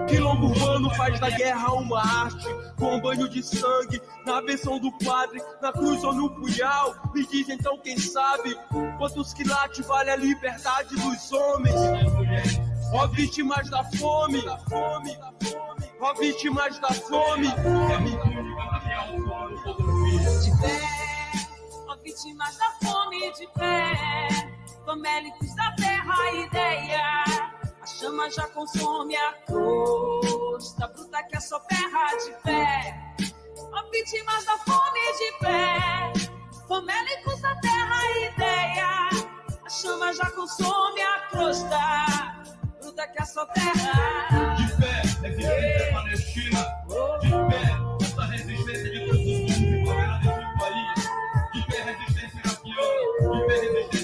[0.08, 2.46] Quilombo urbano faz da guerra uma arte,
[2.76, 6.94] com banho de sangue, na benção do padre, na cruz ou no punhal.
[7.14, 8.56] Me diz então quem sabe
[8.98, 11.74] quantos quilates vale a liberdade dos homens.
[12.92, 14.42] Ó vítimas da fome,
[16.00, 17.48] ó vítimas da fome.
[20.42, 20.80] De pé,
[21.88, 24.52] ó vítimas da fome de pé,
[24.84, 27.65] famélicos da terra, ideia.
[27.86, 33.14] A chama já consome a crosta bruta que é só terra de pé.
[33.58, 36.12] Ó vítimas da fome de pé,
[36.66, 38.00] famélicos da terra,
[38.32, 39.08] ideia.
[39.64, 41.78] A chama já consome a crosta
[42.80, 44.56] bruta que é só terra.
[44.56, 46.66] De pé, resistência palestina.
[47.20, 50.90] De pé, essa resistência de todos os povos e favelas desse país.
[51.54, 53.32] De pé, resistência iraquiana.
[53.32, 53.95] De pé, resistência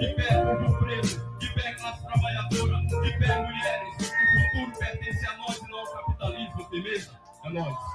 [0.00, 1.38] De pé, povo preto.
[1.38, 2.80] De pé, classe trabalhadora.
[2.80, 3.94] De pé, mulheres.
[3.98, 7.20] O futuro pertence a nós e não ao capitalismo, firmeza?
[7.44, 7.93] É nós.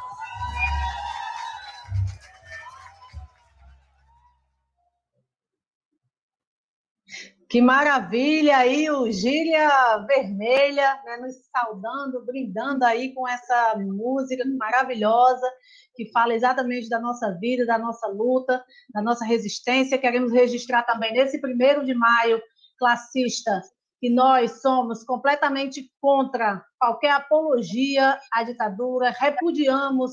[7.49, 15.51] Que maravilha aí, o Gíria Vermelha, né, nos saudando, brindando aí com essa música maravilhosa,
[15.95, 18.63] que fala exatamente da nossa vida, da nossa luta,
[18.93, 19.97] da nossa resistência.
[19.97, 22.39] Queremos registrar também nesse primeiro de maio,
[22.77, 23.63] classista,
[23.99, 30.11] que nós somos completamente contra qualquer apologia à ditadura, repudiamos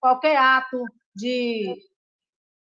[0.00, 0.82] qualquer ato
[1.14, 1.76] de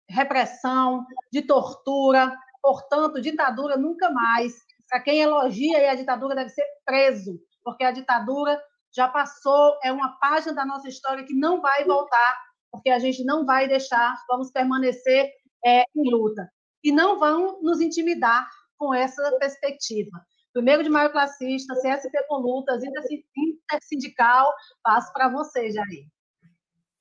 [0.10, 2.36] repressão, de tortura,
[2.66, 4.54] Portanto, ditadura nunca mais.
[4.90, 8.60] Para quem elogia a ditadura deve ser preso, porque a ditadura
[8.92, 13.24] já passou, é uma página da nossa história que não vai voltar, porque a gente
[13.24, 15.30] não vai deixar, vamos permanecer
[15.64, 16.50] é, em luta.
[16.84, 20.20] E não vão nos intimidar com essa perspectiva.
[20.52, 24.52] Primeiro de maio classista, CSP com lutas, intersindical,
[24.82, 26.08] passo para você, Jair.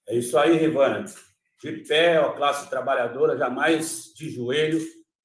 [0.09, 1.07] É isso aí, Rivana.
[1.63, 4.79] De pé, a classe trabalhadora, jamais de joelho,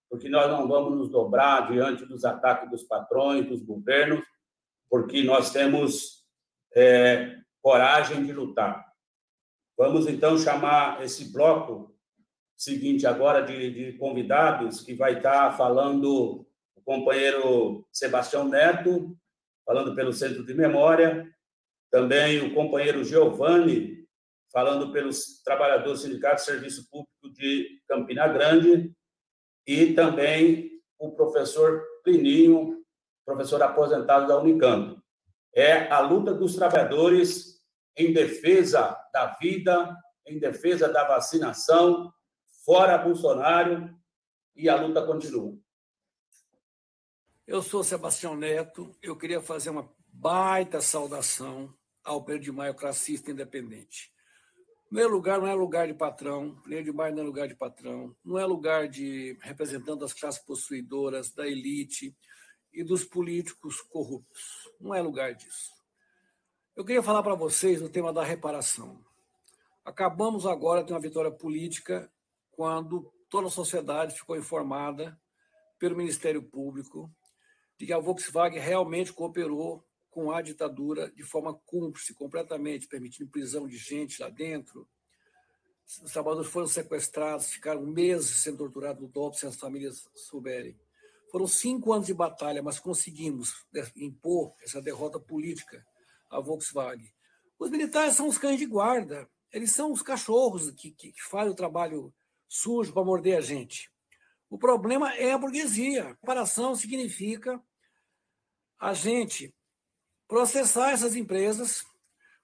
[0.10, 4.26] porque nós não vamos nos dobrar diante dos ataques dos patrões, dos governos,
[4.90, 6.26] porque nós temos
[6.76, 8.90] é, coragem de lutar.
[9.78, 11.96] Vamos então chamar esse bloco
[12.58, 16.46] seguinte agora de, de convidados, que vai estar falando
[16.76, 19.16] o companheiro Sebastião Neto,
[19.66, 21.30] falando pelo Centro de Memória,
[21.92, 24.06] também o companheiro Giovanni,
[24.52, 28.92] falando pelos trabalhadores sindicatos de serviço público de Campina Grande,
[29.70, 32.84] e também o professor Plininho,
[33.24, 35.00] professor aposentado da Unicamp.
[35.54, 37.64] É a luta dos trabalhadores
[37.96, 42.12] em defesa da vida, em defesa da vacinação,
[42.66, 43.96] fora Bolsonaro,
[44.56, 45.56] e a luta continua.
[47.46, 51.72] Eu sou Sebastião Neto, eu queria fazer uma baita saudação
[52.04, 54.12] ao Pedro de Maio classista independente.
[54.92, 58.16] Meu lugar não é lugar de patrão, Pleno de Maio não é lugar de patrão,
[58.26, 62.18] não é lugar de representante das classes possuidoras, da elite
[62.74, 64.68] e dos políticos corruptos.
[64.82, 65.72] Não é lugar disso.
[66.76, 69.00] Eu queria falar para vocês no tema da reparação.
[69.86, 72.12] Acabamos agora de uma vitória política
[72.50, 75.16] quando toda a sociedade ficou informada
[75.78, 77.12] pelo Ministério Público
[77.78, 83.68] de que a Volkswagen realmente cooperou com a ditadura de forma cúmplice, completamente, permitindo prisão
[83.68, 84.88] de gente lá dentro.
[86.04, 90.78] Os trabalhadores foram sequestrados, ficaram meses sendo torturados no DOP sem as famílias souberem.
[91.32, 93.66] Foram cinco anos de batalha, mas conseguimos
[93.96, 95.86] impor essa derrota política
[96.30, 97.12] à Volkswagen.
[97.58, 99.30] Os militares são os cães de guarda.
[99.52, 102.14] eles são os cachorros que, que, que fazem o trabalho
[102.48, 103.92] sujo para morder a gente.
[104.50, 106.10] O problema é a burguesia.
[106.22, 107.62] Reparação significa
[108.80, 109.54] a gente
[110.30, 111.84] processar essas empresas,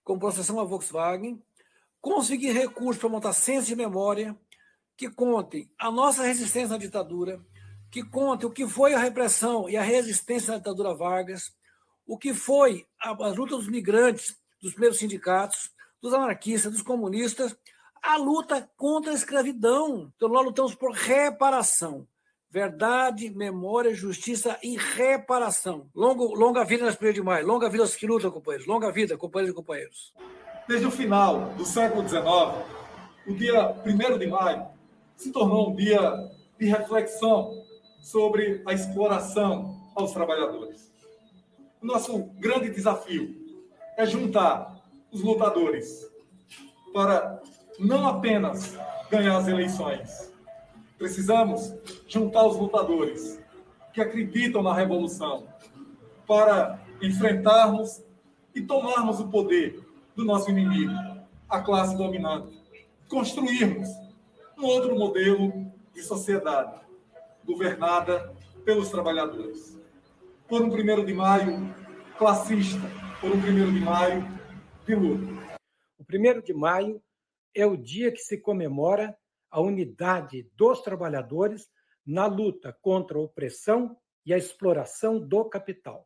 [0.04, 1.42] como processamos a Volkswagen,
[2.02, 4.36] conseguir recursos para montar centros de memória
[4.98, 7.40] que contem a nossa resistência à ditadura,
[7.92, 11.54] que contem o que foi a repressão e a resistência à ditadura Vargas,
[12.08, 15.70] o que foi a, a luta dos migrantes, dos primeiros sindicatos,
[16.02, 17.56] dos anarquistas, dos comunistas,
[18.02, 20.12] a luta contra a escravidão.
[20.16, 22.08] Então, nós lutamos por reparação.
[22.56, 25.90] Verdade, memória, justiça e reparação.
[25.94, 27.46] Longo, longa vida nas 1 de maio.
[27.46, 28.66] Longa vida aos que lutam, companheiros.
[28.66, 30.14] Longa vida, companheiros e companheiros.
[30.66, 32.24] Desde o final do século XIX,
[33.28, 34.68] o dia 1 de maio
[35.18, 36.00] se tornou um dia
[36.58, 37.62] de reflexão
[38.02, 40.90] sobre a exploração aos trabalhadores.
[41.82, 43.36] O nosso grande desafio
[43.98, 46.10] é juntar os lutadores
[46.94, 47.42] para
[47.78, 48.78] não apenas
[49.12, 50.34] ganhar as eleições.
[50.98, 51.74] Precisamos
[52.08, 53.40] juntar os lutadores
[53.94, 55.48] que acreditam na revolução
[56.28, 58.04] para enfrentarmos
[58.54, 59.84] e tomarmos o poder
[60.16, 60.94] do nosso inimigo,
[61.50, 62.58] a classe dominante.
[63.10, 63.90] Construirmos
[64.58, 66.80] um outro modelo de sociedade
[67.44, 69.78] governada pelos trabalhadores.
[70.48, 71.74] Por um primeiro de maio
[72.18, 72.90] classista,
[73.20, 74.26] por um primeiro de maio
[74.86, 75.58] de luta.
[75.98, 77.02] O primeiro de maio
[77.54, 79.16] é o dia que se comemora
[79.56, 81.72] a unidade dos trabalhadores
[82.06, 86.06] na luta contra a opressão e a exploração do capital.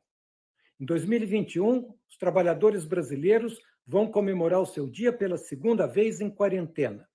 [0.80, 7.10] Em 2021, os trabalhadores brasileiros vão comemorar o seu dia pela segunda vez em quarentena.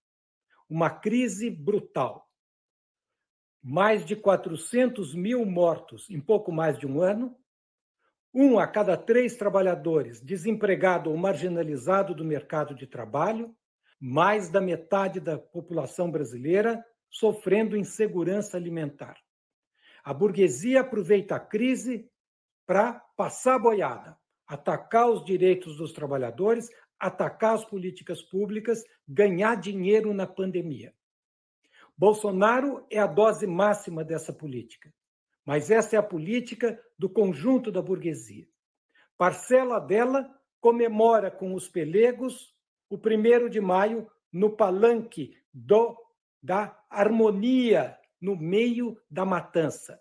[0.69, 2.29] Uma crise brutal.
[3.63, 7.39] Mais de 400 mil mortos em pouco mais de um ano.
[8.35, 13.55] Um a cada três trabalhadores desempregado ou marginalizado do mercado de trabalho
[14.07, 19.17] mais da metade da população brasileira sofrendo insegurança alimentar.
[20.05, 22.07] A burguesia aproveita a crise
[22.67, 24.15] para passar boiada,
[24.47, 26.69] atacar os direitos dos trabalhadores,
[27.01, 30.93] atacar as políticas públicas, ganhar dinheiro na pandemia.
[31.97, 34.93] Bolsonaro é a dose máxima dessa política,
[35.47, 38.47] mas essa é a política do conjunto da burguesia.
[39.17, 40.29] Parcela dela
[40.61, 42.54] comemora com os pelegos
[42.89, 45.97] o primeiro de maio no palanque do,
[46.43, 50.01] da harmonia no meio da matança.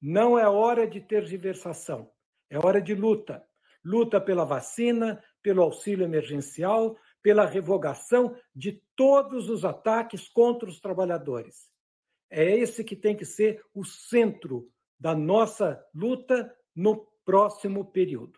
[0.00, 2.10] Não é hora de tergiversação,
[2.50, 3.44] é hora de luta.
[3.84, 11.68] Luta pela vacina, pelo auxílio emergencial, pela revogação de todos os ataques contra os trabalhadores.
[12.30, 18.37] É esse que tem que ser o centro da nossa luta no próximo período.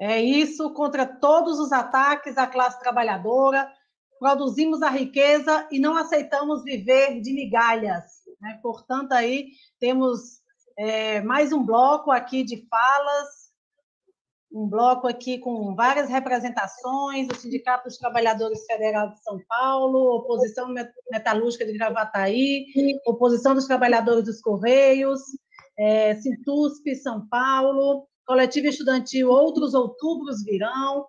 [0.00, 3.70] É isso contra todos os ataques à classe trabalhadora.
[4.18, 8.04] Produzimos a riqueza e não aceitamos viver de migalhas.
[8.40, 8.58] Né?
[8.62, 9.48] Portanto, aí
[9.78, 10.40] temos
[10.78, 13.28] é, mais um bloco aqui de falas,
[14.50, 20.74] um bloco aqui com várias representações, o Sindicato dos Trabalhadores Federal de São Paulo, Oposição
[21.12, 22.64] Metalúrgica de Gravataí,
[23.06, 25.20] Oposição dos Trabalhadores dos Correios,
[25.78, 26.16] é,
[27.02, 31.04] São Paulo, coletivo estudantil Outros Outubros Virão,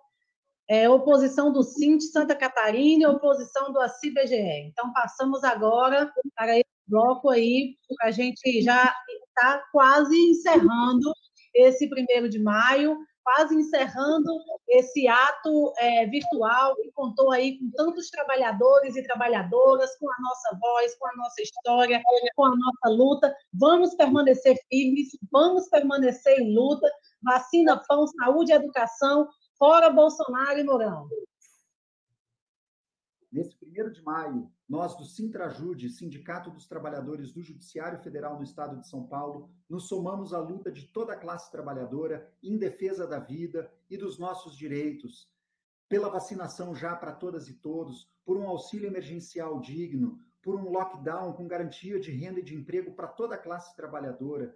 [0.68, 4.34] é, oposição do Cint Santa Catarina e oposição do ACIBGE.
[4.66, 8.92] Então, passamos agora para esse bloco aí, a gente já
[9.28, 11.14] está quase encerrando
[11.54, 14.32] esse primeiro de maio, quase encerrando
[14.68, 20.58] esse ato é, virtual que contou aí com tantos trabalhadores e trabalhadoras, com a nossa
[20.60, 22.02] voz, com a nossa história,
[22.34, 23.34] com a nossa luta.
[23.52, 26.90] Vamos permanecer firmes, vamos permanecer em luta,
[27.22, 29.28] vacina, pão, saúde educação,
[29.58, 31.08] fora Bolsonaro e Mourão.
[33.30, 38.78] Nesse primeiro de maio, nós do Sintrajude, Sindicato dos Trabalhadores do Judiciário Federal no Estado
[38.78, 43.18] de São Paulo, nos somamos à luta de toda a classe trabalhadora em defesa da
[43.18, 45.30] vida e dos nossos direitos,
[45.88, 51.32] pela vacinação já para todas e todos, por um auxílio emergencial digno, por um lockdown
[51.32, 54.54] com garantia de renda e de emprego para toda a classe trabalhadora,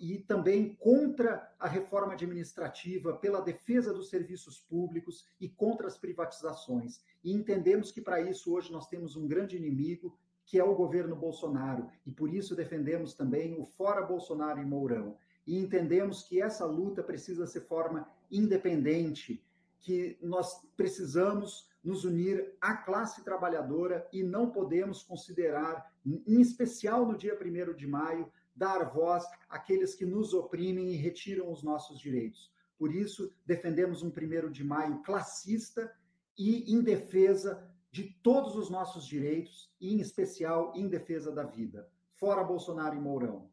[0.00, 7.00] e também contra a reforma administrativa, pela defesa dos serviços públicos e contra as privatizações.
[7.22, 11.14] E entendemos que para isso hoje nós temos um grande inimigo, que é o governo
[11.14, 15.16] Bolsonaro, e por isso defendemos também o fora Bolsonaro e Mourão.
[15.46, 19.44] E entendemos que essa luta precisa ser forma independente,
[19.80, 27.16] que nós precisamos nos unir à classe trabalhadora e não podemos considerar, em especial no
[27.16, 32.50] dia 1 de maio, dar voz àqueles que nos oprimem e retiram os nossos direitos.
[32.78, 35.94] Por isso, defendemos um primeiro de maio classista
[36.38, 41.90] e em defesa de todos os nossos direitos, e em especial em defesa da vida.
[42.14, 43.50] Fora Bolsonaro e Mourão.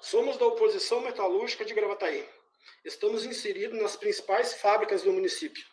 [0.00, 2.26] Somos da oposição metalúrgica de Gravataí.
[2.84, 5.64] Estamos inseridos nas principais fábricas do município.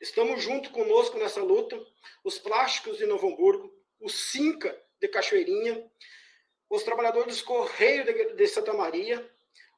[0.00, 1.78] Estamos junto conosco nessa luta
[2.24, 5.90] os plásticos de Novo Hamburgo, o Cinca de Cachoeirinha,
[6.70, 9.28] os trabalhadores dos Correios de, de Santa Maria,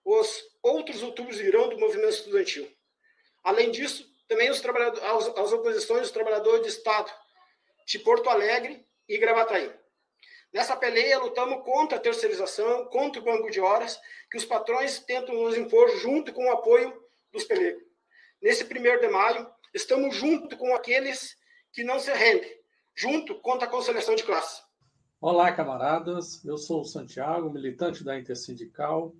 [0.04, 2.70] os outros outubros virão do movimento estudantil.
[3.42, 7.12] Além disso, também os trabalhadores, as, as oposições dos trabalhadores de Estado
[7.86, 9.72] de Porto Alegre e Gravataí.
[10.52, 13.98] Nessa peleia, lutamos contra a terceirização, contra o banco de horas,
[14.30, 16.92] que os patrões tentam nos impor junto com o apoio
[17.32, 17.82] dos pelegos.
[18.40, 21.36] Nesse primeiro de maio, estamos junto com aqueles
[21.72, 22.54] que não se rendem,
[22.94, 24.62] junto contra a conciliação de classe.
[25.24, 26.44] Olá, camaradas.
[26.44, 29.14] Eu sou o Santiago, militante da Intersindical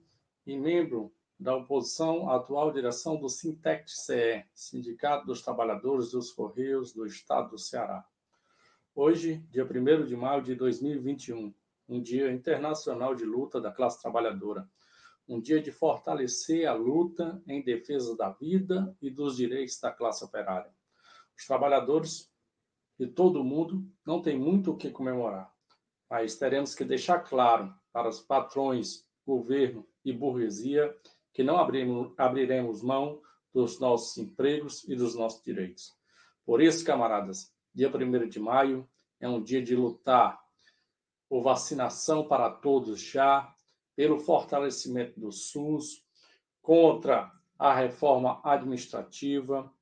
[0.45, 7.07] e membro da oposição à atual direção do Sintec-CE, Sindicato dos Trabalhadores dos Correios do
[7.07, 8.05] Estado do Ceará.
[8.93, 11.55] Hoje, dia 1 de maio de 2021,
[11.89, 14.69] um dia internacional de luta da classe trabalhadora,
[15.29, 20.24] um dia de fortalecer a luta em defesa da vida e dos direitos da classe
[20.24, 20.74] operária.
[21.39, 22.29] Os trabalhadores
[22.99, 25.52] de todo mundo não têm muito o que comemorar
[26.12, 30.94] mas teremos que deixar claro para os patrões, governo e burguesia
[31.32, 35.90] que não abrimos, abriremos mão dos nossos empregos e dos nossos direitos.
[36.44, 38.86] Por isso, camaradas, dia 1 de maio
[39.18, 40.39] é um dia de lutar
[41.30, 43.51] por vacinação para todos já,
[43.97, 46.05] pelo fortalecimento do SUS,
[46.60, 49.72] contra a reforma administrativa,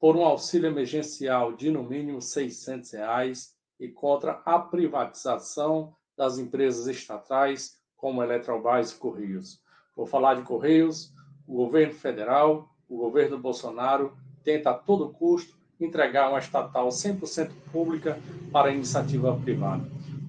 [0.00, 6.86] por um auxílio emergencial de no mínimo 600 reais e contra a privatização das empresas
[6.86, 9.60] estatais como Eletrobras e Correios.
[9.94, 11.12] Por falar de Correios,
[11.46, 18.18] o governo federal, o governo Bolsonaro, tenta a todo custo entregar uma estatal 100% pública
[18.52, 19.84] para iniciativa privada.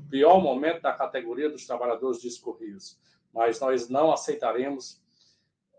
[0.09, 2.99] Pior momento da categoria dos trabalhadores dos Correios,
[3.33, 5.01] mas nós não aceitaremos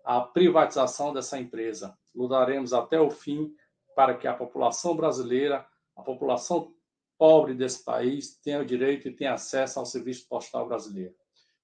[0.04, 1.96] a privatização dessa empresa.
[2.14, 3.54] Lutaremos até o fim
[3.94, 5.66] para que a população brasileira,
[5.96, 6.72] a população
[7.18, 11.14] pobre desse país tenha o direito e tenha acesso ao serviço postal brasileiro.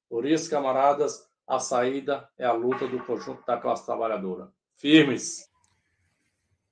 [0.09, 4.53] Por isso, camaradas, a saída é a luta do conjunto da classe trabalhadora.
[4.77, 5.49] Firmes!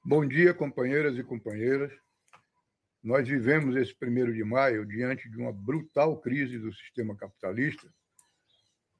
[0.04, 1.92] Bom dia, companheiras e companheiras.
[3.02, 7.92] Nós vivemos esse primeiro de maio diante de uma brutal crise do sistema capitalista,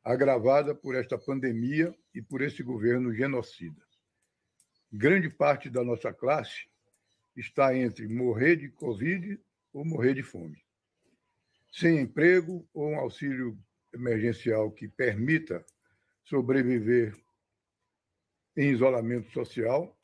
[0.04, 3.80] agravada por esta pandemia e por esse governo genocida.
[4.92, 6.66] Grande parte da nossa classe
[7.36, 9.40] está entre morrer de Covid
[9.72, 10.62] ou morrer de fome.
[11.70, 13.58] Sem emprego ou um auxílio
[13.94, 15.64] emergencial que permita
[16.24, 17.14] sobreviver
[18.56, 19.96] em isolamento social,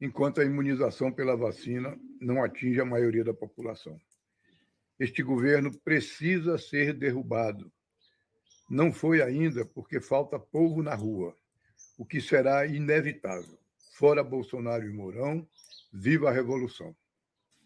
[0.00, 4.00] enquanto a imunização pela vacina não atinge a maioria da população.
[4.98, 7.72] Este governo precisa ser derrubado.
[8.70, 11.34] Não foi ainda porque falta povo na rua,
[11.96, 13.58] o que será inevitável.
[13.94, 15.48] Fora Bolsonaro e Mourão,
[15.92, 16.94] viva a revolução.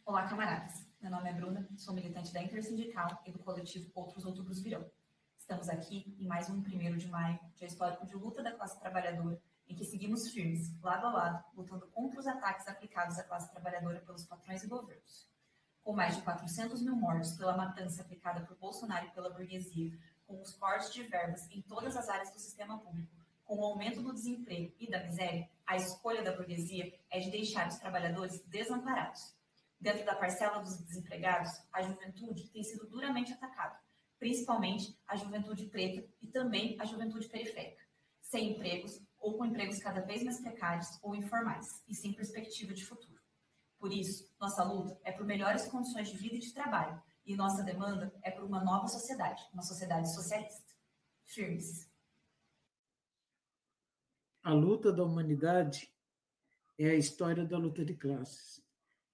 [0.06, 0.81] Olá, camaradas.
[1.02, 4.88] Meu nome é Bruna, sou militante da Intersindical e do coletivo Outros Outubros Virão.
[5.36, 9.42] Estamos aqui em mais um 1 de maio, dia histórico de luta da classe trabalhadora,
[9.66, 13.98] em que seguimos firmes, lado a lado, lutando contra os ataques aplicados à classe trabalhadora
[13.98, 15.28] pelos patrões e governos.
[15.82, 20.40] Com mais de 400 mil mortos pela matança aplicada por Bolsonaro e pela burguesia, com
[20.40, 23.10] os cortes de verbas em todas as áreas do sistema público,
[23.44, 27.66] com o aumento do desemprego e da miséria, a escolha da burguesia é de deixar
[27.66, 29.34] os trabalhadores desamparados
[29.82, 33.76] Dentro da parcela dos desempregados, a juventude tem sido duramente atacada,
[34.16, 37.82] principalmente a juventude preta e também a juventude periférica,
[38.20, 42.84] sem empregos ou com empregos cada vez mais precários ou informais e sem perspectiva de
[42.84, 43.20] futuro.
[43.76, 47.64] Por isso, nossa luta é por melhores condições de vida e de trabalho, e nossa
[47.64, 50.72] demanda é por uma nova sociedade, uma sociedade socialista.
[51.24, 51.90] Firmes.
[54.44, 55.92] A luta da humanidade
[56.78, 58.62] é a história da luta de classes.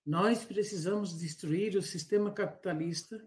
[0.09, 3.22] Nós precisamos destruir o sistema capitalista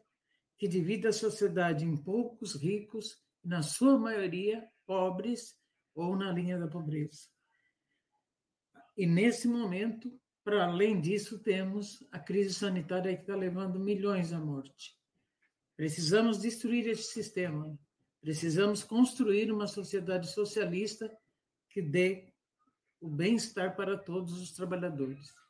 [0.58, 5.56] que divide a sociedade em poucos ricos, na sua maioria pobres
[5.94, 7.30] ou na linha da pobreza.
[8.98, 10.12] E nesse momento,
[10.44, 14.98] para além disso, temos a crise sanitária que está levando milhões à morte.
[15.78, 17.78] Precisamos destruir esse sistema.
[18.20, 21.16] Precisamos construir uma sociedade socialista
[21.70, 22.34] que dê
[23.00, 25.41] o bem-estar para todos os trabalhadores.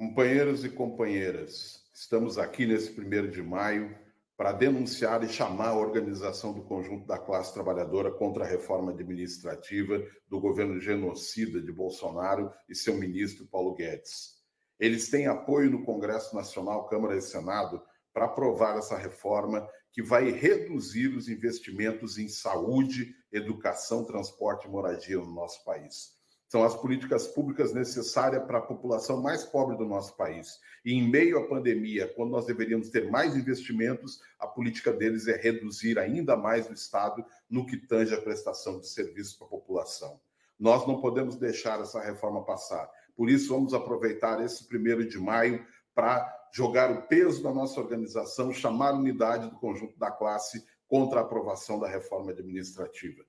[0.00, 3.94] Companheiros e companheiras, estamos aqui nesse primeiro de maio
[4.34, 10.02] para denunciar e chamar a organização do conjunto da classe trabalhadora contra a reforma administrativa
[10.26, 14.38] do governo genocida de Bolsonaro e seu ministro Paulo Guedes.
[14.78, 20.30] Eles têm apoio no Congresso Nacional, Câmara e Senado para aprovar essa reforma que vai
[20.30, 26.18] reduzir os investimentos em saúde, educação, transporte e moradia no nosso país
[26.50, 30.58] são as políticas públicas necessárias para a população mais pobre do nosso país.
[30.84, 35.36] E em meio à pandemia, quando nós deveríamos ter mais investimentos, a política deles é
[35.36, 40.20] reduzir ainda mais o Estado no que tange a prestação de serviços para a população.
[40.58, 42.90] Nós não podemos deixar essa reforma passar.
[43.16, 45.64] Por isso, vamos aproveitar esse primeiro de maio
[45.94, 51.22] para jogar o peso da nossa organização, chamar unidade do conjunto da classe contra a
[51.22, 53.22] aprovação da reforma administrativa.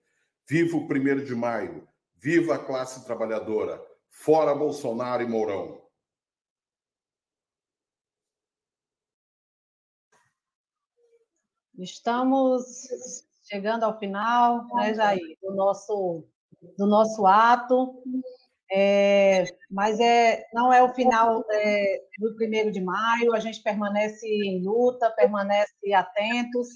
[0.47, 1.87] Viva o primeiro de maio!
[2.23, 3.83] Viva a classe trabalhadora!
[4.11, 5.81] Fora Bolsonaro e Mourão!
[11.79, 12.61] Estamos
[13.49, 16.23] chegando ao final, né, Jair, do nosso,
[16.77, 18.03] do nosso ato.
[18.71, 24.27] É, mas é, não é o final é, do primeiro de maio, a gente permanece
[24.27, 26.67] em luta, permanece atentos.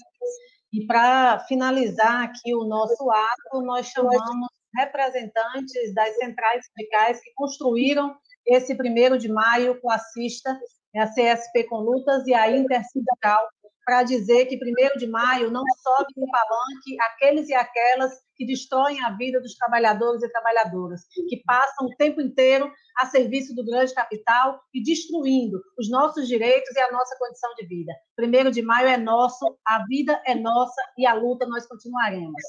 [0.72, 8.16] E para finalizar aqui o nosso ato, nós chamamos representantes das centrais sindicais que construíram
[8.46, 10.58] esse primeiro de maio com a CISTA,
[10.96, 13.40] a CSP com lutas e a Intersindical,
[13.86, 19.02] para dizer que primeiro de maio não sobe no palanque aqueles e aquelas que destroem
[19.04, 23.94] a vida dos trabalhadores e trabalhadoras, que passam o tempo inteiro a serviço do grande
[23.94, 27.92] capital e destruindo os nossos direitos e a nossa condição de vida.
[28.16, 32.42] Primeiro de maio é nosso, a vida é nossa e a luta nós continuaremos.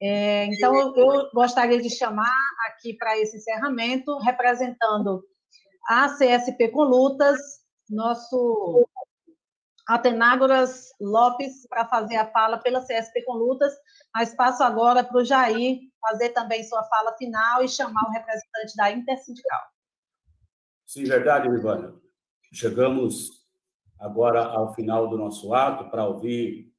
[0.00, 2.36] É, então, eu gostaria de chamar
[2.68, 5.24] aqui para esse encerramento, representando
[5.88, 7.38] a CSP com Lutas,
[7.88, 8.86] nosso
[9.88, 13.72] Atenágoras Lopes, para fazer a fala pela CSP com Lutas,
[14.14, 18.76] mas passo agora para o Jair fazer também sua fala final e chamar o representante
[18.76, 19.60] da Intersindical.
[20.84, 21.94] Sim, verdade, Ivana.
[22.52, 23.46] Chegamos
[23.98, 26.72] agora ao final do nosso ato para ouvir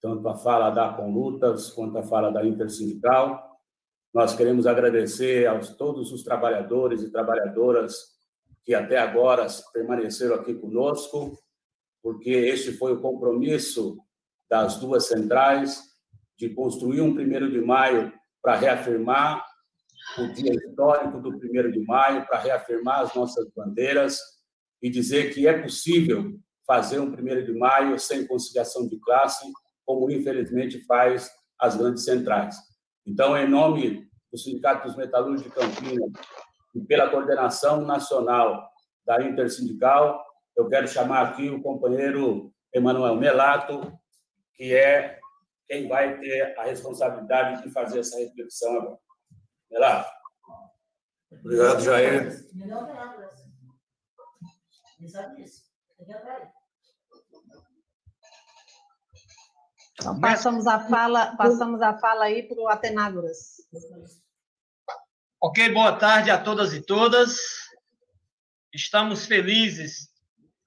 [0.00, 3.58] tanto a fala da Conlutas quanto a fala da Intersindical.
[4.12, 8.16] Nós queremos agradecer a todos os trabalhadores e trabalhadoras
[8.64, 11.38] que até agora permaneceram aqui conosco,
[12.02, 13.98] porque este foi o compromisso
[14.48, 15.82] das duas centrais
[16.38, 18.12] de construir um primeiro de maio
[18.42, 19.44] para reafirmar
[20.18, 24.18] o dia histórico do primeiro de maio, para reafirmar as nossas bandeiras
[24.82, 29.46] e dizer que é possível fazer um primeiro de maio sem conciliação de classe
[29.86, 32.56] como infelizmente faz as grandes centrais.
[33.06, 36.10] Então, em nome do Sindicato dos Metalúrgicos de Campinas
[36.74, 38.68] e pela coordenação nacional
[39.06, 40.22] da Intersindical,
[40.56, 43.96] eu quero chamar aqui o companheiro Emanuel Melato,
[44.54, 45.18] que é
[45.68, 48.98] quem vai ter a responsabilidade de fazer essa reflexão agora.
[49.70, 50.10] Melato.
[51.30, 52.30] Obrigado, Jair.
[59.98, 63.56] Então, passamos a fala, passamos a fala aí para o Atenágoras.
[65.40, 67.38] Ok, boa tarde a todas e todas.
[68.72, 70.10] Estamos felizes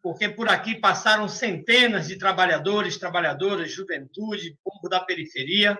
[0.02, 5.78] porque por aqui passaram centenas de trabalhadores, trabalhadoras, juventude, povo da periferia.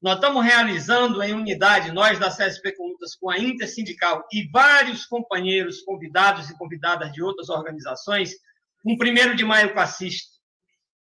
[0.00, 5.82] Nós estamos realizando em unidade, nós da CSP Comutas, com a Intersindical e vários companheiros
[5.82, 8.32] convidados e convidadas de outras organizações,
[8.84, 10.32] um primeiro de maio classista.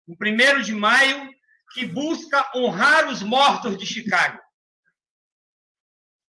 [0.08, 1.34] Um primeiro de maio
[1.74, 4.40] que busca honrar os mortos de Chicago.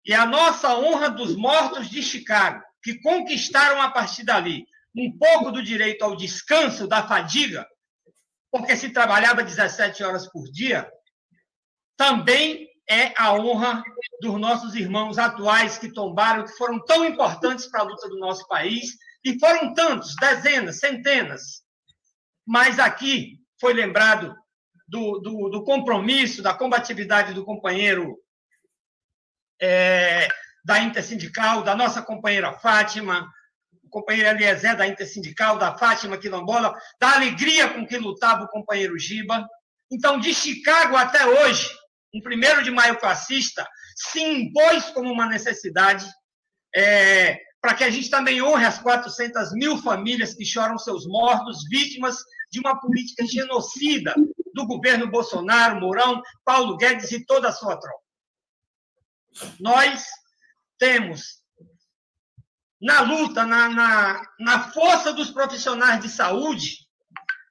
[0.06, 4.66] E a nossa honra dos mortos de Chicago, que conquistaram a partir dali
[4.96, 7.68] um pouco do direito ao descanso da fadiga,
[8.52, 10.90] porque se trabalhava 17 horas por dia,
[11.98, 13.84] também é a honra
[14.22, 18.48] dos nossos irmãos atuais que tombaram, que foram tão importantes para a luta do nosso
[18.48, 21.64] país, e foram tantos, dezenas, centenas.
[22.46, 24.36] Mas aqui foi lembrado
[24.88, 28.18] do, do, do compromisso, da combatividade do companheiro
[29.62, 30.28] é,
[30.64, 33.30] da Intersindical, da nossa companheira Fátima,
[33.84, 38.98] o companheiro Eliezer da Intersindical, da Fátima Quilombola, da alegria com que lutava o companheiro
[38.98, 39.48] Giba.
[39.92, 41.70] Então, de Chicago até hoje,
[42.14, 46.06] um primeiro de maio classista se impôs como uma necessidade
[46.76, 51.64] é, para que a gente também honre as 400 mil famílias que choram seus mortos,
[51.70, 52.18] vítimas
[52.54, 54.14] de uma política genocida
[54.54, 58.04] do governo Bolsonaro, Mourão, Paulo Guedes e toda a sua tropa.
[59.60, 60.06] Nós
[60.78, 61.42] temos
[62.80, 66.78] na luta, na, na, na força dos profissionais de saúde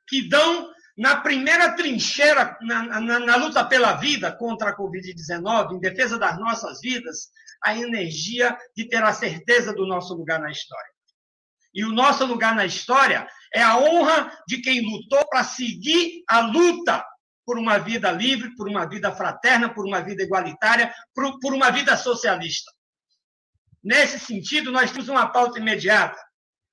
[0.07, 5.81] que dão na primeira trincheira, na, na, na luta pela vida contra a Covid-19, em
[5.81, 7.29] defesa das nossas vidas,
[7.65, 10.93] a energia de ter a certeza do nosso lugar na história.
[11.75, 16.41] E o nosso lugar na história é a honra de quem lutou para seguir a
[16.41, 17.05] luta
[17.45, 21.71] por uma vida livre, por uma vida fraterna, por uma vida igualitária, por, por uma
[21.71, 22.71] vida socialista.
[23.83, 26.19] Nesse sentido, nós temos uma pauta imediata: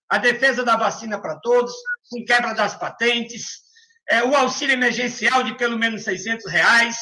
[0.10, 1.74] a defesa da vacina para todos,
[2.10, 3.62] com quebra das patentes,
[4.10, 6.98] é, o auxílio emergencial de pelo menos 600 reais,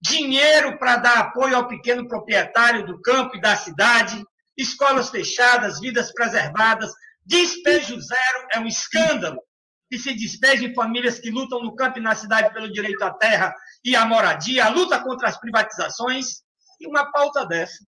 [0.00, 4.22] dinheiro para dar apoio ao pequeno proprietário do campo e da cidade,
[4.56, 6.92] escolas fechadas, vidas preservadas,
[7.26, 9.42] despejo zero é um escândalo.
[9.88, 13.12] Que se despeja em famílias que lutam no campo e na cidade pelo direito à
[13.12, 13.54] terra
[13.84, 16.42] e à moradia, a luta contra as privatizações,
[16.80, 17.84] e uma pauta dessa,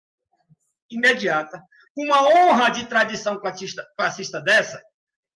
[0.90, 1.60] imediata,
[1.97, 4.81] uma honra de tradição classista, classista dessa,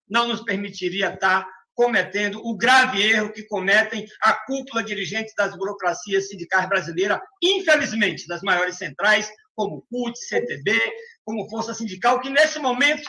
[0.09, 6.29] não nos permitiria estar cometendo o grave erro que cometem a cúpula dirigente das burocracias
[6.29, 10.79] sindicais brasileiras, infelizmente, das maiores centrais, como CUT, CTB,
[11.25, 13.03] como Força Sindical, que nesse momento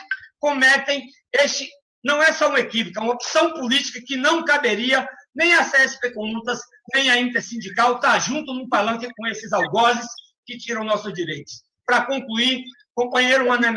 [0.44, 1.66] cometem este
[2.04, 6.12] não é só um equívoco, é uma opção política que não caberia nem a CSP
[6.12, 6.60] Comutas,
[6.92, 10.06] nem a Intersindical estar tá junto num palanque com esses algozes
[10.44, 11.62] que tiram nossos direitos.
[11.86, 12.62] Para concluir,
[12.94, 13.72] companheiro Mané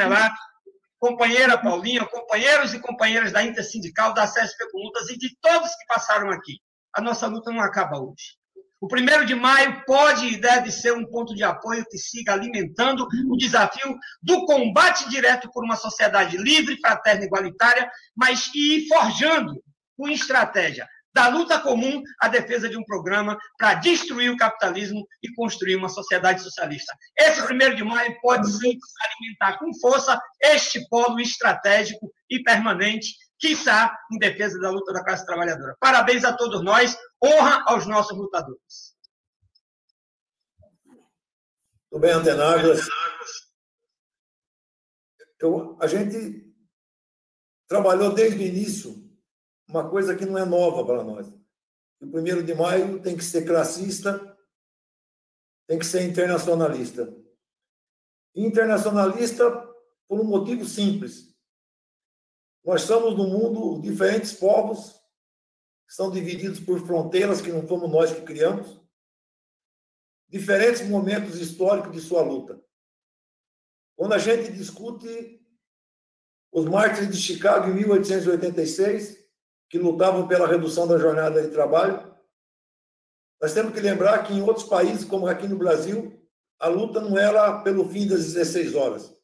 [1.00, 6.30] companheira Paulinha, companheiros e companheiras da Intersindical, da CSP Comutas e de todos que passaram
[6.32, 6.60] aqui,
[6.98, 8.36] a nossa luta não acaba hoje.
[8.80, 13.08] O primeiro de maio pode e deve ser um ponto de apoio que siga alimentando
[13.28, 19.54] o desafio do combate direto por uma sociedade livre, fraterna e igualitária, mas e forjando
[19.98, 20.88] com estratégia
[21.18, 25.90] da luta comum a defesa de um programa para destruir o capitalismo e construir uma
[25.90, 26.94] sociedade socialista.
[27.18, 33.98] Esse primeiro de maio pode sim alimentar com força este polo estratégico e permanente quiçá
[34.12, 35.76] em defesa da luta da classe trabalhadora.
[35.80, 38.96] Parabéns a todos nós, honra aos nossos lutadores.
[41.90, 42.82] Tudo bem, antenadas.
[45.36, 46.54] Então, a gente
[47.68, 49.08] trabalhou desde o início
[49.70, 51.28] uma coisa que não é nova para nós.
[52.00, 54.38] O primeiro de maio tem que ser classista,
[55.68, 57.14] tem que ser internacionalista.
[58.36, 59.50] Internacionalista
[60.08, 61.37] por um motivo simples.
[62.68, 65.02] Nós estamos no mundo diferentes povos,
[65.88, 68.82] que são divididos por fronteiras que não fomos nós que criamos,
[70.28, 72.62] diferentes momentos históricos de sua luta.
[73.96, 75.42] Quando a gente discute
[76.52, 79.18] os mártires de Chicago em 1886,
[79.70, 82.14] que lutavam pela redução da jornada de trabalho,
[83.42, 86.22] nós temos que lembrar que em outros países, como aqui no Brasil,
[86.60, 89.17] a luta não era pelo fim das 16 horas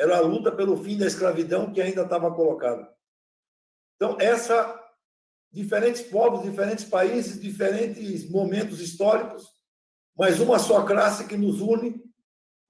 [0.00, 2.90] era a luta pelo fim da escravidão que ainda estava colocada.
[3.96, 4.82] Então, essa
[5.52, 9.52] diferentes povos, diferentes países, diferentes momentos históricos,
[10.16, 12.02] mas uma só classe que nos une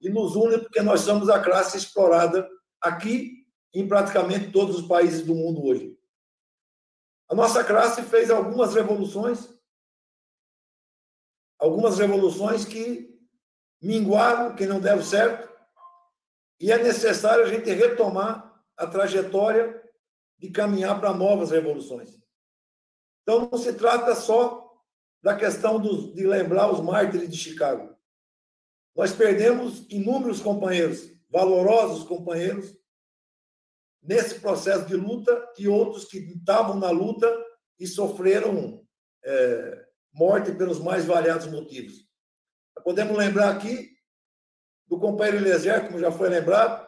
[0.01, 2.49] e nos une porque nós somos a classe explorada
[2.81, 5.97] aqui em praticamente todos os países do mundo hoje.
[7.29, 9.47] A nossa classe fez algumas revoluções,
[11.57, 13.17] algumas revoluções que
[13.81, 15.50] minguaram, que não deram certo,
[16.61, 19.81] e é necessário a gente retomar a trajetória
[20.37, 22.15] de caminhar para novas revoluções.
[23.23, 24.71] Então, não se trata só
[25.23, 27.95] da questão dos, de lembrar os mártires de Chicago.
[28.95, 32.77] Nós perdemos inúmeros companheiros, valorosos companheiros,
[34.01, 37.27] nesse processo de luta e outros que estavam na luta
[37.79, 38.85] e sofreram
[39.23, 42.07] é, morte pelos mais variados motivos.
[42.83, 43.95] Podemos lembrar aqui
[44.91, 46.85] do companheiro Eliezer, como já foi lembrado,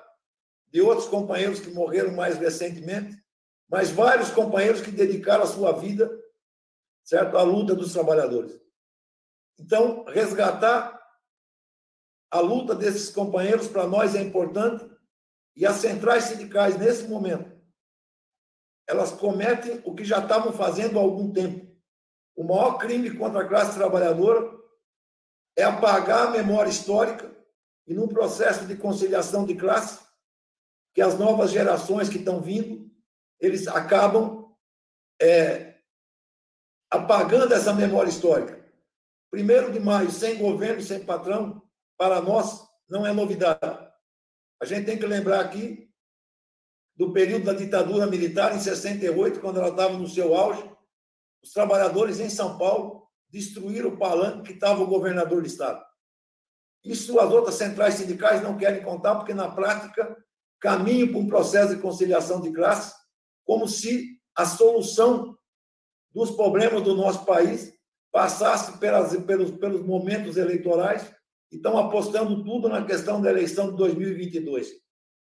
[0.67, 3.17] de outros companheiros que morreram mais recentemente,
[3.69, 6.11] mas vários companheiros que dedicaram a sua vida
[7.01, 8.59] certo, à luta dos trabalhadores.
[9.57, 11.01] Então, resgatar
[12.29, 14.85] a luta desses companheiros para nós é importante
[15.55, 17.57] e as centrais sindicais, nesse momento,
[18.85, 21.73] elas cometem o que já estavam fazendo há algum tempo.
[22.35, 24.51] O maior crime contra a classe trabalhadora
[25.55, 27.31] é apagar a memória histórica
[27.85, 29.99] e num processo de conciliação de classe,
[30.93, 32.89] que as novas gerações que estão vindo,
[33.39, 34.53] eles acabam
[35.21, 35.75] é,
[36.89, 38.63] apagando essa memória histórica.
[39.31, 41.61] Primeiro de maio, sem governo, sem patrão,
[41.97, 43.59] para nós não é novidade.
[44.61, 45.91] A gente tem que lembrar aqui
[46.95, 50.63] do período da ditadura militar em 68, quando ela estava no seu auge,
[51.43, 55.83] os trabalhadores em São Paulo destruíram o palanque que estava o governador do estado.
[56.83, 60.17] Isso as outras centrais sindicais não querem contar, porque na prática
[60.59, 62.93] caminham para um processo de conciliação de classe,
[63.45, 65.37] como se a solução
[66.13, 67.73] dos problemas do nosso país,
[68.11, 71.11] passasse pelas, pelos, pelos momentos eleitorais
[71.51, 74.71] e estão apostando tudo na questão da eleição de 2022.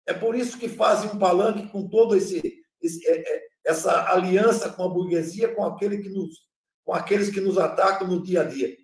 [0.06, 4.88] É por isso que fazem um palanque com esse é, é, essa aliança com a
[4.88, 6.46] burguesia, com aquele que nos,
[6.84, 8.76] com aqueles que nos atacam no dia a dia.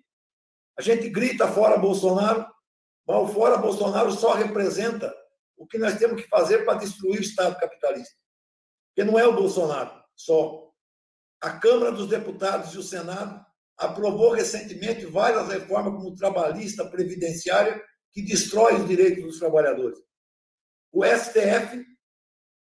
[0.77, 2.45] A gente grita fora Bolsonaro,
[3.07, 5.13] mas o fora Bolsonaro só representa
[5.57, 8.15] o que nós temos que fazer para destruir o Estado capitalista.
[8.87, 10.71] Porque não é o Bolsonaro só.
[11.41, 13.43] A Câmara dos Deputados e o Senado
[13.77, 19.99] aprovou recentemente várias reformas, como trabalhista, previdenciária, que destrói os direitos dos trabalhadores.
[20.91, 21.83] O STF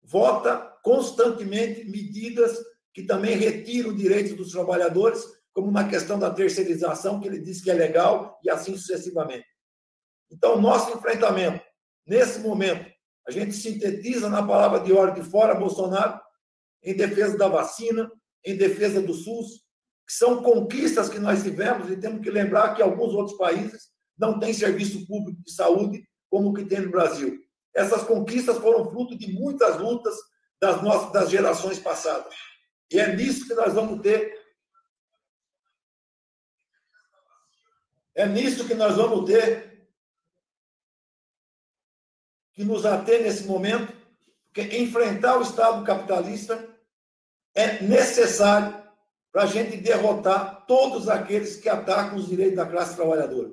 [0.04, 2.58] vota constantemente medidas
[2.94, 5.24] que também retiram direitos dos trabalhadores,
[5.58, 9.48] como na questão da terceirização, que ele diz que é legal, e assim sucessivamente.
[10.32, 11.66] Então, nosso enfrentamento,
[12.06, 12.88] nesse momento,
[13.28, 16.22] a gente sintetiza na palavra de ordem de fora Bolsonaro,
[16.84, 18.08] em defesa da vacina,
[18.46, 19.64] em defesa do SUS,
[20.08, 24.40] que são conquistas que nós tivemos, e temos que lembrar que alguns outros países não
[24.40, 27.36] têm serviço público de saúde como o que tem no Brasil.
[27.76, 30.16] Essas conquistas foram fruto de muitas lutas
[30.62, 32.36] das nossas das gerações passadas.
[32.92, 34.46] E é nisso que nós vamos ter
[38.18, 39.88] É nisso que nós vamos ter
[42.52, 43.94] que nos ater nesse momento,
[44.46, 46.68] porque enfrentar o Estado capitalista
[47.54, 48.76] é necessário
[49.32, 53.52] para a gente derrotar todos aqueles que atacam os direitos da classe trabalhadora.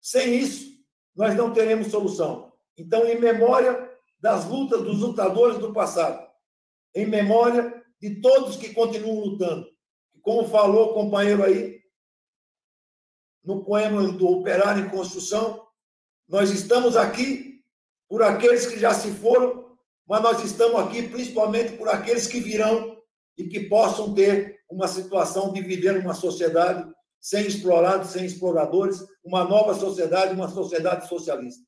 [0.00, 0.70] Sem isso,
[1.12, 2.52] nós não teremos solução.
[2.78, 6.24] Então, em memória das lutas dos lutadores do passado,
[6.94, 9.66] em memória de todos que continuam lutando,
[10.22, 11.80] como falou o companheiro aí,
[13.46, 15.62] no poema do Operário em Construção,
[16.28, 17.62] nós estamos aqui
[18.08, 22.96] por aqueles que já se foram, mas nós estamos aqui principalmente por aqueles que virão
[23.38, 29.44] e que possam ter uma situação de viver uma sociedade sem explorados, sem exploradores, uma
[29.44, 31.64] nova sociedade, uma sociedade socialista.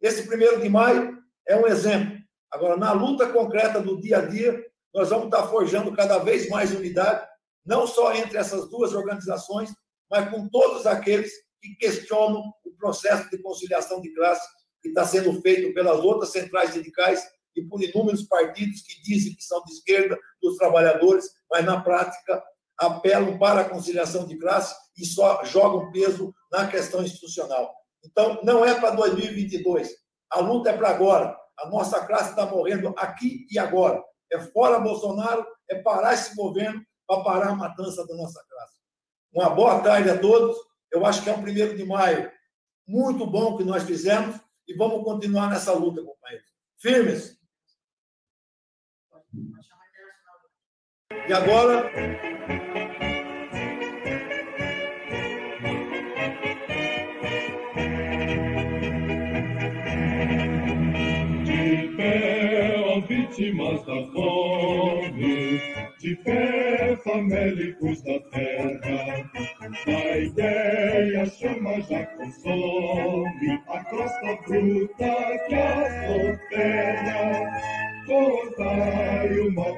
[0.00, 1.16] Esse primeiro de maio
[1.46, 2.18] é um exemplo.
[2.50, 6.72] Agora, na luta concreta do dia a dia, nós vamos estar forjando cada vez mais
[6.72, 7.24] unidade,
[7.64, 9.72] não só entre essas duas organizações,
[10.10, 11.30] mas com todos aqueles
[11.60, 14.46] que questionam o processo de conciliação de classe
[14.82, 17.22] que está sendo feito pelas outras centrais sindicais
[17.54, 22.42] e por inúmeros partidos que dizem que são de esquerda dos trabalhadores, mas na prática
[22.78, 27.74] apelam para a conciliação de classe e só jogam peso na questão institucional.
[28.02, 29.90] Então, não é para 2022.
[30.30, 31.36] A luta é para agora.
[31.58, 34.02] A nossa classe está morrendo aqui e agora.
[34.32, 38.79] É fora Bolsonaro, é parar esse governo para parar a matança da nossa classe.
[39.32, 40.56] Uma boa tarde a todos.
[40.92, 42.30] Eu acho que é um primeiro de maio
[42.86, 46.50] muito bom que nós fizemos e vamos continuar nessa luta, companheiros.
[46.78, 47.38] Firmes.
[51.28, 51.90] E agora.
[63.30, 65.60] Vítimas da fome
[66.00, 69.30] de pé famélicos da terra.
[69.86, 77.60] A ideia chama já consome a crosta bruta que a terra.
[78.06, 79.76] Contai o mal